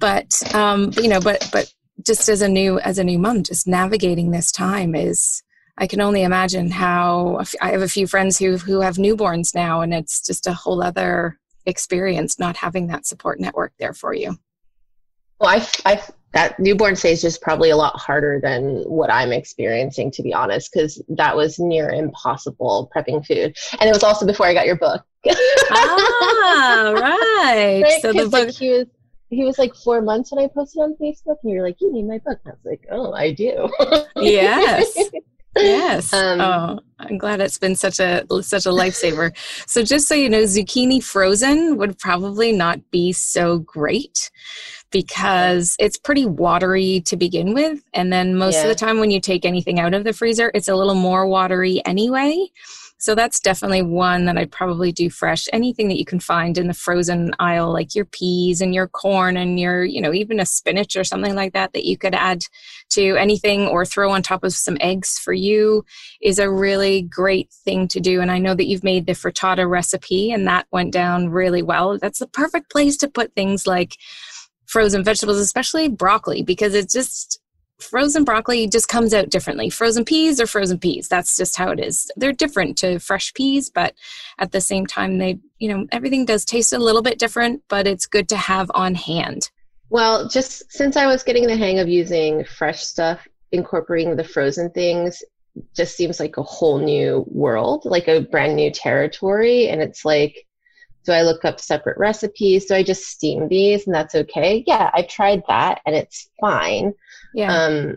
but 0.00 0.42
um 0.52 0.90
you 0.96 1.08
know 1.08 1.20
but 1.20 1.48
but 1.52 1.72
just 2.04 2.28
as 2.28 2.42
a 2.42 2.48
new 2.48 2.80
as 2.80 2.98
a 2.98 3.04
new 3.04 3.20
mom 3.20 3.44
just 3.44 3.68
navigating 3.68 4.32
this 4.32 4.50
time 4.50 4.96
is 4.96 5.44
I 5.80 5.86
can 5.86 6.02
only 6.02 6.22
imagine 6.22 6.70
how 6.70 7.42
I 7.62 7.70
have 7.70 7.80
a 7.80 7.88
few 7.88 8.06
friends 8.06 8.38
who 8.38 8.58
who 8.58 8.82
have 8.82 8.96
newborns 8.96 9.54
now, 9.54 9.80
and 9.80 9.94
it's 9.94 10.20
just 10.20 10.46
a 10.46 10.52
whole 10.52 10.82
other 10.82 11.38
experience 11.64 12.38
not 12.38 12.56
having 12.56 12.86
that 12.88 13.06
support 13.06 13.40
network 13.40 13.72
there 13.78 13.94
for 13.94 14.12
you. 14.12 14.38
Well, 15.40 15.48
I, 15.48 15.66
I 15.86 16.02
that 16.34 16.60
newborn 16.60 16.96
stage 16.96 17.24
is 17.24 17.38
probably 17.38 17.70
a 17.70 17.76
lot 17.76 17.98
harder 17.98 18.40
than 18.42 18.82
what 18.82 19.10
I'm 19.10 19.32
experiencing, 19.32 20.10
to 20.12 20.22
be 20.22 20.34
honest, 20.34 20.70
because 20.70 21.02
that 21.08 21.34
was 21.34 21.58
near 21.58 21.88
impossible 21.88 22.90
prepping 22.94 23.24
food, 23.26 23.56
and 23.80 23.88
it 23.88 23.94
was 23.94 24.04
also 24.04 24.26
before 24.26 24.46
I 24.46 24.52
got 24.52 24.66
your 24.66 24.76
book. 24.76 25.02
ah, 25.70 26.92
right. 26.94 27.82
right? 27.82 28.02
So 28.02 28.12
the 28.12 28.28
book. 28.28 28.48
Like, 28.48 28.54
he 28.54 28.68
was 28.68 28.86
he 29.30 29.44
was 29.44 29.58
like 29.58 29.74
four 29.74 30.02
months 30.02 30.30
when 30.30 30.44
I 30.44 30.48
posted 30.48 30.82
on 30.82 30.94
Facebook, 31.00 31.36
and 31.42 31.52
you're 31.52 31.62
like, 31.62 31.80
"You 31.80 31.90
need 31.90 32.06
my 32.06 32.18
book." 32.18 32.38
And 32.44 32.52
I 32.52 32.56
was 32.62 32.64
like, 32.66 32.86
"Oh, 32.90 33.14
I 33.14 33.32
do." 33.32 33.70
yes. 34.16 34.94
Yes. 35.56 36.12
Um, 36.12 36.40
oh, 36.40 36.78
I'm 36.98 37.18
glad 37.18 37.40
it's 37.40 37.58
been 37.58 37.74
such 37.74 37.98
a 37.98 38.24
such 38.42 38.66
a 38.66 38.70
lifesaver. 38.70 39.36
so 39.66 39.82
just 39.82 40.06
so 40.06 40.14
you 40.14 40.28
know, 40.28 40.42
zucchini 40.42 41.02
frozen 41.02 41.76
would 41.76 41.98
probably 41.98 42.52
not 42.52 42.90
be 42.90 43.12
so 43.12 43.58
great 43.58 44.30
because 44.92 45.76
it's 45.78 45.96
pretty 45.96 46.26
watery 46.26 47.00
to 47.06 47.16
begin 47.16 47.54
with, 47.54 47.82
and 47.94 48.12
then 48.12 48.36
most 48.36 48.54
yeah. 48.54 48.62
of 48.62 48.68
the 48.68 48.74
time 48.74 48.98
when 48.98 49.10
you 49.10 49.20
take 49.20 49.44
anything 49.44 49.80
out 49.80 49.94
of 49.94 50.04
the 50.04 50.12
freezer, 50.12 50.50
it's 50.54 50.68
a 50.68 50.74
little 50.74 50.94
more 50.94 51.26
watery 51.26 51.84
anyway. 51.84 52.36
So 53.00 53.14
that's 53.14 53.40
definitely 53.40 53.80
one 53.80 54.26
that 54.26 54.36
I'd 54.36 54.52
probably 54.52 54.92
do 54.92 55.08
fresh. 55.08 55.48
Anything 55.54 55.88
that 55.88 55.98
you 55.98 56.04
can 56.04 56.20
find 56.20 56.58
in 56.58 56.66
the 56.66 56.74
frozen 56.74 57.32
aisle, 57.38 57.72
like 57.72 57.94
your 57.94 58.04
peas 58.04 58.60
and 58.60 58.74
your 58.74 58.88
corn 58.88 59.38
and 59.38 59.58
your, 59.58 59.82
you 59.84 60.02
know, 60.02 60.12
even 60.12 60.38
a 60.38 60.44
spinach 60.44 60.96
or 60.96 61.04
something 61.04 61.34
like 61.34 61.54
that, 61.54 61.72
that 61.72 61.86
you 61.86 61.96
could 61.96 62.14
add 62.14 62.44
to 62.90 63.16
anything 63.16 63.66
or 63.66 63.86
throw 63.86 64.10
on 64.10 64.22
top 64.22 64.44
of 64.44 64.52
some 64.52 64.76
eggs 64.82 65.18
for 65.18 65.32
you 65.32 65.82
is 66.20 66.38
a 66.38 66.50
really 66.50 67.00
great 67.00 67.50
thing 67.64 67.88
to 67.88 68.00
do. 68.00 68.20
And 68.20 68.30
I 68.30 68.38
know 68.38 68.54
that 68.54 68.66
you've 68.66 68.84
made 68.84 69.06
the 69.06 69.12
frittata 69.12 69.66
recipe 69.66 70.30
and 70.30 70.46
that 70.46 70.66
went 70.70 70.92
down 70.92 71.30
really 71.30 71.62
well. 71.62 71.98
That's 71.98 72.18
the 72.18 72.26
perfect 72.26 72.70
place 72.70 72.98
to 72.98 73.08
put 73.08 73.34
things 73.34 73.66
like 73.66 73.96
frozen 74.66 75.02
vegetables, 75.02 75.38
especially 75.38 75.88
broccoli, 75.88 76.42
because 76.42 76.74
it's 76.74 76.92
just 76.92 77.39
frozen 77.80 78.24
broccoli 78.24 78.68
just 78.68 78.88
comes 78.88 79.12
out 79.14 79.30
differently. 79.30 79.70
Frozen 79.70 80.04
peas 80.04 80.40
are 80.40 80.46
frozen 80.46 80.78
peas. 80.78 81.08
That's 81.08 81.36
just 81.36 81.56
how 81.56 81.70
it 81.70 81.80
is. 81.80 82.10
They're 82.16 82.32
different 82.32 82.78
to 82.78 82.98
fresh 82.98 83.32
peas, 83.34 83.70
but 83.70 83.94
at 84.38 84.52
the 84.52 84.60
same 84.60 84.86
time, 84.86 85.18
they, 85.18 85.38
you 85.58 85.68
know, 85.68 85.86
everything 85.92 86.24
does 86.24 86.44
taste 86.44 86.72
a 86.72 86.78
little 86.78 87.02
bit 87.02 87.18
different, 87.18 87.62
but 87.68 87.86
it's 87.86 88.06
good 88.06 88.28
to 88.30 88.36
have 88.36 88.70
on 88.74 88.94
hand. 88.94 89.50
Well, 89.88 90.28
just 90.28 90.72
since 90.72 90.96
I 90.96 91.06
was 91.06 91.22
getting 91.22 91.46
the 91.46 91.56
hang 91.56 91.78
of 91.78 91.88
using 91.88 92.44
fresh 92.44 92.82
stuff, 92.82 93.26
incorporating 93.52 94.16
the 94.16 94.24
frozen 94.24 94.70
things 94.70 95.22
just 95.74 95.96
seems 95.96 96.20
like 96.20 96.36
a 96.36 96.42
whole 96.42 96.78
new 96.78 97.24
world, 97.28 97.84
like 97.84 98.06
a 98.06 98.20
brand 98.20 98.54
new 98.54 98.70
territory. 98.70 99.68
And 99.68 99.82
it's 99.82 100.04
like, 100.04 100.46
do 101.04 101.12
I 101.12 101.22
look 101.22 101.44
up 101.44 101.60
separate 101.60 101.98
recipes? 101.98 102.66
Do 102.66 102.74
I 102.74 102.82
just 102.82 103.04
steam 103.04 103.48
these 103.48 103.86
and 103.86 103.94
that's 103.94 104.14
okay? 104.14 104.64
Yeah, 104.66 104.90
I've 104.94 105.08
tried 105.08 105.42
that 105.48 105.80
and 105.86 105.94
it's 105.94 106.30
fine. 106.40 106.92
Yeah. 107.34 107.52
Um, 107.52 107.96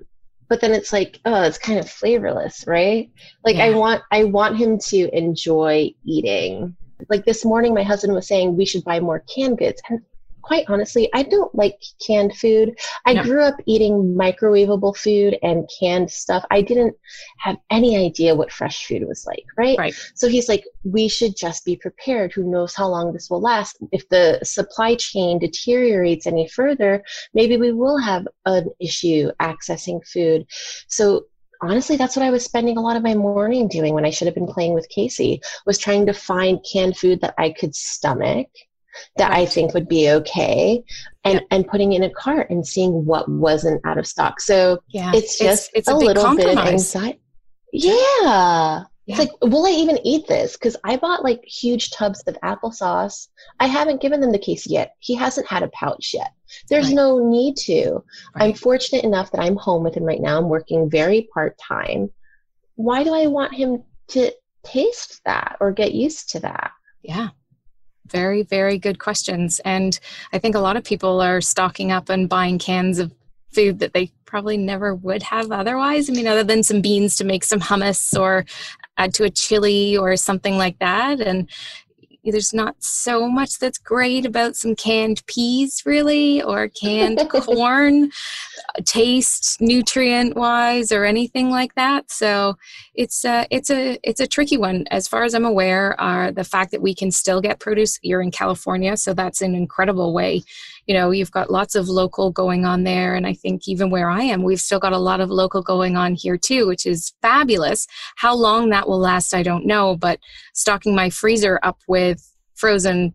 but 0.50 0.62
then 0.62 0.74
it's 0.74 0.94
like, 0.94 1.20
oh, 1.26 1.44
it's 1.44 1.58
kind 1.58 1.80
of 1.80 1.89
flavorless, 1.89 2.66
right? 2.68 3.10
Like 3.44 3.58
yeah. 3.58 3.66
I 3.66 3.70
want 3.72 4.04
I 4.12 4.26
want 4.26 4.58
him 4.58 4.78
to 4.89 5.10
enjoy 5.16 5.94
eating. 6.06 6.76
Like 7.10 7.26
this 7.26 7.44
morning 7.44 7.74
my 7.74 7.84
husband 7.84 8.13
was 8.13 8.28
saying 8.28 8.56
we 8.56 8.66
should 8.66 8.84
buy 8.84 9.00
more 9.00 9.24
canned 9.34 9.58
goods. 9.58 9.82
And 9.89 10.02
quite 10.43 10.65
honestly, 10.67 11.10
I 11.13 11.23
don't 11.23 11.53
like 11.56 11.79
canned 12.06 12.36
food. 12.36 12.77
I 13.06 13.13
No. 13.13 13.23
grew 13.23 13.41
up 13.41 13.56
eating 13.65 14.13
microwavable 14.15 14.95
food 14.95 15.39
and 15.41 15.69
canned 15.79 16.12
stuff. 16.12 16.45
I 16.51 16.62
didn't 16.62 16.95
have 17.39 17.58
any 17.71 17.97
idea 17.97 18.36
what 18.36 18.51
fresh 18.51 18.86
food 18.86 19.08
was 19.08 19.25
like, 19.25 19.45
right? 19.58 19.77
Right. 19.77 19.95
So 20.15 20.27
he's 20.27 20.49
like, 20.49 20.65
we 20.84 21.08
should 21.08 21.36
just 21.36 21.65
be 21.65 21.75
prepared. 21.77 22.34
Who 22.34 22.43
knows 22.43 22.75
how 22.75 22.88
long 22.88 23.13
this 23.13 23.29
will 23.29 23.41
last? 23.41 23.77
If 23.91 24.08
the 24.10 24.39
supply 24.43 24.95
chain 24.95 25.39
deteriorates 25.39 26.27
any 26.27 26.47
further, 26.47 27.03
maybe 27.34 27.58
we 27.58 27.71
will 27.71 27.97
have 27.97 28.27
an 28.45 28.69
issue 28.79 29.32
accessing 29.41 30.06
food. 30.06 30.45
So 30.88 31.25
honestly, 31.62 31.95
that's 31.95 32.17
what 32.17 32.25
I 32.25 32.32
was 32.32 32.43
spending 32.43 32.77
a 32.77 32.82
lot 32.82 32.97
of 32.97 33.03
my 33.03 33.15
morning 33.15 33.69
doing 33.69 33.93
when 33.93 34.06
I 34.06 34.10
should 34.10 34.27
have 34.27 34.36
been 34.36 34.47
playing 34.47 34.73
with 34.73 34.89
Casey, 34.89 35.41
was 35.65 35.77
trying 35.77 36.06
to 36.08 36.13
find 36.13 36.60
canned 36.69 36.97
food 36.97 37.21
that 37.21 37.34
I 37.38 37.51
could 37.51 37.73
stomach 37.73 38.47
that 39.17 39.32
I 39.32 39.45
think 39.45 39.73
would 39.73 39.88
be 39.88 40.10
okay 40.12 40.84
and, 41.23 41.41
and 41.51 41.67
putting 41.67 41.93
in 41.93 42.03
a 42.03 42.10
cart 42.10 42.49
and 42.49 42.65
seeing 42.65 43.06
what 43.06 43.29
wasn't 43.29 43.82
out 43.86 43.97
of 43.97 44.06
stock. 44.08 44.39
So 44.41 44.79
Yeah. 44.89 45.12
it's 45.13 45.38
just 45.39 45.71
it's 45.73 45.88
a, 45.88 45.95
a 45.95 45.99
big 45.99 46.08
little 46.10 46.36
bit 46.36 46.45
compromise. 46.45 46.95
anxiety. 46.95 47.19
Yeah. 47.71 48.84
Yeah. 49.06 49.15
It's 49.15 49.19
like, 49.19 49.32
will 49.51 49.65
I 49.65 49.71
even 49.71 49.99
eat 50.06 50.27
this? 50.27 50.53
Because 50.53 50.77
I 50.86 50.95
bought 50.95 51.23
like 51.23 51.43
huge 51.43 51.91
tubs 51.91 52.21
of 52.25 52.38
applesauce. 52.41 53.27
I 53.60 53.67
haven't 53.67 53.99
given 54.01 54.21
them 54.21 54.32
to 54.32 54.39
Casey 54.39 54.69
yet. 54.71 54.95
He 54.99 55.13
hasn't 55.15 55.47
had 55.47 55.62
a 55.63 55.67
pouch 55.69 56.12
yet. 56.13 56.32
There's 56.69 56.88
Right. 56.88 56.95
no 56.95 57.19
need 57.29 57.58
to. 57.65 58.01
I'm 58.36 58.53
fortunate 58.53 59.03
enough 59.03 59.29
that 59.32 59.41
I'm 59.41 59.58
home 59.58 59.84
with 59.84 59.95
him 59.95 60.03
right 60.03 60.21
now. 60.21 60.38
I'm 60.38 60.47
working 60.47 60.89
very 60.89 61.27
part 61.34 61.58
time. 61.58 62.12
Why 62.75 63.03
do 63.03 63.13
I 63.13 63.27
want 63.27 63.53
him 63.53 63.84
to 64.10 64.32
taste 64.63 65.19
that 65.25 65.58
or 65.60 65.71
get 65.73 65.93
used 65.93 66.29
to 66.29 66.39
that? 66.41 66.71
Yeah. 67.01 67.29
Very, 68.08 68.44
very 68.44 68.78
good 68.78 69.00
questions. 69.00 69.60
And 69.63 70.00
I 70.34 70.39
think 70.39 70.56
a 70.56 70.60
lot 70.60 70.78
of 70.78 70.84
people 70.84 71.22
are 71.22 71.42
stocking 71.42 71.92
up 71.92 72.10
and 72.10 72.30
buying 72.30 72.60
cans 72.60 73.00
of 73.00 73.13
food 73.52 73.80
that 73.80 73.94
they 73.94 74.12
probably 74.26 74.58
never 74.58 74.96
would 74.96 75.24
have 75.24 75.52
otherwise. 75.52 76.10
I 76.10 76.13
mean, 76.13 76.28
other 76.28 76.44
than 76.44 76.63
some 76.63 76.82
beans 76.82 77.16
to 77.18 77.24
make 77.24 77.44
some 77.44 77.60
hummus 77.60 78.20
or 78.20 78.46
add 78.98 79.13
to 79.16 79.24
a 79.24 79.30
chili 79.30 79.96
or 79.96 80.18
something 80.18 80.58
like 80.58 80.80
that. 80.80 81.22
And 81.22 81.50
there's 82.32 82.54
not 82.54 82.76
so 82.80 83.28
much 83.28 83.60
that's 83.60 83.78
great 83.78 84.26
about 84.26 84.56
some 84.56 84.76
canned 84.76 85.26
peas, 85.26 85.84
really, 85.86 86.42
or 86.42 86.70
canned 86.70 87.20
corn, 87.30 88.12
taste, 88.86 89.60
nutrient 89.60 90.36
wise, 90.36 90.92
or 90.92 91.04
anything 91.04 91.50
like 91.50 91.76
that. 91.76 92.12
So 92.12 92.58
it's 92.96 93.26
a 93.26 93.48
it's 93.50 93.70
a 93.70 93.98
it's 94.04 94.20
a 94.20 94.28
tricky 94.28 94.58
one 94.58 94.86
as 94.92 95.08
far 95.08 95.24
as 95.24 95.34
i'm 95.34 95.46
aware 95.46 96.00
uh, 96.00 96.32
the 96.32 96.44
fact 96.44 96.72
that 96.72 96.82
we 96.82 96.94
can 96.94 97.12
still 97.12 97.42
get 97.42 97.60
produce 97.60 98.00
you're 98.04 98.22
in 98.22 98.32
california 98.32 98.96
so 98.96 99.14
that's 99.14 99.42
an 99.42 99.56
incredible 99.56 100.14
way 100.14 100.42
you 100.88 100.93
know 100.93 101.12
you've 101.12 101.32
got 101.32 101.52
lots 101.52 101.76
of 101.76 101.88
local 101.88 102.32
going 102.32 102.65
on 102.65 102.84
there 102.84 103.15
and 103.15 103.26
i 103.26 103.34
think 103.34 103.67
even 103.67 103.89
where 103.89 104.10
i 104.10 104.22
am 104.22 104.43
we've 104.43 104.60
still 104.60 104.80
got 104.80 104.93
a 104.93 104.98
lot 104.98 105.22
of 105.22 105.30
local 105.30 105.62
going 105.62 105.96
on 105.96 106.13
here 106.15 106.38
too 106.38 106.67
which 106.67 106.86
is 106.86 107.13
fabulous 107.22 107.88
how 108.17 108.36
long 108.36 108.69
that 108.69 108.88
will 108.88 109.00
last 109.00 109.34
i 109.34 109.43
don't 109.43 109.65
know 109.65 109.96
but 109.96 110.19
stocking 110.54 110.96
my 110.96 111.10
freezer 111.10 111.60
up 111.63 111.80
with 111.88 112.36
frozen 112.56 113.13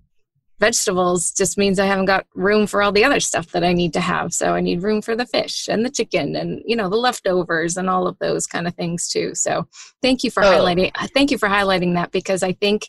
vegetables 0.61 1.31
just 1.31 1.57
means 1.57 1.79
I 1.79 1.87
haven't 1.87 2.07
got 2.07 2.27
room 2.35 2.67
for 2.67 2.83
all 2.83 2.93
the 2.93 3.05
other 3.05 3.21
stuff 3.21 3.53
that 3.53 3.63
I 3.63 3.73
need 3.73 3.93
to 3.93 4.01
have. 4.01 4.33
So 4.33 4.55
I 4.55 4.61
need 4.61 4.83
room 4.83 5.03
for 5.03 5.15
the 5.15 5.27
fish 5.27 5.69
and 5.69 5.85
the 5.85 5.91
chicken 5.91 6.35
and 6.35 6.63
you 6.67 6.75
know 6.75 6.89
the 6.89 6.97
leftovers 6.97 7.77
and 7.77 7.89
all 7.89 8.07
of 8.07 8.19
those 8.19 8.47
kind 8.47 8.67
of 8.67 8.75
things 8.75 9.09
too. 9.09 9.35
So 9.35 9.69
thank 10.03 10.25
you 10.25 10.31
for 10.31 10.43
Oh. 10.43 10.47
highlighting 10.47 10.91
thank 11.15 11.31
you 11.31 11.39
for 11.39 11.49
highlighting 11.49 11.95
that 11.95 12.11
because 12.11 12.43
I 12.43 12.53
think 12.53 12.89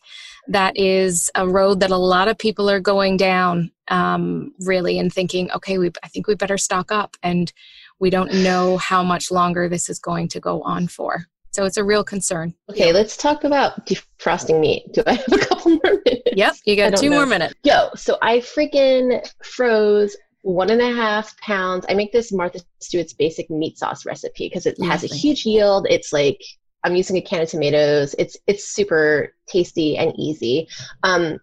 that 0.49 0.77
is 0.77 1.31
a 1.35 1.47
road 1.47 1.79
that 1.79 1.91
a 1.91 1.97
lot 1.97 2.27
of 2.27 2.37
people 2.37 2.69
are 2.69 2.79
going 2.79 3.17
down 3.17 3.71
um, 3.87 4.53
really 4.61 4.99
and 4.99 5.11
thinking 5.11 5.49
okay 5.51 5.77
we 5.77 5.91
I 6.03 6.07
think 6.07 6.27
we 6.27 6.35
better 6.35 6.57
stock 6.57 6.91
up 6.91 7.17
and 7.23 7.51
we 7.99 8.09
don't 8.09 8.33
know 8.33 8.77
how 8.77 9.03
much 9.03 9.29
longer 9.29 9.69
this 9.69 9.89
is 9.89 9.99
going 9.99 10.29
to 10.29 10.39
go 10.39 10.61
on 10.61 10.87
for. 10.87 11.25
So 11.51 11.65
it's 11.65 11.77
a 11.77 11.83
real 11.83 12.03
concern. 12.03 12.53
Okay, 12.69 12.93
let's 12.93 13.17
talk 13.17 13.43
about 13.43 13.85
defrosting 13.85 14.59
meat. 14.59 14.83
Do 14.93 15.03
I 15.05 15.13
have 15.13 15.33
a 15.33 15.37
couple 15.37 15.71
more 15.71 16.01
minutes? 16.05 16.31
Yep, 16.35 16.55
you 16.65 16.75
got 16.75 16.95
two 16.95 17.09
more 17.09 17.25
minutes. 17.25 17.55
Yo, 17.63 17.89
so 17.95 18.17
I 18.21 18.37
freaking 18.37 19.27
froze 19.43 20.15
one 20.41 20.69
and 20.69 20.81
a 20.81 20.93
half 20.93 21.35
pounds. 21.41 21.85
I 21.89 21.95
make 21.95 22.11
this 22.11 22.31
Martha 22.31 22.61
Stewart's 22.79 23.13
basic 23.13 23.49
meat 23.49 23.77
sauce 23.77 24.05
recipe 24.05 24.47
because 24.47 24.65
it 24.65 24.81
has 24.83 25.03
a 25.03 25.13
huge 25.13 25.45
yield. 25.45 25.87
It's 25.89 26.13
like 26.13 26.39
I'm 26.83 26.95
using 26.95 27.17
a 27.17 27.21
can 27.21 27.41
of 27.41 27.49
tomatoes. 27.49 28.15
It's 28.17 28.37
it's 28.47 28.65
super 28.65 29.33
tasty 29.47 29.97
and 29.97 30.13
easy. 30.17 30.67
Um, 31.03 31.39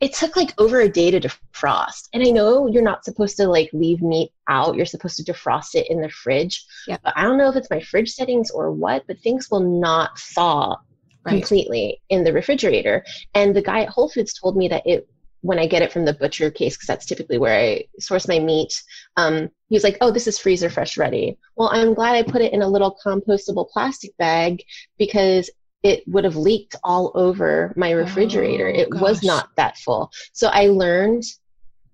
it 0.00 0.14
took 0.14 0.34
like 0.34 0.54
over 0.58 0.80
a 0.80 0.88
day 0.88 1.10
to 1.10 1.20
defrost, 1.20 2.08
and 2.14 2.22
I 2.26 2.30
know 2.30 2.66
you're 2.66 2.82
not 2.82 3.04
supposed 3.04 3.36
to 3.36 3.46
like 3.46 3.68
leave 3.74 4.00
meat 4.00 4.32
out. 4.48 4.74
You're 4.74 4.86
supposed 4.86 5.18
to 5.18 5.32
defrost 5.32 5.74
it 5.74 5.90
in 5.90 6.00
the 6.00 6.08
fridge. 6.08 6.64
Yeah. 6.88 6.96
But 7.04 7.12
I 7.16 7.24
don't 7.24 7.36
know 7.36 7.50
if 7.50 7.56
it's 7.56 7.70
my 7.70 7.80
fridge 7.80 8.10
settings 8.12 8.50
or 8.50 8.72
what, 8.72 9.04
but 9.06 9.18
things 9.20 9.50
will 9.50 9.60
not 9.60 10.18
thaw 10.18 10.76
Right. 11.22 11.32
completely 11.32 12.00
in 12.08 12.24
the 12.24 12.32
refrigerator. 12.32 13.04
And 13.34 13.54
the 13.54 13.60
guy 13.60 13.82
at 13.82 13.90
Whole 13.90 14.08
Foods 14.08 14.32
told 14.32 14.56
me 14.56 14.68
that 14.68 14.86
it 14.86 15.06
when 15.42 15.58
I 15.58 15.66
get 15.66 15.82
it 15.82 15.92
from 15.92 16.04
the 16.04 16.12
butcher 16.12 16.50
case, 16.50 16.76
because 16.76 16.86
that's 16.86 17.06
typically 17.06 17.38
where 17.38 17.58
I 17.58 17.84
source 17.98 18.28
my 18.28 18.38
meat. 18.38 18.82
Um, 19.16 19.48
he 19.68 19.76
was 19.76 19.84
like, 19.84 19.98
"Oh, 20.00 20.10
this 20.10 20.26
is 20.26 20.38
freezer 20.38 20.70
fresh 20.70 20.96
ready." 20.96 21.38
Well, 21.56 21.70
I'm 21.72 21.94
glad 21.94 22.14
I 22.14 22.22
put 22.22 22.42
it 22.42 22.52
in 22.52 22.62
a 22.62 22.68
little 22.68 22.96
compostable 23.04 23.68
plastic 23.70 24.16
bag 24.18 24.62
because 24.98 25.50
it 25.82 26.06
would 26.06 26.24
have 26.24 26.36
leaked 26.36 26.76
all 26.84 27.10
over 27.14 27.72
my 27.76 27.90
refrigerator. 27.90 28.68
Oh, 28.68 28.80
it 28.80 29.00
was 29.00 29.22
not 29.22 29.48
that 29.56 29.78
full. 29.78 30.10
So 30.32 30.48
I 30.48 30.66
learned. 30.66 31.24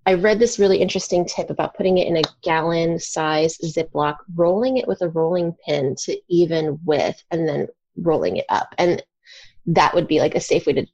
I 0.09 0.14
read 0.14 0.38
this 0.38 0.61
really 0.61 0.78
interesting 0.78 1.24
tip 1.24 1.50
about 1.50 1.74
putting 1.74 1.98
it 1.98 2.06
in 2.06 2.16
a 2.16 2.22
gallon 2.44 3.00
size 3.00 3.59
Ziploc, 3.59 4.18
rolling 4.37 4.76
it 4.76 4.87
with 4.87 5.02
a 5.02 5.09
rolling 5.09 5.52
pin 5.66 5.96
to 6.04 6.16
even 6.28 6.78
width, 6.85 7.24
and 7.32 7.48
then 7.48 7.66
rolling 7.96 8.37
it 8.37 8.46
up. 8.48 8.72
And 8.78 9.02
that 9.66 9.94
would 9.94 10.06
be 10.06 10.20
like 10.20 10.37
a 10.37 10.40
safe 10.40 10.66
way 10.66 10.74
to 10.74 10.87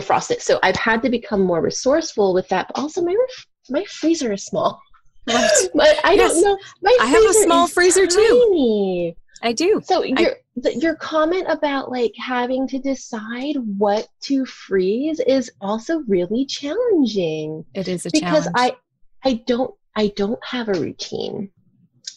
defrost 0.00 0.30
it. 0.30 0.40
So 0.42 0.58
I've 0.62 0.76
had 0.76 1.02
to 1.02 1.10
become 1.10 1.42
more 1.42 1.60
resourceful 1.60 2.34
with 2.34 2.48
that. 2.48 2.68
But 2.68 2.80
also, 2.80 3.02
my 3.02 3.14
ref- 3.14 3.46
my 3.70 3.84
freezer 3.84 4.32
is 4.32 4.44
small. 4.44 4.80
Right. 5.28 5.50
But 5.74 5.94
I 6.04 6.12
Yes. 6.14 6.32
don't 6.32 6.44
know. 6.44 6.58
My 6.82 6.96
I 7.00 7.06
have 7.06 7.24
a 7.24 7.32
small 7.46 7.66
freezer, 7.66 8.06
too. 8.06 8.48
tiny. 8.50 9.16
I 9.42 9.52
do. 9.52 9.80
So 9.84 10.02
your 10.02 10.36
the, 10.56 10.74
your 10.76 10.94
comment 10.96 11.46
about 11.48 11.90
like 11.90 12.12
having 12.18 12.66
to 12.68 12.78
decide 12.78 13.56
what 13.76 14.08
to 14.22 14.46
freeze 14.46 15.20
is 15.20 15.50
also 15.60 15.98
really 16.08 16.46
challenging 16.46 17.64
It 17.74 17.86
is 17.88 18.06
a 18.06 18.10
challenge. 18.10 18.24
because 18.24 18.44
challenge. 18.54 18.74
I 19.24 19.28
I 19.30 19.42
don't 19.46 19.74
I 19.94 20.12
don't 20.16 20.42
have 20.44 20.68
a 20.68 20.74
routine 20.74 21.50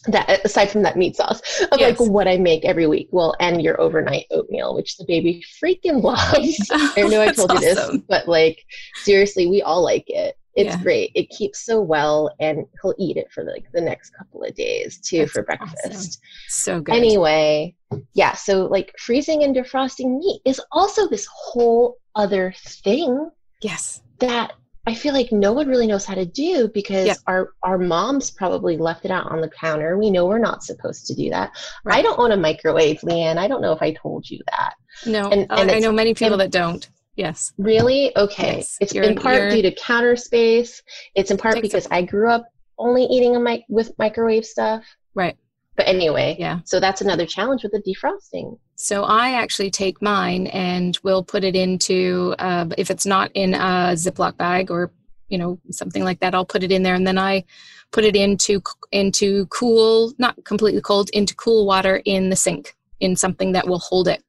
that 0.06 0.44
aside 0.44 0.70
from 0.70 0.82
that 0.82 0.96
meat 0.96 1.16
sauce 1.16 1.40
of 1.72 1.78
Yes. 1.78 2.00
like 2.00 2.10
what 2.10 2.26
I 2.28 2.36
make 2.38 2.64
every 2.64 2.86
week. 2.86 3.08
Well, 3.10 3.34
and 3.40 3.60
your 3.62 3.80
overnight 3.80 4.26
oatmeal, 4.30 4.74
which 4.74 4.96
the 4.96 5.04
baby 5.04 5.42
freaking 5.62 6.02
loves. 6.02 6.56
Oh, 6.72 6.92
I 6.96 7.02
know 7.02 7.20
I 7.22 7.32
told 7.32 7.52
you 7.52 7.60
this, 7.60 7.96
but 8.08 8.26
like 8.28 8.64
seriously, 9.04 9.46
we 9.46 9.62
all 9.62 9.82
like 9.82 10.04
it. 10.08 10.36
It's 10.54 10.74
Yeah. 10.74 10.82
great. 10.82 11.12
It 11.14 11.28
keeps 11.30 11.64
so 11.64 11.80
well, 11.80 12.34
and 12.40 12.66
he'll 12.82 12.94
eat 12.98 13.16
it 13.16 13.30
for 13.32 13.44
like 13.44 13.64
the 13.72 13.80
next 13.80 14.10
couple 14.10 14.42
of 14.42 14.54
days 14.54 14.98
too 14.98 15.18
That's 15.20 15.32
for 15.32 15.52
awesome. 15.52 15.68
breakfast. 15.82 16.20
So 16.48 16.80
good. 16.80 16.94
Anyway, 16.96 17.74
yeah, 18.14 18.34
so 18.34 18.66
like 18.66 18.92
freezing 18.98 19.44
and 19.44 19.54
defrosting 19.54 20.18
meat 20.18 20.40
is 20.44 20.60
also 20.72 21.08
this 21.08 21.26
whole 21.32 21.98
other 22.16 22.52
thing 22.82 23.30
yes. 23.62 24.02
that 24.18 24.52
I 24.86 24.94
feel 24.94 25.12
like 25.12 25.30
no 25.30 25.52
one 25.52 25.68
really 25.68 25.86
knows 25.86 26.04
how 26.06 26.14
to 26.14 26.24
do 26.24 26.68
because 26.72 27.06
Yeah. 27.06 27.14
our 27.26 27.50
our 27.62 27.76
moms 27.78 28.30
probably 28.30 28.76
left 28.76 29.04
it 29.04 29.10
out 29.10 29.30
on 29.30 29.40
the 29.40 29.48
counter. 29.48 29.98
We 29.98 30.10
know 30.10 30.26
we're 30.26 30.38
not 30.38 30.62
supposed 30.64 31.06
to 31.08 31.14
do 31.14 31.30
that. 31.30 31.50
I 31.86 32.00
don't 32.02 32.18
own 32.18 32.32
a 32.32 32.36
microwave, 32.36 33.00
Leanne. 33.02 33.36
I 33.36 33.46
don't 33.46 33.60
know 33.60 33.72
if 33.72 33.82
I 33.82 33.92
told 33.92 34.28
you 34.28 34.40
that. 34.50 34.74
No, 35.06 35.28
and- 35.30 35.46
I- 35.50 35.60
and 35.60 35.70
I 35.70 35.78
know 35.80 35.92
many 35.92 36.14
people 36.14 36.34
and- 36.34 36.40
that 36.40 36.50
don't. 36.50 36.88
Yes. 37.16 37.52
Really? 37.58 38.16
Okay. 38.16 38.56
Yes, 38.58 38.76
It's 38.80 38.94
you're- 38.94 39.06
in 39.06 39.16
part 39.16 39.50
due 39.52 39.62
to 39.62 39.72
counter 39.72 40.16
space. 40.16 40.82
It's 41.14 41.30
in 41.30 41.36
part 41.36 41.56
so. 41.56 41.60
because 41.60 41.86
I 41.90 42.02
grew 42.02 42.30
up 42.30 42.46
only 42.78 43.04
eating 43.04 43.36
a 43.36 43.40
mic- 43.40 43.64
with 43.68 43.92
microwave 43.98 44.46
stuff. 44.46 44.84
Right. 45.14 45.36
But 45.80 45.88
anyway, 45.88 46.36
Yeah. 46.38 46.58
so 46.66 46.78
that's 46.78 47.00
another 47.00 47.24
challenge 47.24 47.62
with 47.62 47.72
the 47.72 47.80
defrosting. 47.80 48.58
So 48.76 49.04
I 49.04 49.30
actually 49.32 49.70
take 49.70 50.02
mine 50.02 50.48
and 50.48 50.98
we'll 51.02 51.24
put 51.24 51.42
it 51.42 51.56
into, 51.56 52.34
uh, 52.38 52.66
if 52.76 52.90
it's 52.90 53.06
not 53.06 53.30
in 53.32 53.54
a 53.54 53.94
Ziploc 53.94 54.36
bag 54.36 54.70
or, 54.70 54.92
you 55.30 55.38
know, 55.38 55.58
something 55.70 56.04
like 56.04 56.20
that, 56.20 56.34
I'll 56.34 56.44
put 56.44 56.62
it 56.62 56.70
in 56.70 56.82
there 56.82 56.94
and 56.94 57.06
then 57.06 57.16
I 57.16 57.44
put 57.92 58.04
it 58.04 58.14
into 58.14 58.60
into 58.92 59.46
cool, 59.46 60.12
not 60.18 60.44
completely 60.44 60.82
cold, 60.82 61.08
into 61.14 61.34
cool 61.34 61.64
water 61.64 62.02
in 62.04 62.28
the 62.28 62.36
sink 62.36 62.76
in 63.00 63.16
something 63.16 63.52
that 63.52 63.66
will 63.66 63.78
hold 63.78 64.06
it. 64.06 64.22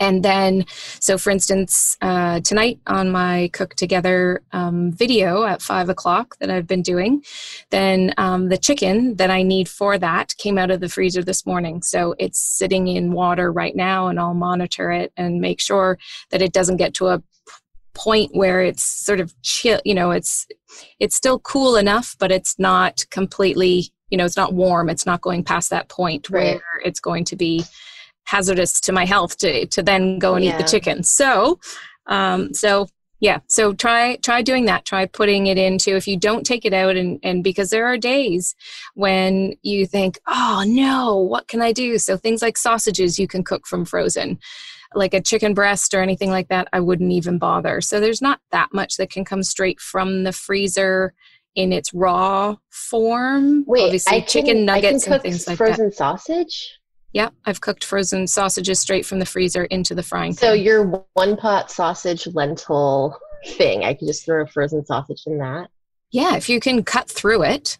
And 0.00 0.24
then, 0.24 0.66
so 1.00 1.18
for 1.18 1.30
instance, 1.30 1.96
uh, 2.02 2.40
tonight 2.40 2.80
on 2.86 3.10
my 3.10 3.50
cook 3.52 3.74
together 3.74 4.42
um, 4.52 4.92
video 4.92 5.44
at 5.44 5.62
five 5.62 5.88
o'clock 5.88 6.36
that 6.40 6.50
I've 6.50 6.66
been 6.66 6.82
doing, 6.82 7.22
then 7.70 8.12
um, 8.16 8.48
the 8.48 8.58
chicken 8.58 9.16
that 9.16 9.30
I 9.30 9.42
need 9.42 9.68
for 9.68 9.98
that 9.98 10.34
came 10.36 10.58
out 10.58 10.70
of 10.70 10.80
the 10.80 10.88
freezer 10.88 11.22
this 11.22 11.46
morning. 11.46 11.82
So 11.82 12.14
it's 12.18 12.40
sitting 12.40 12.88
in 12.88 13.12
water 13.12 13.52
right 13.52 13.76
now, 13.76 14.08
and 14.08 14.18
I'll 14.18 14.34
monitor 14.34 14.90
it 14.90 15.12
and 15.16 15.40
make 15.40 15.60
sure 15.60 15.98
that 16.30 16.42
it 16.42 16.52
doesn't 16.52 16.76
get 16.76 16.94
to 16.94 17.08
a 17.08 17.22
point 17.94 18.30
where 18.34 18.60
it's 18.60 18.82
sort 18.82 19.20
of 19.20 19.32
chill 19.42 19.80
you 19.84 19.94
know 19.94 20.10
it's 20.10 20.48
it's 20.98 21.14
still 21.14 21.38
cool 21.38 21.76
enough 21.76 22.16
but 22.18 22.32
it's 22.32 22.58
not 22.58 23.04
completely 23.10 23.92
you 24.10 24.18
know 24.18 24.24
it's 24.24 24.36
not 24.36 24.52
warm 24.52 24.90
it's 24.90 25.06
not 25.06 25.20
going 25.20 25.44
past 25.44 25.70
that 25.70 25.88
point 25.88 26.28
Right. 26.28 26.54
where 26.56 26.62
it's 26.84 26.98
going 26.98 27.24
to 27.26 27.36
be 27.36 27.64
hazardous 28.24 28.80
to 28.80 28.92
my 28.92 29.04
health 29.04 29.36
to 29.38 29.66
to 29.66 29.82
then 29.82 30.18
go 30.18 30.34
and 30.34 30.44
eat 30.44 30.56
the 30.58 30.64
chicken. 30.64 31.02
So 31.02 31.58
um 32.06 32.52
so 32.52 32.88
yeah 33.20 33.38
so 33.48 33.72
try 33.72 34.16
try 34.16 34.42
doing 34.42 34.66
that. 34.66 34.84
Try 34.84 35.06
putting 35.06 35.46
it 35.46 35.58
into 35.58 35.96
if 35.96 36.06
you 36.06 36.16
don't 36.16 36.44
take 36.44 36.64
it 36.64 36.74
out 36.74 36.96
and 36.96 37.18
and 37.22 37.44
because 37.44 37.70
there 37.70 37.86
are 37.86 37.96
days 37.96 38.54
when 38.94 39.54
you 39.62 39.86
think 39.86 40.18
oh 40.26 40.64
no 40.66 41.16
what 41.16 41.48
can 41.48 41.62
i 41.62 41.72
do? 41.72 41.98
So 41.98 42.16
things 42.16 42.42
like 42.42 42.56
sausages 42.56 43.18
you 43.18 43.28
can 43.28 43.44
cook 43.44 43.66
from 43.66 43.84
frozen 43.84 44.38
like 44.96 45.12
a 45.12 45.20
chicken 45.20 45.54
breast 45.54 45.92
or 45.92 46.00
anything 46.02 46.30
like 46.30 46.46
that 46.48 46.68
i 46.72 46.78
wouldn't 46.80 47.10
even 47.12 47.38
bother. 47.38 47.80
So 47.80 48.00
there's 48.00 48.22
not 48.22 48.40
that 48.52 48.68
much 48.72 48.96
that 48.96 49.10
can 49.10 49.24
come 49.24 49.42
straight 49.42 49.80
from 49.80 50.24
the 50.24 50.32
freezer 50.32 51.14
in 51.54 51.72
its 51.72 51.92
raw 51.94 52.56
form. 52.70 53.64
Wait, 53.66 53.84
obviously 53.84 54.16
I 54.16 54.20
can, 54.20 54.28
chicken 54.28 54.64
nuggets 54.64 55.04
I 55.04 55.06
can 55.06 55.12
and 55.14 55.22
things 55.22 55.46
like 55.46 55.58
that. 55.58 55.66
frozen 55.66 55.92
sausage. 55.92 56.78
Yeah 57.14 57.30
i've 57.46 57.62
cooked 57.62 57.84
frozen 57.84 58.26
sausages 58.26 58.78
straight 58.78 59.06
from 59.06 59.18
the 59.18 59.26
freezer 59.26 59.64
into 59.64 59.94
the 59.94 60.02
frying 60.02 60.32
pan 60.32 60.36
So 60.36 60.52
your 60.52 60.84
one 61.14 61.36
pot 61.38 61.70
sausage 61.70 62.26
lentil 62.26 63.18
thing, 63.46 63.84
I 63.84 63.94
can 63.94 64.06
just 64.06 64.24
throw 64.24 64.42
a 64.42 64.46
frozen 64.46 64.84
sausage 64.84 65.22
in 65.26 65.38
that. 65.38 65.68
Yeah, 66.10 66.36
if 66.36 66.48
you 66.48 66.60
can 66.60 66.82
cut 66.84 67.08
through 67.08 67.42
it, 67.44 67.78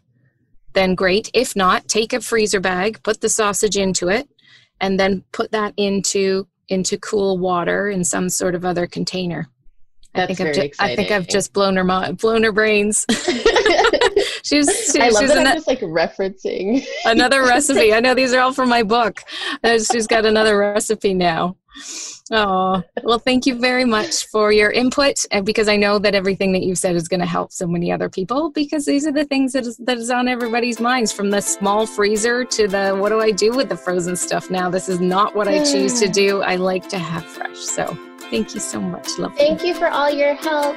then 0.72 0.94
great. 0.94 1.30
If 1.34 1.54
not, 1.54 1.88
take 1.88 2.12
a 2.12 2.20
freezer 2.20 2.60
bag, 2.60 3.02
put 3.02 3.20
the 3.20 3.28
sausage 3.28 3.76
into 3.76 4.08
it, 4.08 4.28
and 4.80 4.98
then 4.98 5.24
put 5.32 5.52
that 5.52 5.72
into 5.76 6.46
into 6.68 6.98
cool 6.98 7.38
water 7.38 7.90
in 7.90 8.02
some 8.04 8.28
sort 8.28 8.54
of 8.54 8.64
other 8.64 8.86
container. 8.86 9.48
I 10.14 10.20
That's 10.20 10.38
think 10.38 10.48
I've 10.48 10.54
very 10.54 10.68
ju- 10.68 10.74
I 10.78 10.96
think 10.96 11.10
I've 11.10 11.28
just 11.28 11.52
blown 11.52 11.76
her 11.76 11.84
mi- 11.84 12.12
blown 12.12 12.42
her 12.42 12.52
brains. 12.52 13.06
she's 14.44 14.68
she, 14.92 15.00
I 15.00 15.08
love 15.08 15.22
she's 15.22 15.30
that 15.30 15.38
an- 15.38 15.46
I'm 15.48 15.54
just 15.54 15.66
like 15.66 15.80
referencing. 15.80 16.84
another 17.04 17.42
recipe. 17.42 17.92
I 17.92 18.00
know 18.00 18.14
these 18.14 18.32
are 18.32 18.40
all 18.40 18.52
from 18.52 18.68
my 18.68 18.82
book. 18.82 19.22
Uh, 19.62 19.78
She's 19.78 20.06
got 20.06 20.24
another 20.24 20.56
recipe 20.56 21.14
now. 21.14 21.56
Oh, 22.30 22.82
well, 23.02 23.18
thank 23.18 23.44
you 23.44 23.56
very 23.56 23.84
much 23.84 24.26
for 24.28 24.50
your 24.50 24.70
input. 24.70 25.26
And 25.30 25.44
because 25.44 25.68
I 25.68 25.76
know 25.76 25.98
that 25.98 26.14
everything 26.14 26.52
that 26.52 26.62
you've 26.62 26.78
said 26.78 26.96
is 26.96 27.06
going 27.06 27.20
to 27.20 27.26
help 27.26 27.52
so 27.52 27.66
many 27.66 27.92
other 27.92 28.08
people, 28.08 28.50
because 28.50 28.86
these 28.86 29.06
are 29.06 29.12
the 29.12 29.26
things 29.26 29.52
that 29.52 29.66
is, 29.66 29.76
that 29.78 29.98
is 29.98 30.08
on 30.10 30.26
everybody's 30.26 30.80
minds 30.80 31.12
from 31.12 31.30
the 31.30 31.42
small 31.42 31.86
freezer 31.86 32.44
to 32.44 32.66
the 32.66 32.94
what 32.94 33.10
do 33.10 33.20
I 33.20 33.30
do 33.30 33.52
with 33.52 33.68
the 33.68 33.76
frozen 33.76 34.16
stuff 34.16 34.50
now? 34.50 34.70
This 34.70 34.88
is 34.88 35.00
not 35.00 35.34
what 35.34 35.48
I 35.48 35.62
choose 35.64 36.00
to 36.00 36.08
do. 36.08 36.42
I 36.42 36.56
like 36.56 36.88
to 36.90 36.98
have 36.98 37.24
fresh. 37.24 37.58
So 37.58 37.86
thank 38.30 38.54
you 38.54 38.60
so 38.60 38.80
much. 38.80 39.18
Love 39.18 39.36
Thank 39.36 39.62
you 39.62 39.74
for 39.74 39.88
all 39.88 40.10
your 40.10 40.34
help. 40.34 40.76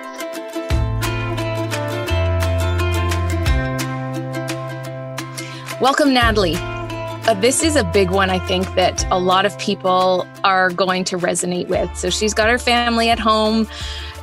Welcome, 5.80 6.12
Natalie. 6.12 6.56
Uh, 6.58 7.36
this 7.36 7.62
is 7.62 7.76
a 7.76 7.84
big 7.84 8.10
one, 8.10 8.32
I 8.32 8.40
think, 8.40 8.74
that 8.74 9.06
a 9.12 9.20
lot 9.20 9.46
of 9.46 9.56
people 9.60 10.28
are 10.44 10.72
going 10.72 11.04
to 11.04 11.20
resonate 11.20 11.68
with. 11.68 11.96
So 11.96 12.10
she's 12.10 12.34
got 12.34 12.50
her 12.50 12.58
family 12.58 13.12
at 13.12 13.20
home. 13.20 13.68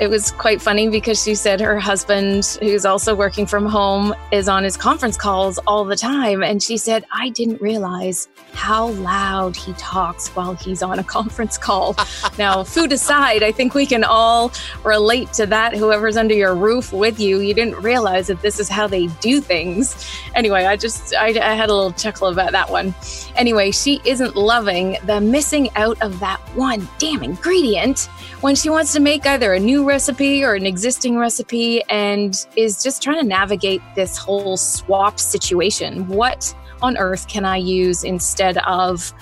It 0.01 0.09
was 0.09 0.33
quite 0.33 0.61
funny 0.61 0.89
because 0.89 1.23
she 1.23 1.37
said 1.37 1.61
her 1.61 1.79
husband, 1.79 2.59
who's 2.61 2.85
also 2.85 3.15
working 3.15 3.47
from 3.47 3.65
home, 3.65 4.13
is 4.33 4.49
on 4.49 4.65
his 4.65 4.77
conference 4.77 5.17
calls 5.17 5.59
all 5.67 5.85
the 5.85 5.97
time. 5.97 6.43
And 6.43 6.61
she 6.61 6.77
said, 6.77 7.05
I 7.13 7.29
didn't 7.31 7.63
realize 7.63 8.29
how 8.53 8.89
loud 8.89 9.55
he 9.55 9.73
talks 9.75 10.29
while 10.31 10.55
he's 10.55 10.83
on 10.83 10.99
a 10.99 11.05
conference 11.19 11.57
call. 11.57 11.97
now, 12.39 12.65
food 12.65 12.91
aside, 12.93 13.45
I 13.45 13.53
think 13.53 13.75
we 13.75 13.87
can 13.87 14.03
all 14.03 14.53
relate 14.83 15.33
to 15.35 15.47
that. 15.47 15.77
Whoever's 15.77 16.17
under 16.17 16.35
your 16.35 16.57
roof 16.57 16.93
with 16.93 17.21
you, 17.21 17.39
you 17.39 17.55
didn't 17.55 17.81
realize 17.81 18.27
that 18.27 18.43
this 18.43 18.59
is 18.59 18.69
how 18.69 18.89
they 18.89 19.07
do 19.21 19.41
things 19.41 19.95
anyway, 20.35 20.65
I 20.65 20.77
just 20.77 21.15
I, 21.15 21.29
I 21.29 21.55
had 21.55 21.71
a 21.71 21.75
little 21.75 21.93
chuckle 21.93 22.29
about 22.29 22.53
that 22.53 22.71
one. 22.71 22.95
Anyway, 23.37 23.71
she 23.71 24.01
isn't 24.05 24.37
loving 24.37 24.97
the 25.05 25.21
missing 25.21 25.71
out 25.77 26.01
of 26.03 26.21
that 26.21 26.41
one 26.55 26.89
damn 26.99 27.23
ingredient 27.23 28.07
when 28.41 28.55
she 28.55 28.69
wants 28.69 28.93
to 28.93 29.01
make 29.01 29.27
either 29.27 29.55
a 29.55 29.61
recipe 29.85 30.45
or 30.45 30.55
an 30.55 30.67
existing 30.67 31.17
recipe 31.17 31.83
and 31.91 32.47
is 32.57 32.83
just 32.83 33.03
trying 33.03 33.21
to 33.21 33.27
navigate 33.27 33.83
this 33.95 34.17
whole 34.17 34.57
swap 34.57 35.21
situation. 35.21 36.09
What 36.09 36.55
on 36.83 36.97
earth 36.97 37.29
can 37.29 37.45
I 37.45 37.57
use 37.57 38.05
instead 38.05 38.59
of 38.59 39.13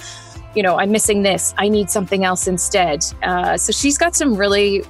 you 0.55 0.63
know, 0.63 0.79
I'm 0.79 0.91
missing 0.91 1.23
this. 1.23 1.55
I 1.57 1.71
need 1.71 1.89
something 1.89 2.27
else 2.27 2.47
instead. 2.47 3.07
Uh, 3.23 3.57
so 3.57 3.73
she's 3.73 3.97
got 3.97 4.15
some 4.15 4.37
really 4.37 4.85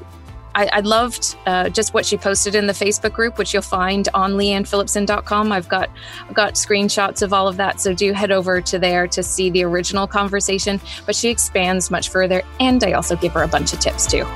I, 0.54 0.66
I 0.72 0.80
loved 0.80 1.36
uh, 1.46 1.68
just 1.68 1.94
what 1.94 2.04
she 2.04 2.16
posted 2.16 2.54
in 2.54 2.66
the 2.66 2.72
Facebook 2.72 3.12
group, 3.12 3.38
which 3.38 3.54
you'll 3.54 3.62
find 3.62 4.08
on 4.12 4.32
leannephillipson.com. 4.32 5.52
I've 5.52 5.68
got 5.68 5.90
got 6.34 6.54
screenshots 6.54 7.22
of 7.22 7.32
all 7.32 7.48
of 7.48 7.56
that, 7.56 7.80
so 7.80 7.94
do 7.94 8.12
head 8.12 8.30
over 8.30 8.60
to 8.60 8.78
there 8.78 9.06
to 9.08 9.22
see 9.22 9.50
the 9.50 9.64
original 9.64 10.06
conversation. 10.06 10.80
But 11.06 11.16
she 11.16 11.30
expands 11.30 11.90
much 11.90 12.10
further, 12.10 12.42
and 12.60 12.82
I 12.84 12.92
also 12.92 13.16
give 13.16 13.32
her 13.32 13.42
a 13.42 13.48
bunch 13.48 13.72
of 13.72 13.80
tips 13.80 14.06
too. 14.06 14.26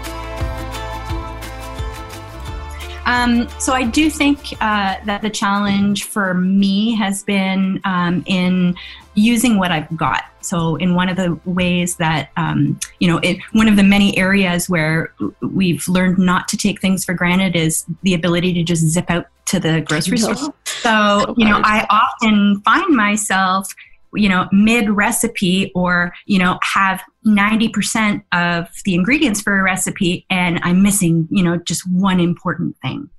Um, 3.06 3.48
so 3.60 3.72
I 3.72 3.84
do 3.84 4.10
think 4.10 4.52
uh, 4.60 4.96
that 5.04 5.22
the 5.22 5.30
challenge 5.30 6.04
for 6.04 6.34
me 6.34 6.94
has 6.96 7.22
been 7.22 7.80
um, 7.84 8.24
in 8.26 8.74
using 9.14 9.58
what 9.58 9.70
I've 9.70 9.96
got. 9.96 10.24
So 10.40 10.76
in 10.76 10.94
one 10.94 11.08
of 11.08 11.16
the 11.16 11.38
ways 11.44 11.96
that 11.96 12.30
um, 12.36 12.78
you 12.98 13.08
know, 13.08 13.18
it, 13.18 13.38
one 13.52 13.68
of 13.68 13.76
the 13.76 13.82
many 13.82 14.16
areas 14.18 14.68
where 14.68 15.12
we've 15.40 15.86
learned 15.88 16.18
not 16.18 16.48
to 16.48 16.56
take 16.56 16.80
things 16.80 17.04
for 17.04 17.14
granted 17.14 17.56
is 17.56 17.84
the 18.02 18.14
ability 18.14 18.52
to 18.54 18.62
just 18.62 18.82
zip 18.82 19.08
out 19.08 19.26
to 19.46 19.60
the 19.60 19.80
grocery 19.80 20.18
No. 20.20 20.34
store. 20.34 20.54
So 20.66 21.34
you 21.36 21.46
know, 21.46 21.60
I 21.64 21.86
often 21.88 22.60
find 22.62 22.94
myself 22.94 23.72
you 24.16 24.28
know 24.28 24.48
mid 24.52 24.88
recipe 24.90 25.70
or 25.74 26.12
you 26.26 26.38
know 26.38 26.58
have 26.62 27.02
90% 27.26 28.22
of 28.32 28.68
the 28.84 28.94
ingredients 28.94 29.40
for 29.40 29.58
a 29.58 29.62
recipe 29.62 30.24
and 30.30 30.60
i'm 30.62 30.82
missing 30.82 31.26
you 31.30 31.42
know 31.42 31.56
just 31.58 31.82
one 31.90 32.20
important 32.20 32.76
thing. 32.82 33.10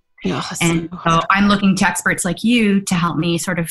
And 0.61 0.89
so 1.07 1.19
i'm 1.29 1.47
looking 1.47 1.75
to 1.77 1.87
experts 1.87 2.25
like 2.25 2.43
you 2.43 2.81
to 2.81 2.95
help 2.95 3.17
me 3.17 3.37
sort 3.37 3.59
of 3.59 3.69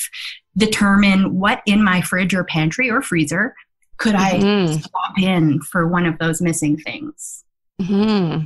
determine 0.56 1.34
what 1.38 1.62
in 1.66 1.82
my 1.82 2.00
fridge 2.00 2.34
or 2.34 2.44
pantry 2.44 2.90
or 2.90 3.02
freezer 3.02 3.54
could 3.98 4.14
i 4.14 4.32
Mhm. 4.34 4.82
swap 4.82 5.18
in 5.18 5.60
for 5.60 5.86
one 5.86 6.06
of 6.06 6.18
those 6.18 6.40
missing 6.40 6.76
things. 6.78 7.44
Hmm 7.82 8.44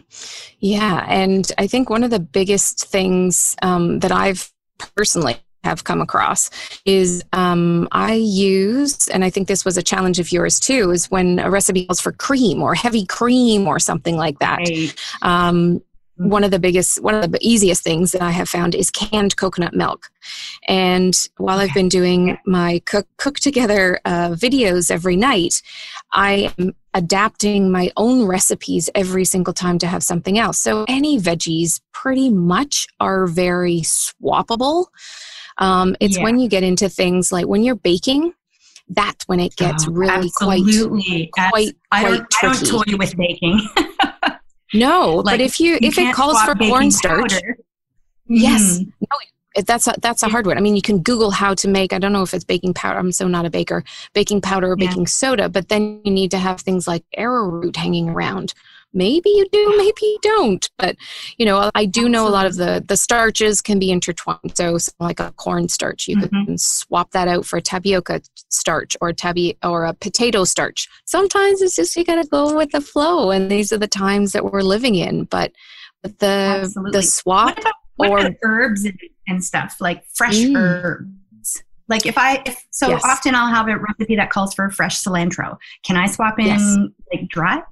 Yeah, 0.58 1.04
and 1.08 1.50
I 1.58 1.66
think 1.68 1.88
one 1.88 2.02
of 2.04 2.10
the 2.10 2.18
biggest 2.18 2.86
things 2.88 3.54
um, 3.62 4.00
that 4.00 4.10
I've 4.12 4.50
personally 4.96 5.36
have 5.64 5.84
come 5.84 6.00
across 6.00 6.50
is 6.84 7.22
um, 7.32 7.88
I 7.92 8.14
use, 8.14 9.08
and 9.08 9.24
I 9.24 9.30
think 9.30 9.48
this 9.48 9.64
was 9.64 9.76
a 9.76 9.82
challenge 9.82 10.18
of 10.18 10.32
yours 10.32 10.58
too, 10.58 10.90
is 10.90 11.10
when 11.10 11.38
a 11.38 11.50
recipe 11.50 11.86
calls 11.86 12.00
for 12.00 12.12
cream 12.12 12.62
or 12.62 12.74
heavy 12.74 13.04
cream 13.06 13.66
or 13.66 13.78
something 13.78 14.16
like 14.16 14.38
that. 14.38 14.58
Right. 14.58 14.94
Um, 15.22 15.82
one 16.16 16.44
of 16.44 16.50
the 16.50 16.58
biggest, 16.58 17.02
one 17.02 17.14
of 17.14 17.32
the 17.32 17.38
easiest 17.40 17.82
things 17.82 18.12
that 18.12 18.20
I 18.20 18.30
have 18.30 18.48
found 18.48 18.74
is 18.74 18.90
canned 18.90 19.36
coconut 19.36 19.74
milk. 19.74 20.10
And 20.68 21.14
while 21.38 21.58
I've 21.58 21.72
been 21.72 21.88
doing 21.88 22.36
my 22.44 22.82
cook 22.84 23.06
cook 23.16 23.40
together 23.40 24.00
uh, 24.04 24.30
videos 24.30 24.90
every 24.90 25.16
night, 25.16 25.62
I 26.12 26.52
am 26.58 26.74
adapting 26.92 27.70
my 27.70 27.90
own 27.96 28.26
recipes 28.26 28.90
every 28.94 29.24
single 29.24 29.54
time 29.54 29.78
to 29.78 29.86
have 29.86 30.02
something 30.02 30.38
else. 30.38 30.60
So 30.60 30.84
any 30.88 31.18
veggies 31.18 31.80
pretty 31.92 32.28
much 32.28 32.86
are 32.98 33.26
very 33.26 33.80
swappable. 33.80 34.86
Um, 35.60 35.94
it's 36.00 36.16
Yeah. 36.16 36.24
when 36.24 36.38
you 36.38 36.48
get 36.48 36.62
into 36.62 36.88
things 36.88 37.30
like 37.30 37.46
when 37.46 37.62
you're 37.62 37.74
baking, 37.76 38.32
that's 38.88 39.28
when 39.28 39.38
it 39.40 39.54
gets 39.56 39.86
Oh, 39.86 39.92
really 39.92 40.30
quite 40.36 40.62
absolutely. 40.66 41.30
That's- 41.36 41.50
quite 41.52 41.76
I 41.92 42.00
quite 42.00 42.10
don't, 42.16 42.34
I 42.42 42.52
don't 42.62 42.66
toy 42.88 42.96
with 42.96 43.16
baking. 43.16 43.60
no. 44.74 45.16
Like, 45.16 45.34
but 45.38 45.40
if 45.40 45.60
you, 45.60 45.78
if 45.80 45.98
it 45.98 46.14
calls 46.14 46.40
for 46.42 46.54
cornstarch, 46.54 47.32
powder. 47.32 47.58
Yes. 48.26 48.78
Mhm. 48.80 48.92
it- 49.56 49.66
that's 49.66 49.86
a, 49.88 49.94
that's 50.00 50.22
a 50.22 50.28
hard 50.28 50.46
one. 50.46 50.56
I 50.56 50.60
mean, 50.60 50.76
you 50.76 50.82
can 50.82 51.00
Google 51.02 51.32
how 51.32 51.54
to 51.54 51.68
make. 51.68 51.92
I 51.92 51.98
don't 51.98 52.12
know 52.12 52.22
if 52.22 52.32
it's 52.32 52.44
baking 52.44 52.74
powder. 52.74 52.98
I'm 52.98 53.10
so 53.12 53.26
not 53.26 53.44
a 53.44 53.50
baker. 53.50 53.82
Baking 54.14 54.40
powder 54.40 54.70
or 54.72 54.76
Yeah. 54.78 54.86
baking 54.88 55.08
soda, 55.08 55.48
but 55.48 55.68
then 55.68 56.00
you 56.04 56.12
need 56.12 56.30
to 56.30 56.38
have 56.38 56.60
things 56.60 56.86
like 56.86 57.04
arrowroot 57.16 57.76
hanging 57.76 58.08
around. 58.10 58.54
Maybe 58.92 59.30
you 59.30 59.46
do, 59.52 59.74
maybe 59.76 59.92
you 60.02 60.18
don't. 60.22 60.68
But 60.78 60.96
you 61.38 61.46
know, 61.46 61.70
I 61.74 61.84
do 61.86 62.08
know 62.08 62.26
a 62.26 62.30
lot 62.30 62.46
of 62.46 62.56
the 62.56 62.82
the 62.86 62.96
starches 62.96 63.60
can 63.60 63.78
be 63.78 63.90
intertwined. 63.90 64.56
So, 64.56 64.78
so 64.78 64.92
like 64.98 65.20
a 65.20 65.32
corn 65.32 65.68
starch, 65.68 66.08
you 66.08 66.16
Mhm. 66.16 66.46
can 66.46 66.58
swap 66.58 67.12
that 67.12 67.28
out 67.28 67.46
for 67.46 67.56
a 67.58 67.62
tapioca 67.62 68.20
starch 68.48 68.96
or 69.00 69.12
tabi 69.12 69.56
or 69.62 69.84
a 69.84 69.94
potato 69.94 70.44
starch. 70.44 70.88
Sometimes 71.04 71.62
it's 71.62 71.76
just 71.76 71.94
you 71.96 72.04
got 72.04 72.20
to 72.22 72.28
go 72.28 72.56
with 72.56 72.70
the 72.72 72.80
flow, 72.80 73.30
and 73.30 73.50
these 73.50 73.72
are 73.72 73.78
the 73.78 73.86
times 73.86 74.32
that 74.32 74.44
we're 74.52 74.62
living 74.62 74.96
in. 74.96 75.24
But 75.24 75.52
but 76.02 76.18
the 76.18 76.60
Absolutely. 76.64 76.92
the 76.98 77.02
swap 77.02 77.46
What 77.46 77.58
about, 77.60 77.74
what 77.96 78.10
or- 78.10 78.18
about 78.18 78.32
herbs 78.42 78.84
and, 78.84 78.98
and 79.28 79.44
stuff 79.44 79.76
like 79.80 80.02
fresh 80.14 80.38
Mm. 80.38 80.56
herbs? 80.56 81.62
Like 81.88 82.06
if 82.06 82.16
I, 82.16 82.42
if, 82.46 82.64
so 82.70 82.88
Yes. 82.88 83.02
often 83.04 83.34
I'll 83.34 83.52
have 83.52 83.66
a 83.68 83.76
recipe 83.76 84.14
that 84.16 84.30
calls 84.30 84.54
for 84.54 84.70
fresh 84.70 85.02
cilantro. 85.02 85.58
Can 85.84 85.96
I 85.96 86.06
swap 86.06 86.38
in 86.38 86.46
Yes. 86.46 86.76
like 87.12 87.28
dried? 87.28 87.62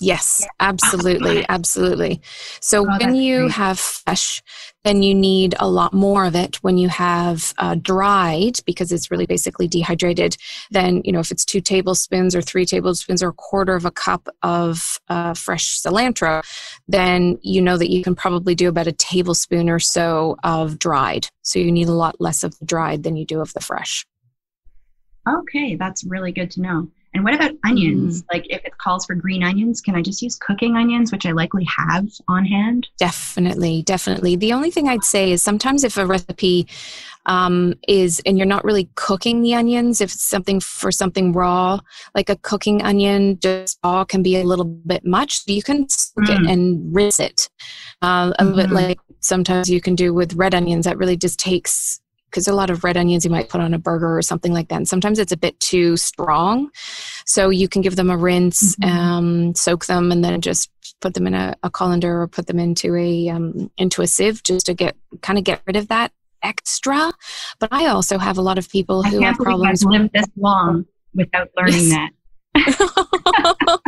Yes, 0.00 0.46
absolutely, 0.60 1.44
absolutely. 1.48 2.20
So 2.60 2.86
Oh, 2.88 2.98
when 2.98 3.14
you 3.14 3.42
great. 3.42 3.52
have 3.52 3.78
fresh, 3.78 4.42
then 4.84 5.02
you 5.02 5.14
need 5.14 5.54
a 5.58 5.68
lot 5.68 5.92
more 5.92 6.24
of 6.24 6.34
it. 6.34 6.56
When 6.62 6.78
you 6.78 6.88
have 6.88 7.54
uh, 7.58 7.74
dried, 7.76 8.58
because 8.66 8.92
it's 8.92 9.10
really 9.10 9.26
basically 9.26 9.66
dehydrated, 9.68 10.36
then 10.70 11.02
you 11.04 11.12
know 11.12 11.20
if 11.20 11.30
it's 11.30 11.44
two 11.44 11.60
tablespoons 11.60 12.34
or 12.34 12.42
three 12.42 12.66
tablespoons 12.66 13.22
or 13.22 13.28
a 13.28 13.32
quarter 13.32 13.74
of 13.74 13.84
a 13.84 13.90
cup 13.90 14.28
of 14.42 15.00
uh, 15.08 15.34
fresh 15.34 15.80
cilantro, 15.80 16.42
then 16.86 17.38
you 17.42 17.60
know 17.60 17.76
that 17.76 17.90
you 17.90 18.02
can 18.02 18.14
probably 18.14 18.54
do 18.54 18.68
about 18.68 18.86
a 18.86 18.92
tablespoon 18.92 19.68
or 19.68 19.78
so 19.78 20.36
of 20.44 20.78
dried. 20.78 21.28
So 21.42 21.58
you 21.58 21.72
need 21.72 21.88
a 21.88 21.92
lot 21.92 22.20
less 22.20 22.44
of 22.44 22.58
the 22.58 22.64
dried 22.64 23.02
than 23.02 23.16
you 23.16 23.24
do 23.24 23.40
of 23.40 23.52
the 23.54 23.60
fresh. 23.60 24.06
Okay, 25.28 25.74
that's 25.74 26.04
really 26.04 26.30
good 26.30 26.50
to 26.52 26.60
know. 26.60 26.88
And 27.16 27.24
what 27.24 27.32
about 27.34 27.52
onions? 27.64 28.24
Like 28.30 28.44
if 28.50 28.62
it 28.66 28.76
calls 28.76 29.06
for 29.06 29.14
green 29.14 29.42
onions, 29.42 29.80
can 29.80 29.94
I 29.94 30.02
just 30.02 30.20
use 30.20 30.36
cooking 30.36 30.76
onions, 30.76 31.10
which 31.10 31.24
I 31.24 31.32
likely 31.32 31.64
have 31.64 32.06
on 32.28 32.44
hand? 32.44 32.88
Definitely, 32.98 33.80
definitely. 33.84 34.36
The 34.36 34.52
only 34.52 34.70
thing 34.70 34.86
I'd 34.86 35.02
say 35.02 35.32
is 35.32 35.42
sometimes 35.42 35.82
if 35.82 35.96
a 35.96 36.04
recipe 36.04 36.66
um, 37.24 37.72
is, 37.88 38.20
and 38.26 38.36
you're 38.36 38.46
not 38.46 38.64
really 38.66 38.90
cooking 38.96 39.40
the 39.40 39.54
onions, 39.54 40.02
if 40.02 40.12
it's 40.12 40.24
something 40.24 40.60
for 40.60 40.92
something 40.92 41.32
raw, 41.32 41.80
like 42.14 42.28
a 42.28 42.36
cooking 42.36 42.82
onion, 42.82 43.38
just 43.40 43.78
raw 43.82 44.04
can 44.04 44.22
be 44.22 44.36
a 44.36 44.44
little 44.44 44.66
bit 44.66 45.06
much. 45.06 45.40
You 45.46 45.62
can 45.62 45.88
soak 45.88 46.28
it 46.28 46.36
Mm. 46.38 46.52
and 46.52 46.94
rinse 46.94 47.18
it. 47.18 47.48
Uh, 48.02 48.34
a 48.38 48.44
bit 48.44 48.68
Mhm. 48.68 48.72
like 48.72 49.00
sometimes 49.20 49.70
you 49.70 49.80
can 49.80 49.94
do 49.94 50.12
with 50.12 50.34
red 50.34 50.54
onions. 50.54 50.84
That 50.84 50.98
really 50.98 51.16
just 51.16 51.40
takes 51.40 51.98
because 52.36 52.46
a 52.48 52.52
lot 52.54 52.68
of 52.68 52.84
red 52.84 52.98
onions 52.98 53.24
you 53.24 53.30
might 53.30 53.48
put 53.48 53.62
on 53.62 53.72
a 53.72 53.78
burger 53.78 54.14
or 54.14 54.20
something 54.20 54.52
like 54.52 54.68
that. 54.68 54.76
And 54.76 54.86
sometimes 54.86 55.18
it's 55.18 55.32
a 55.32 55.38
bit 55.38 55.58
too 55.58 55.96
strong. 55.96 56.68
So 57.24 57.48
you 57.48 57.66
can 57.66 57.80
give 57.80 57.96
them 57.96 58.10
a 58.10 58.16
rinse, 58.16 58.76
Mhm. 58.76 58.88
um, 58.90 59.54
soak 59.54 59.86
them, 59.86 60.12
and 60.12 60.22
then 60.22 60.38
just 60.42 60.70
put 61.00 61.14
them 61.14 61.26
in 61.26 61.32
a, 61.32 61.54
a 61.62 61.70
colander 61.70 62.20
or 62.20 62.28
put 62.28 62.46
them 62.46 62.58
into 62.58 62.94
a 62.94 63.30
um, 63.30 63.70
into 63.78 64.02
a 64.02 64.06
sieve 64.06 64.42
just 64.42 64.66
to 64.66 64.74
get 64.74 64.96
kind 65.22 65.38
of 65.38 65.44
get 65.44 65.62
rid 65.66 65.76
of 65.76 65.88
that 65.88 66.12
extra. 66.42 67.10
But 67.58 67.70
I 67.72 67.86
also 67.86 68.18
have 68.18 68.36
a 68.36 68.42
lot 68.42 68.58
of 68.58 68.68
people 68.68 69.02
who 69.02 69.20
have 69.22 69.38
believe 69.38 69.40
I've 69.40 69.44
problems. 69.46 69.84
lived 69.86 70.10
this 70.12 70.26
long 70.36 70.84
without 71.14 71.48
learning 71.56 71.88
Yes. 71.88 71.96
that. 71.96 72.10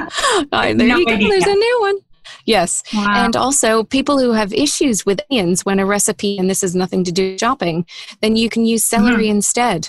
There 0.50 0.74
No 0.74 0.96
you 0.96 1.04
go. 1.06 1.12
idea. 1.12 1.28
There's 1.28 1.46
a 1.46 1.54
new 1.54 1.78
one. 1.82 1.96
Yes. 2.44 2.82
Wow. 2.94 3.24
And 3.24 3.36
also, 3.36 3.84
people 3.84 4.18
who 4.18 4.32
have 4.32 4.52
issues 4.52 5.04
with 5.06 5.20
onions 5.30 5.64
when 5.64 5.78
a 5.78 5.86
recipe, 5.86 6.38
and 6.38 6.48
this 6.48 6.60
has 6.62 6.74
nothing 6.74 7.04
to 7.04 7.12
do 7.12 7.32
with 7.32 7.40
shopping, 7.40 7.86
then 8.22 8.36
you 8.36 8.48
can 8.48 8.64
use 8.64 8.84
celery 8.84 9.28
instead. 9.28 9.88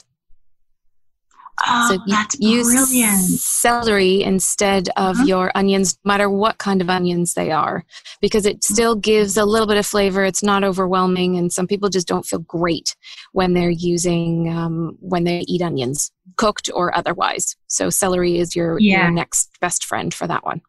oh, 1.67 1.88
so 1.89 1.93
you 2.06 2.15
that's 2.15 2.39
use 2.39 2.67
brilliant. 2.73 3.19
celery 3.19 4.23
instead 4.23 4.88
of 4.95 5.17
Mhm. 5.17 5.28
your 5.28 5.52
onions, 5.56 5.97
no 6.06 6.10
matter 6.10 6.30
what 6.30 6.58
kind 6.58 6.82
of 6.82 6.89
onions 6.89 7.34
they 7.34 7.52
are, 7.52 7.84
because 8.21 8.45
it 8.45 8.63
still 8.63 8.95
gives 8.95 9.36
a 9.36 9.43
little 9.43 9.67
bit 9.67 9.75
of 9.75 9.86
flavor. 9.86 10.23
It's 10.23 10.41
not 10.41 10.63
overwhelming, 10.63 11.38
and 11.38 11.52
some 11.52 11.67
people 11.67 11.89
just 11.89 12.08
don't 12.08 12.25
feel 12.25 12.39
great 12.39 12.95
when 13.34 13.54
they're 13.56 13.69
using 13.69 14.49
um, 14.49 14.97
when 15.02 15.25
they 15.25 15.39
eat 15.49 15.62
onions, 15.62 16.12
cooked 16.38 16.69
or 16.73 16.95
otherwise. 16.97 17.58
So 17.67 17.89
celery 17.89 18.38
is 18.39 18.56
your, 18.56 18.80
Yeah. 18.80 19.02
your 19.04 19.12
next 19.12 19.49
best 19.60 19.84
friend 19.84 20.13
for 20.13 20.28
that 20.28 20.45
one. 20.45 20.62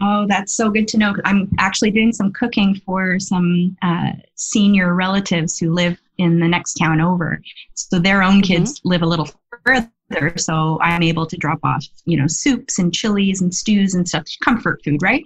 Oh, 0.00 0.26
that's 0.26 0.54
so 0.54 0.70
good 0.70 0.86
to 0.88 0.98
know. 0.98 1.14
I'm 1.24 1.50
actually 1.58 1.90
doing 1.90 2.12
some 2.12 2.32
cooking 2.32 2.80
for 2.84 3.18
some 3.18 3.76
uh, 3.82 4.12
senior 4.34 4.94
relatives 4.94 5.58
who 5.58 5.72
live 5.72 5.98
in 6.18 6.38
the 6.38 6.48
next 6.48 6.74
town 6.74 7.00
over. 7.00 7.40
So 7.74 7.98
their 7.98 8.22
own 8.22 8.42
kids 8.42 8.80
live 8.84 9.02
a 9.02 9.06
little 9.06 9.28
further. 9.64 9.90
So 10.36 10.78
I'm 10.82 11.02
able 11.02 11.26
to 11.26 11.36
drop 11.36 11.60
off, 11.64 11.84
you 12.04 12.16
know, 12.16 12.26
soups 12.26 12.78
and 12.78 12.94
chilies 12.94 13.40
and 13.40 13.54
stews 13.54 13.94
and 13.94 14.08
stuff, 14.08 14.24
comfort 14.42 14.82
food, 14.84 15.02
right? 15.02 15.24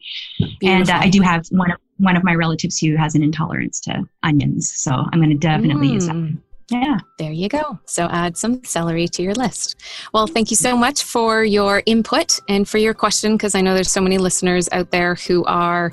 And 0.63 0.89
uh, 0.89 0.95
I 0.95 1.11
do 1.11 1.21
have 1.21 1.47
one 1.51 1.71
of 1.73 1.79
one 1.99 2.17
of 2.17 2.25
my 2.25 2.35
relatives 2.35 2.79
who 2.79 2.97
has 2.97 3.15
an 3.15 3.23
intolerance 3.23 3.79
to 3.81 4.05
onions. 4.23 4.73
So 4.75 4.93
I'm 4.93 5.21
going 5.21 5.31
to 5.31 5.37
definitely 5.37 5.89
use 5.89 6.07
that. 6.07 6.39
Yeah. 6.71 6.99
There 7.19 7.33
you 7.33 7.49
go. 7.49 7.79
So 7.85 8.05
add 8.07 8.37
some 8.37 8.63
celery 8.65 9.09
to 9.09 9.23
your 9.23 9.35
list. 9.35 9.77
Well, 10.15 10.27
thank 10.27 10.51
you 10.51 10.57
so 10.57 10.77
much 10.77 11.03
for 11.03 11.45
your 11.45 11.83
input 11.85 12.41
and 12.49 12.69
for 12.69 12.79
your 12.79 12.95
question 12.95 13.37
because 13.37 13.55
I 13.55 13.61
know 13.61 13.75
there's 13.75 13.91
so 13.91 14.01
many 14.01 14.19
listeners 14.19 14.69
out 14.71 14.91
there 14.91 15.17
who 15.17 15.45
are 15.45 15.93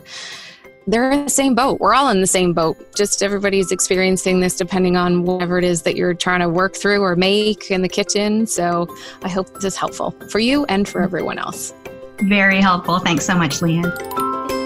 they're 0.86 1.12
in 1.12 1.26
the 1.26 1.30
same 1.30 1.54
boat. 1.54 1.82
We're 1.82 1.94
all 1.94 2.10
in 2.10 2.22
the 2.22 2.28
same 2.28 2.54
boat. 2.54 2.78
Just 2.96 3.22
everybody's 3.22 3.72
experiencing 3.72 4.40
this 4.40 4.56
depending 4.56 4.96
on 4.96 5.24
whatever 5.24 5.58
it 5.58 5.66
is 5.66 5.82
that 5.82 5.98
you're 5.98 6.14
trying 6.14 6.40
to 6.40 6.48
work 6.48 6.76
through 6.76 7.02
or 7.02 7.16
make 7.16 7.70
in 7.70 7.82
the 7.82 7.90
kitchen. 7.90 8.48
So 8.48 8.88
I 9.22 9.30
hope 9.30 9.54
this 9.54 9.66
is 9.66 9.76
helpful 9.76 10.12
for 10.30 10.40
you 10.40 10.64
and 10.66 10.88
for 10.88 11.02
everyone 11.02 11.40
else. 11.40 11.74
Very 12.22 12.62
helpful. 12.62 13.00
Thanks 13.00 13.26
so 13.26 13.36
much, 13.36 13.60
Lianne. 13.60 14.57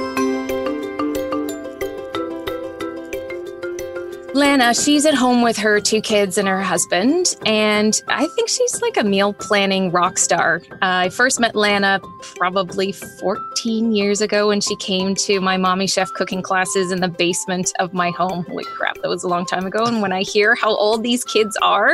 Lana, 4.33 4.73
she's 4.73 5.05
at 5.05 5.13
home 5.13 5.41
with 5.41 5.57
her 5.57 5.81
two 5.81 5.99
kids 5.99 6.37
and 6.37 6.47
her 6.47 6.61
husband, 6.61 7.35
and 7.45 8.01
I 8.07 8.27
think 8.27 8.47
she's 8.47 8.81
like 8.81 8.95
a 8.95 9.03
meal 9.03 9.33
planning 9.33 9.91
rock 9.91 10.17
star. 10.17 10.61
Uh, 10.71 10.77
I 10.81 11.09
first 11.09 11.41
met 11.41 11.53
Lana 11.53 11.99
probably 12.37 12.93
14 12.93 13.91
years 13.91 14.21
ago 14.21 14.47
when 14.47 14.61
she 14.61 14.77
came 14.77 15.15
to 15.15 15.41
my 15.41 15.57
mommy 15.57 15.85
chef 15.85 16.09
cooking 16.13 16.41
classes 16.41 16.93
in 16.93 17.01
the 17.01 17.09
basement 17.09 17.73
of 17.79 17.93
my 17.93 18.09
home. 18.11 18.45
Holy 18.45 18.63
crap, 18.63 19.01
that 19.01 19.09
was 19.09 19.25
a 19.25 19.27
long 19.27 19.45
time 19.45 19.65
ago. 19.65 19.83
And 19.83 20.01
when 20.01 20.13
I 20.13 20.21
hear 20.21 20.55
how 20.55 20.77
old 20.77 21.03
these 21.03 21.25
kids 21.25 21.57
are, 21.61 21.93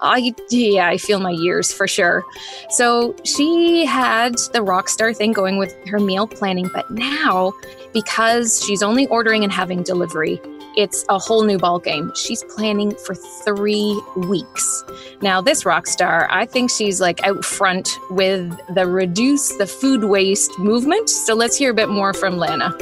I 0.00 0.34
yeah, 0.50 0.88
I 0.88 0.98
feel 0.98 1.20
my 1.20 1.30
years 1.30 1.72
for 1.72 1.86
sure. 1.86 2.24
So 2.70 3.14
she 3.22 3.86
had 3.86 4.34
the 4.52 4.62
rock 4.62 4.88
star 4.88 5.14
thing 5.14 5.32
going 5.32 5.58
with 5.58 5.72
her 5.86 6.00
meal 6.00 6.26
planning, 6.26 6.68
but 6.74 6.90
now 6.90 7.52
because 7.92 8.64
she's 8.64 8.82
only 8.82 9.06
ordering 9.06 9.44
and 9.44 9.52
having 9.52 9.82
delivery, 9.84 10.40
it's 10.76 11.04
a 11.08 11.18
whole 11.18 11.42
new 11.42 11.58
ball 11.58 11.78
game. 11.78 12.12
She's 12.14 12.44
planning 12.44 12.94
for 12.94 13.14
three 13.14 14.00
weeks. 14.16 14.84
Now, 15.20 15.40
this 15.40 15.64
rock 15.64 15.86
star, 15.86 16.28
I 16.30 16.46
think 16.46 16.70
she's 16.70 17.00
like 17.00 17.24
out 17.26 17.44
front 17.44 17.90
with 18.10 18.56
the 18.74 18.86
reduce 18.86 19.56
the 19.56 19.66
food 19.66 20.04
waste 20.04 20.58
movement. 20.58 21.10
So 21.10 21.34
let's 21.34 21.56
hear 21.56 21.70
a 21.70 21.74
bit 21.74 21.88
more 21.88 22.12
from 22.12 22.36
Lana. 22.36 22.76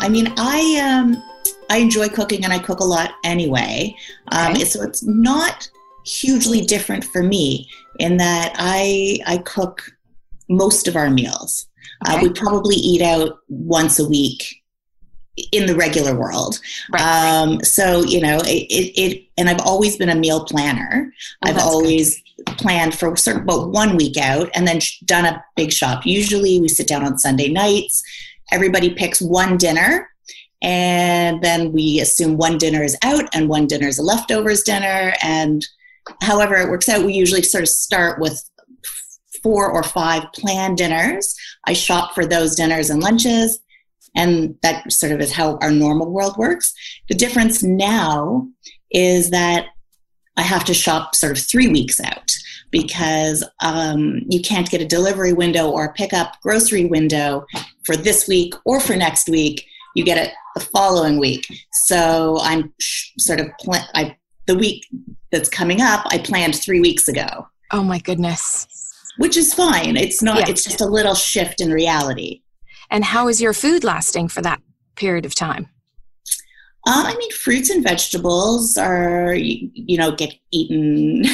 I 0.00 0.08
mean, 0.08 0.32
I 0.36 0.80
um, 0.80 1.22
I 1.70 1.78
enjoy 1.78 2.08
cooking 2.08 2.44
and 2.44 2.52
I 2.52 2.58
cook 2.58 2.80
a 2.80 2.84
lot 2.84 3.12
anyway. 3.24 3.94
Um, 4.32 4.52
Okay. 4.52 4.64
So 4.64 4.82
it's 4.82 5.02
not 5.02 5.68
hugely 6.06 6.60
different 6.60 7.04
for 7.04 7.22
me 7.22 7.68
in 7.98 8.16
that 8.18 8.54
I 8.56 9.18
I 9.26 9.38
cook 9.38 9.90
most 10.48 10.88
of 10.88 10.96
our 10.96 11.10
meals. 11.10 11.66
Uh, 12.06 12.18
we 12.22 12.30
probably 12.32 12.76
eat 12.76 13.02
out 13.02 13.38
once 13.48 13.98
a 13.98 14.08
week 14.08 14.62
in 15.52 15.66
the 15.66 15.74
regular 15.74 16.14
world. 16.18 16.58
Right. 16.92 17.02
Um, 17.02 17.62
so 17.62 18.02
you 18.04 18.20
know, 18.20 18.38
it, 18.38 18.66
it, 18.70 19.00
it 19.00 19.26
and 19.36 19.48
I've 19.48 19.60
always 19.60 19.96
been 19.96 20.08
a 20.08 20.14
meal 20.14 20.44
planner. 20.44 21.12
Oh, 21.12 21.48
I've 21.48 21.54
that's 21.54 21.66
good. 21.66 21.72
always 21.72 22.22
planned 22.46 22.94
for 22.94 23.16
sort 23.16 23.36
of 23.38 23.42
about 23.42 23.70
one 23.70 23.96
week 23.96 24.16
out 24.16 24.48
and 24.54 24.66
then 24.66 24.80
done 25.04 25.24
a 25.24 25.44
big 25.56 25.72
shop. 25.72 26.06
Usually 26.06 26.60
we 26.60 26.68
sit 26.68 26.88
down 26.88 27.04
on 27.04 27.18
Sunday 27.18 27.48
nights. 27.48 28.02
Everybody 28.50 28.94
picks 28.94 29.20
one 29.20 29.56
dinner 29.56 30.08
and 30.62 31.42
then 31.42 31.72
we 31.72 32.00
assume 32.00 32.36
one 32.36 32.58
dinner 32.58 32.82
is 32.82 32.96
out 33.02 33.24
and 33.32 33.48
one 33.48 33.66
dinner 33.66 33.86
is 33.86 33.98
a 33.98 34.02
leftovers 34.02 34.62
dinner. 34.62 35.12
And 35.22 35.66
however 36.22 36.56
it 36.56 36.70
works 36.70 36.88
out, 36.88 37.04
we 37.04 37.12
usually 37.12 37.42
sort 37.42 37.62
of 37.62 37.68
start 37.68 38.20
with 38.20 38.42
four 39.42 39.70
or 39.70 39.82
five 39.82 40.24
planned 40.34 40.78
dinners. 40.78 41.36
I 41.66 41.74
shop 41.74 42.14
for 42.14 42.26
those 42.26 42.56
dinners 42.56 42.90
and 42.90 43.02
lunches. 43.02 43.60
And 44.14 44.56
that 44.62 44.90
sort 44.92 45.12
of 45.12 45.20
is 45.20 45.32
how 45.32 45.58
our 45.62 45.70
normal 45.70 46.10
world 46.10 46.36
works. 46.36 46.72
The 47.08 47.14
difference 47.14 47.62
now 47.62 48.48
is 48.90 49.30
that 49.30 49.66
I 50.36 50.42
have 50.42 50.64
to 50.66 50.74
shop 50.74 51.14
sort 51.14 51.36
of 51.36 51.44
three 51.44 51.68
weeks 51.68 52.00
out 52.00 52.30
because 52.70 53.42
um, 53.62 54.20
you 54.28 54.40
can't 54.40 54.70
get 54.70 54.80
a 54.80 54.86
delivery 54.86 55.32
window 55.32 55.70
or 55.70 55.84
a 55.86 55.92
pickup 55.92 56.40
grocery 56.42 56.84
window 56.84 57.44
for 57.84 57.96
this 57.96 58.28
week 58.28 58.54
or 58.64 58.78
for 58.80 58.94
next 58.96 59.28
week. 59.28 59.66
You 59.94 60.04
get 60.04 60.18
it 60.18 60.32
the 60.54 60.60
following 60.60 61.18
week. 61.18 61.46
So 61.86 62.38
I'm 62.42 62.72
sort 63.18 63.40
of 63.40 63.48
pl- 63.60 63.74
I 63.94 64.16
the 64.46 64.56
week 64.56 64.84
that's 65.32 65.48
coming 65.48 65.80
up. 65.80 66.06
I 66.10 66.18
planned 66.18 66.54
three 66.60 66.80
weeks 66.80 67.08
ago, 67.08 67.48
Oh 67.72 67.82
my 67.82 67.98
goodness. 67.98 68.66
which 69.18 69.36
is 69.36 69.52
fine. 69.52 69.96
It's 69.96 70.22
not. 70.22 70.40
Yeah. 70.40 70.50
It's 70.50 70.64
just 70.64 70.80
a 70.80 70.86
little 70.86 71.14
shift 71.14 71.60
in 71.60 71.70
reality. 71.72 72.42
And 72.90 73.04
how 73.04 73.28
is 73.28 73.40
your 73.40 73.52
food 73.52 73.84
lasting 73.84 74.28
for 74.28 74.42
that 74.42 74.60
period 74.96 75.26
of 75.26 75.34
time? 75.34 75.68
Uh, 76.86 77.04
I 77.06 77.16
mean, 77.16 77.30
fruits 77.32 77.70
and 77.70 77.82
vegetables 77.82 78.76
are 78.78 79.34
you, 79.34 79.70
you 79.74 79.98
know 79.98 80.12
get 80.12 80.34
eaten 80.52 81.24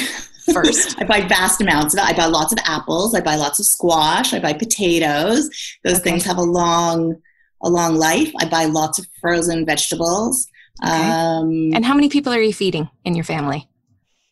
First. 0.53 0.95
I 1.01 1.05
buy 1.05 1.21
vast 1.21 1.59
amounts 1.59 1.95
of 1.95 1.99
it. 1.99 2.03
I 2.05 2.13
buy 2.13 2.25
lots 2.25 2.53
of 2.53 2.59
apples. 2.65 3.15
I 3.15 3.21
buy 3.21 3.35
lots 3.35 3.59
of 3.59 3.65
squash. 3.65 4.31
I 4.31 4.39
buy 4.39 4.53
potatoes. 4.53 5.49
Those 5.83 5.95
Okay. 5.99 6.11
things 6.11 6.23
have 6.25 6.37
a 6.37 6.43
long, 6.43 7.15
a 7.63 7.69
long 7.69 7.95
life. 7.95 8.31
I 8.39 8.45
buy 8.45 8.65
lots 8.65 8.99
of 8.99 9.07
frozen 9.19 9.65
vegetables. 9.65 10.45
Okay. 10.85 11.09
Um, 11.09 11.71
And 11.73 11.83
how 11.83 11.95
many 11.95 12.09
people 12.09 12.31
are 12.31 12.41
you 12.41 12.53
feeding 12.53 12.89
in 13.05 13.15
your 13.15 13.23
family? 13.23 13.67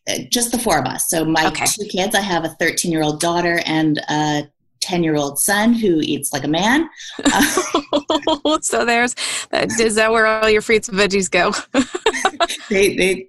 uh, 0.07 0.17
just 0.29 0.51
the 0.51 0.59
four 0.59 0.77
of 0.77 0.85
us. 0.85 1.09
So 1.09 1.25
my 1.25 1.47
Okay. 1.47 1.65
two 1.65 1.85
kids. 1.85 2.13
I 2.13 2.19
have 2.21 2.43
a 2.45 2.49
13 2.59 2.91
year 2.91 3.01
old 3.01 3.19
daughter 3.19 3.61
and 3.65 3.97
a 4.09 4.47
10 4.83 5.03
year 5.03 5.15
old 5.15 5.39
son 5.39 5.73
who 5.73 5.99
eats 6.01 6.33
like 6.33 6.43
a 6.43 6.47
man. 6.47 6.89
Uh, 7.23 8.59
so 8.61 8.85
there's 8.85 9.15
that. 9.51 9.79
Is 9.79 9.95
that 9.95 10.11
where 10.11 10.25
all 10.25 10.49
your 10.49 10.61
fruits 10.61 10.89
and 10.89 10.99
veggies 10.99 11.31
go? 11.31 11.51
they, 12.69 12.95
they, 12.95 13.27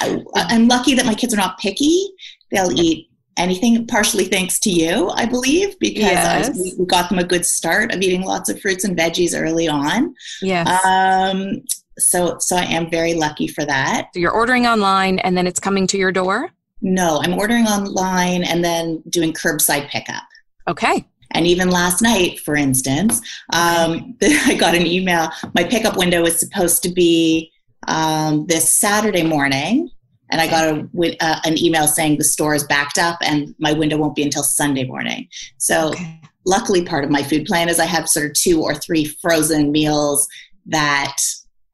I, 0.00 0.22
I'm 0.34 0.68
lucky 0.68 0.94
that 0.94 1.04
my 1.04 1.14
kids 1.14 1.34
are 1.34 1.38
not 1.38 1.58
picky. 1.58 2.08
They'll 2.50 2.72
eat 2.72 3.10
anything 3.36 3.84
partially 3.88 4.26
thanks 4.26 4.60
to 4.60 4.70
you 4.70 5.10
i 5.16 5.26
believe 5.26 5.76
because 5.80 6.02
yes. 6.02 6.48
was, 6.50 6.76
we, 6.78 6.86
got 6.86 7.08
them 7.08 7.18
a 7.18 7.24
good 7.24 7.44
start 7.44 7.92
of 7.92 8.00
eating 8.00 8.22
lots 8.22 8.48
of 8.48 8.60
fruits 8.60 8.84
and 8.84 8.96
veggies 8.96 9.36
early 9.36 9.66
on 9.66 10.14
yes 10.40 10.68
um, 10.84 11.60
so 11.98 12.36
so 12.38 12.54
i 12.54 12.62
am 12.62 12.88
very 12.88 13.12
lucky 13.12 13.48
for 13.48 13.64
that 13.64 14.08
so 14.14 14.20
you're 14.20 14.30
ordering 14.30 14.68
online 14.68 15.18
and 15.20 15.36
then 15.36 15.48
it's 15.48 15.58
coming 15.58 15.84
to 15.84 15.98
your 15.98 16.12
door 16.12 16.48
no 16.80 17.20
i'm 17.24 17.34
ordering 17.34 17.64
online 17.64 18.44
and 18.44 18.64
then 18.64 19.02
doing 19.08 19.32
curbside 19.32 19.88
pickup 19.88 20.22
okay 20.68 21.04
and 21.32 21.46
even 21.46 21.68
last 21.70 22.02
night 22.02 22.38
for 22.40 22.56
instance 22.56 23.20
um, 23.52 24.16
i 24.22 24.54
got 24.58 24.74
an 24.74 24.86
email 24.86 25.28
my 25.54 25.64
pickup 25.64 25.96
window 25.96 26.22
was 26.22 26.38
supposed 26.38 26.82
to 26.82 26.90
be 26.90 27.50
um, 27.86 28.46
this 28.46 28.78
saturday 28.78 29.22
morning 29.22 29.90
and 30.30 30.40
I 30.40 30.48
got 30.48 30.64
a, 30.64 31.24
uh, 31.24 31.40
an 31.44 31.58
email 31.62 31.86
saying 31.86 32.18
the 32.18 32.24
store 32.24 32.54
is 32.54 32.64
backed 32.64 32.98
up 32.98 33.18
and 33.22 33.54
my 33.58 33.72
window 33.72 33.96
won't 33.96 34.16
be 34.16 34.22
until 34.22 34.42
Sunday 34.42 34.84
morning. 34.84 35.28
So, 35.58 35.90
okay. 35.90 36.20
luckily, 36.44 36.84
part 36.84 37.04
of 37.04 37.10
my 37.10 37.22
food 37.22 37.44
plan 37.44 37.68
is 37.68 37.78
I 37.78 37.84
have 37.84 38.08
sort 38.08 38.26
of 38.26 38.32
two 38.32 38.60
or 38.60 38.74
three 38.74 39.04
frozen 39.04 39.70
meals 39.70 40.26
that 40.66 41.16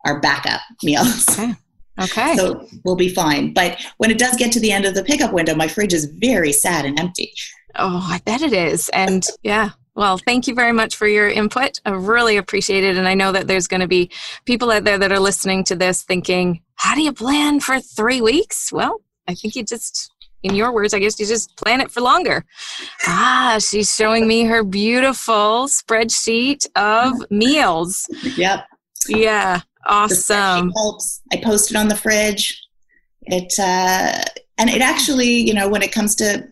are 0.05 0.21
backup 0.21 0.61
meals. 0.83 1.27
Okay. 1.31 1.55
Okay. 2.01 2.35
So 2.37 2.67
we'll 2.85 2.97
be 2.97 3.09
fine. 3.09 3.53
But 3.53 3.79
when 3.99 4.11
it 4.11 4.19
does 4.19 4.35
get 4.37 4.53
to 4.53 4.61
the 4.61 4.73
end 4.73 4.87
of 4.87 4.95
the 4.95 5.05
pickup 5.05 5.33
window, 5.33 5.55
my 5.55 5.69
fridge 5.69 5.93
is 5.93 6.07
very 6.07 6.53
sad 6.53 6.87
and 6.87 6.99
empty. 6.99 7.33
Oh, 7.77 8.07
I 8.11 8.21
bet 8.25 8.43
it 8.43 8.53
is. 8.53 8.89
And 8.91 9.25
yeah, 9.43 9.71
well, 9.95 10.19
thank 10.19 10.47
you 10.47 10.55
very 10.55 10.73
much 10.73 10.97
for 10.97 11.07
your 11.07 11.29
input. 11.29 11.81
I 11.85 11.91
really 11.91 12.37
appreciate 12.37 12.85
it. 12.85 12.97
And 12.97 13.09
I 13.09 13.15
know 13.15 13.33
that 13.33 13.47
there's 13.47 13.67
going 13.67 13.81
to 13.81 13.89
be 13.89 14.11
people 14.45 14.71
out 14.71 14.85
there 14.85 14.99
that 14.99 15.13
are 15.13 15.21
listening 15.21 15.65
to 15.65 15.77
this 15.77 16.03
thinking, 16.03 16.63
how 16.77 16.95
do 16.95 17.03
you 17.03 17.13
plan 17.13 17.61
for 17.61 17.81
three 17.81 18.21
weeks? 18.21 18.73
Well, 18.73 19.01
I 19.29 19.35
think 19.35 19.57
you 19.57 19.65
just, 19.65 20.11
in 20.43 20.55
your 20.55 20.73
words, 20.73 20.95
I 20.95 21.01
guess 21.01 21.19
you 21.21 21.27
just 21.27 21.57
plan 21.57 21.81
it 21.81 21.91
for 21.91 22.01
longer. 22.01 22.45
Ah, 23.07 23.59
she's 23.61 23.95
showing 23.95 24.27
me 24.27 24.45
her 24.45 24.65
beautiful 24.65 25.67
spreadsheet 25.67 26.67
of 26.77 27.13
meals. 27.31 28.07
Yep. 28.37 28.65
Yeah. 29.09 29.61
Awesome. 29.87 30.73
Helps. 30.77 31.21
I 31.33 31.37
post 31.39 31.71
it 31.71 31.77
on 31.77 31.89
the 31.89 31.97
fridge. 31.97 32.67
It, 33.23 33.53
uh, 33.59 34.23
and 34.61 34.69
it 34.69 34.83
actually, 34.83 35.31
you 35.31 35.55
know, 35.55 35.69
when 35.71 35.81
it 35.81 35.91
comes 35.91 36.15
to, 36.17 36.47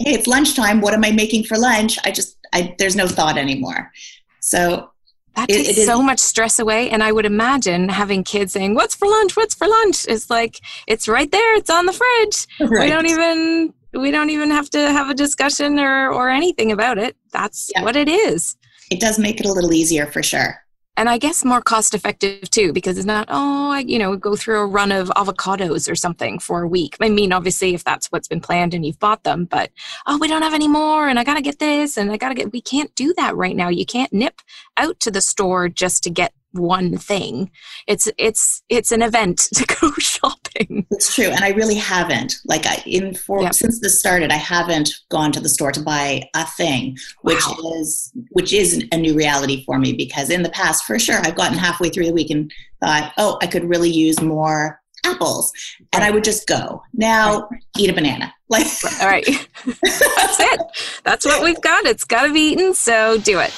hey, 0.00 0.14
it's 0.14 0.26
lunchtime. 0.26 0.80
What 0.80 0.94
am 0.94 1.04
I 1.04 1.12
making 1.12 1.44
for 1.44 1.56
lunch? 1.56 1.96
I 2.04 2.10
just 2.10 2.36
I, 2.52 2.74
there's 2.78 2.96
no 2.96 3.06
thought 3.06 3.38
anymore. 3.38 3.92
So 4.40 4.90
that 5.36 5.48
takes 5.48 5.78
it, 5.78 5.86
so 5.86 6.02
much 6.02 6.18
stress 6.18 6.58
away. 6.58 6.90
And 6.90 7.04
I 7.04 7.12
would 7.12 7.24
imagine 7.24 7.88
having 7.88 8.24
kids 8.24 8.52
saying, 8.52 8.74
What's 8.74 8.96
for 8.96 9.06
lunch? 9.06 9.36
What's 9.36 9.54
for 9.54 9.68
lunch? 9.68 10.06
It's 10.08 10.28
like, 10.28 10.60
it's 10.88 11.06
right 11.06 11.30
there. 11.30 11.54
It's 11.54 11.70
on 11.70 11.86
the 11.86 11.92
fridge. 11.92 12.46
Right. 12.60 12.80
We 12.82 12.90
don't 12.90 13.06
even 13.06 13.74
we 13.94 14.10
don't 14.10 14.30
even 14.30 14.50
have 14.50 14.68
to 14.70 14.78
have 14.78 15.08
a 15.08 15.14
discussion 15.14 15.78
or, 15.78 16.10
or 16.12 16.30
anything 16.30 16.72
about 16.72 16.98
it. 16.98 17.16
That's 17.30 17.70
yeah. 17.74 17.84
what 17.84 17.94
it 17.94 18.08
is. 18.08 18.56
It 18.90 19.00
does 19.00 19.18
make 19.18 19.38
it 19.38 19.46
a 19.46 19.52
little 19.52 19.72
easier 19.72 20.06
for 20.06 20.22
sure 20.22 20.61
and 20.96 21.08
I 21.08 21.18
guess 21.18 21.44
more 21.44 21.62
cost 21.62 21.94
effective 21.94 22.50
too, 22.50 22.72
because 22.72 22.98
it's 22.98 23.06
not, 23.06 23.26
oh, 23.30 23.70
I, 23.70 23.80
you 23.80 23.98
know, 23.98 24.16
go 24.16 24.36
through 24.36 24.60
a 24.60 24.66
run 24.66 24.92
of 24.92 25.08
avocados 25.10 25.90
or 25.90 25.94
something 25.94 26.38
for 26.38 26.62
a 26.62 26.68
week. 26.68 26.96
I 27.00 27.08
mean, 27.08 27.32
obviously, 27.32 27.74
if 27.74 27.82
that's 27.82 28.12
what's 28.12 28.28
been 28.28 28.40
planned 28.40 28.74
and 28.74 28.84
you've 28.84 28.98
bought 28.98 29.24
them, 29.24 29.46
but 29.46 29.70
oh, 30.06 30.18
we 30.18 30.28
don't 30.28 30.42
have 30.42 30.54
any 30.54 30.68
more 30.68 31.08
and 31.08 31.18
I 31.18 31.24
got 31.24 31.34
to 31.34 31.42
get 31.42 31.58
this 31.58 31.96
and 31.96 32.12
I 32.12 32.18
got 32.18 32.28
to 32.28 32.34
get, 32.34 32.52
we 32.52 32.60
can't 32.60 32.94
do 32.94 33.14
that 33.16 33.34
right 33.36 33.56
now. 33.56 33.68
You 33.68 33.86
can't 33.86 34.12
nip 34.12 34.42
out 34.76 35.00
to 35.00 35.10
the 35.10 35.22
store 35.22 35.68
just 35.68 36.02
to 36.04 36.10
get 36.10 36.34
one 36.52 36.96
thing. 36.96 37.50
It's 37.86 38.08
it's 38.18 38.62
it's 38.68 38.92
an 38.92 39.02
event 39.02 39.38
to 39.54 39.64
go 39.80 39.90
shopping. 39.98 40.86
It's 40.90 41.14
true, 41.14 41.28
and 41.28 41.44
I 41.44 41.50
really 41.50 41.74
haven't. 41.74 42.34
Like 42.46 42.66
I, 42.66 42.82
in 42.86 43.14
for 43.14 43.52
since 43.52 43.80
this 43.80 43.98
started, 43.98 44.30
I 44.30 44.36
haven't 44.36 44.90
gone 45.10 45.32
to 45.32 45.40
the 45.40 45.48
store 45.48 45.72
to 45.72 45.80
buy 45.80 46.28
a 46.34 46.46
thing, 46.46 46.96
which 47.22 47.46
wow. 47.46 47.72
is 47.76 48.12
which 48.30 48.52
is 48.52 48.86
a 48.92 48.96
new 48.96 49.14
reality 49.14 49.64
for 49.64 49.78
me. 49.78 49.92
Because 49.92 50.30
in 50.30 50.42
the 50.42 50.50
past, 50.50 50.84
for 50.84 50.98
sure, 50.98 51.18
I've 51.22 51.36
gotten 51.36 51.58
halfway 51.58 51.88
through 51.88 52.06
the 52.06 52.12
week 52.12 52.30
and 52.30 52.52
thought, 52.80 53.12
oh, 53.18 53.38
I 53.40 53.46
could 53.46 53.64
really 53.64 53.90
use 53.90 54.20
more 54.20 54.82
apples 55.04 55.52
and 55.92 56.04
i 56.04 56.10
would 56.10 56.22
just 56.22 56.46
go 56.46 56.82
now 56.94 57.48
eat 57.76 57.90
a 57.90 57.92
banana 57.92 58.32
like 58.48 58.66
all 59.00 59.08
right 59.08 59.26
that's 59.64 60.40
it 60.40 60.60
that's 61.02 61.24
what 61.24 61.42
we've 61.42 61.60
got 61.60 61.84
it's 61.86 62.04
got 62.04 62.26
to 62.26 62.32
be 62.32 62.52
eaten 62.52 62.72
so 62.72 63.18
do 63.18 63.40
it 63.40 63.52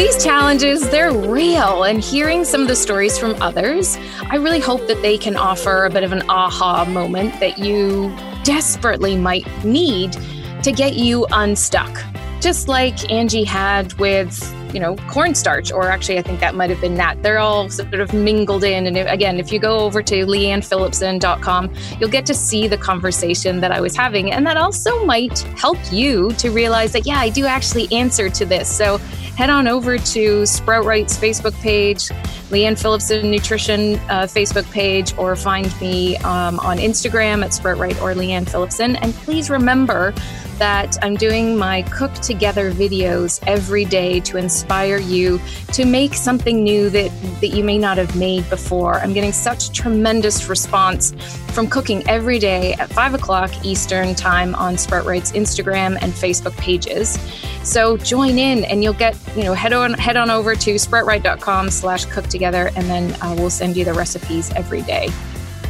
these 0.00 0.24
challenges, 0.24 0.88
they're 0.88 1.12
real. 1.12 1.84
And 1.84 2.02
hearing 2.02 2.42
some 2.42 2.62
of 2.62 2.68
the 2.68 2.74
stories 2.74 3.18
from 3.18 3.34
others, 3.42 3.98
I 4.30 4.36
really 4.36 4.58
hope 4.58 4.86
that 4.86 5.02
they 5.02 5.18
can 5.18 5.36
offer 5.36 5.84
a 5.84 5.90
bit 5.90 6.04
of 6.04 6.12
an 6.12 6.22
aha 6.30 6.86
moment 6.86 7.38
that 7.40 7.58
you 7.58 8.08
desperately 8.42 9.14
might 9.14 9.46
need 9.62 10.16
to 10.62 10.72
get 10.72 10.94
you 10.94 11.26
unstuck. 11.32 12.02
Just 12.40 12.66
like 12.66 13.10
Angie 13.12 13.44
had 13.44 13.92
with 13.94 14.42
you 14.72 14.80
know, 14.80 14.96
cornstarch, 15.08 15.72
or 15.72 15.90
actually, 15.90 16.16
I 16.16 16.22
think 16.22 16.40
that 16.40 16.54
might 16.54 16.70
have 16.70 16.80
been 16.80 16.94
that. 16.94 17.22
They're 17.22 17.38
all 17.38 17.68
sort 17.68 17.92
of 17.94 18.12
mingled 18.12 18.64
in. 18.64 18.86
And 18.86 18.96
again, 18.96 19.40
if 19.40 19.52
you 19.52 19.58
go 19.58 19.80
over 19.80 20.02
to 20.02 20.24
liannephillipson.com, 20.24 21.74
you'll 21.98 22.08
get 22.08 22.24
to 22.26 22.34
see 22.34 22.68
the 22.68 22.78
conversation 22.78 23.60
that 23.60 23.72
I 23.72 23.80
was 23.80 23.96
having. 23.96 24.32
And 24.32 24.46
that 24.46 24.56
also 24.56 25.04
might 25.04 25.40
help 25.58 25.78
you 25.90 26.30
to 26.34 26.50
realize 26.50 26.92
that, 26.92 27.04
yeah, 27.04 27.18
I 27.18 27.30
do 27.30 27.46
actually 27.46 27.92
answer 27.92 28.30
to 28.30 28.44
this. 28.44 28.74
So 28.74 29.00
head 29.40 29.48
on 29.48 29.66
over 29.66 29.96
to 29.96 30.44
Sprout 30.44 30.84
Right's 30.84 31.16
Facebook 31.16 31.58
page, 31.62 32.08
Lianne 32.50 32.78
Phillipson 32.78 33.30
Nutrition 33.30 33.94
uh, 34.10 34.26
Facebook 34.28 34.70
page, 34.70 35.16
or 35.16 35.34
find 35.34 35.80
me 35.80 36.18
um, 36.18 36.60
on 36.60 36.76
Instagram 36.76 37.42
at 37.42 37.54
Sprout 37.54 37.78
Right 37.78 37.98
or 38.02 38.12
Lianne 38.12 38.46
Phillipson. 38.46 38.96
And 38.96 39.14
please 39.14 39.48
remember, 39.48 40.12
that 40.60 40.98
I'm 41.02 41.16
doing 41.16 41.56
my 41.56 41.82
cook 41.82 42.12
together 42.14 42.70
videos 42.70 43.42
every 43.46 43.86
day 43.86 44.20
to 44.20 44.36
inspire 44.36 44.98
you 44.98 45.40
to 45.72 45.86
make 45.86 46.12
something 46.14 46.62
new 46.62 46.90
that, 46.90 47.10
that 47.40 47.48
you 47.48 47.64
may 47.64 47.78
not 47.78 47.96
have 47.96 48.14
made 48.14 48.48
before. 48.50 49.00
I'm 49.00 49.14
getting 49.14 49.32
such 49.32 49.72
tremendous 49.72 50.48
response 50.48 51.12
from 51.54 51.66
cooking 51.66 52.08
every 52.08 52.38
day 52.38 52.74
at 52.74 52.92
5 52.92 53.14
o'clock 53.14 53.50
Eastern 53.64 54.14
Time 54.14 54.54
on 54.54 54.76
Sprout 54.76 55.06
Right's 55.06 55.32
Instagram 55.32 55.96
and 56.02 56.12
Facebook 56.12 56.56
pages. 56.58 57.18
So 57.64 57.96
join 57.96 58.38
in 58.38 58.64
and 58.64 58.84
you'll 58.84 58.92
get, 58.92 59.16
you 59.34 59.44
know, 59.44 59.54
head 59.54 59.72
on 59.72 59.94
head 59.94 60.16
on 60.16 60.30
over 60.30 60.54
to 60.54 60.74
sproutright.com 60.74 61.70
slash 61.70 62.04
cook 62.04 62.26
together 62.26 62.70
and 62.76 62.86
then 62.86 63.12
uh, 63.22 63.34
we'll 63.36 63.50
send 63.50 63.76
you 63.76 63.84
the 63.86 63.94
recipes 63.94 64.52
every 64.52 64.82
day. 64.82 65.08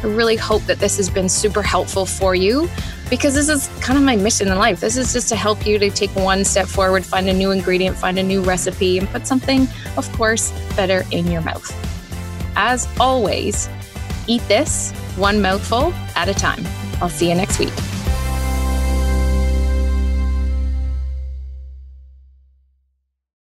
I 0.03 0.07
really 0.07 0.35
hope 0.35 0.63
that 0.63 0.79
this 0.79 0.97
has 0.97 1.09
been 1.09 1.29
super 1.29 1.61
helpful 1.61 2.05
for 2.05 2.33
you 2.33 2.69
because 3.09 3.35
this 3.35 3.49
is 3.49 3.67
kind 3.81 3.99
of 3.99 4.03
my 4.03 4.15
mission 4.15 4.47
in 4.47 4.57
life. 4.57 4.79
This 4.79 4.97
is 4.97 5.13
just 5.13 5.29
to 5.29 5.35
help 5.35 5.67
you 5.67 5.77
to 5.77 5.89
take 5.91 6.09
one 6.15 6.43
step 6.43 6.67
forward, 6.67 7.05
find 7.05 7.29
a 7.29 7.33
new 7.33 7.51
ingredient, 7.51 7.97
find 7.97 8.17
a 8.17 8.23
new 8.23 8.41
recipe, 8.41 8.97
and 8.97 9.07
put 9.09 9.27
something, 9.27 9.67
of 9.97 10.11
course, 10.13 10.51
better 10.75 11.03
in 11.11 11.27
your 11.27 11.41
mouth. 11.41 11.71
As 12.55 12.87
always, 12.99 13.69
eat 14.27 14.41
this 14.47 14.91
one 15.17 15.41
mouthful 15.41 15.93
at 16.15 16.29
a 16.29 16.33
time. 16.33 16.65
I'll 17.01 17.09
see 17.09 17.29
you 17.29 17.35
next 17.35 17.59
week. 17.59 17.73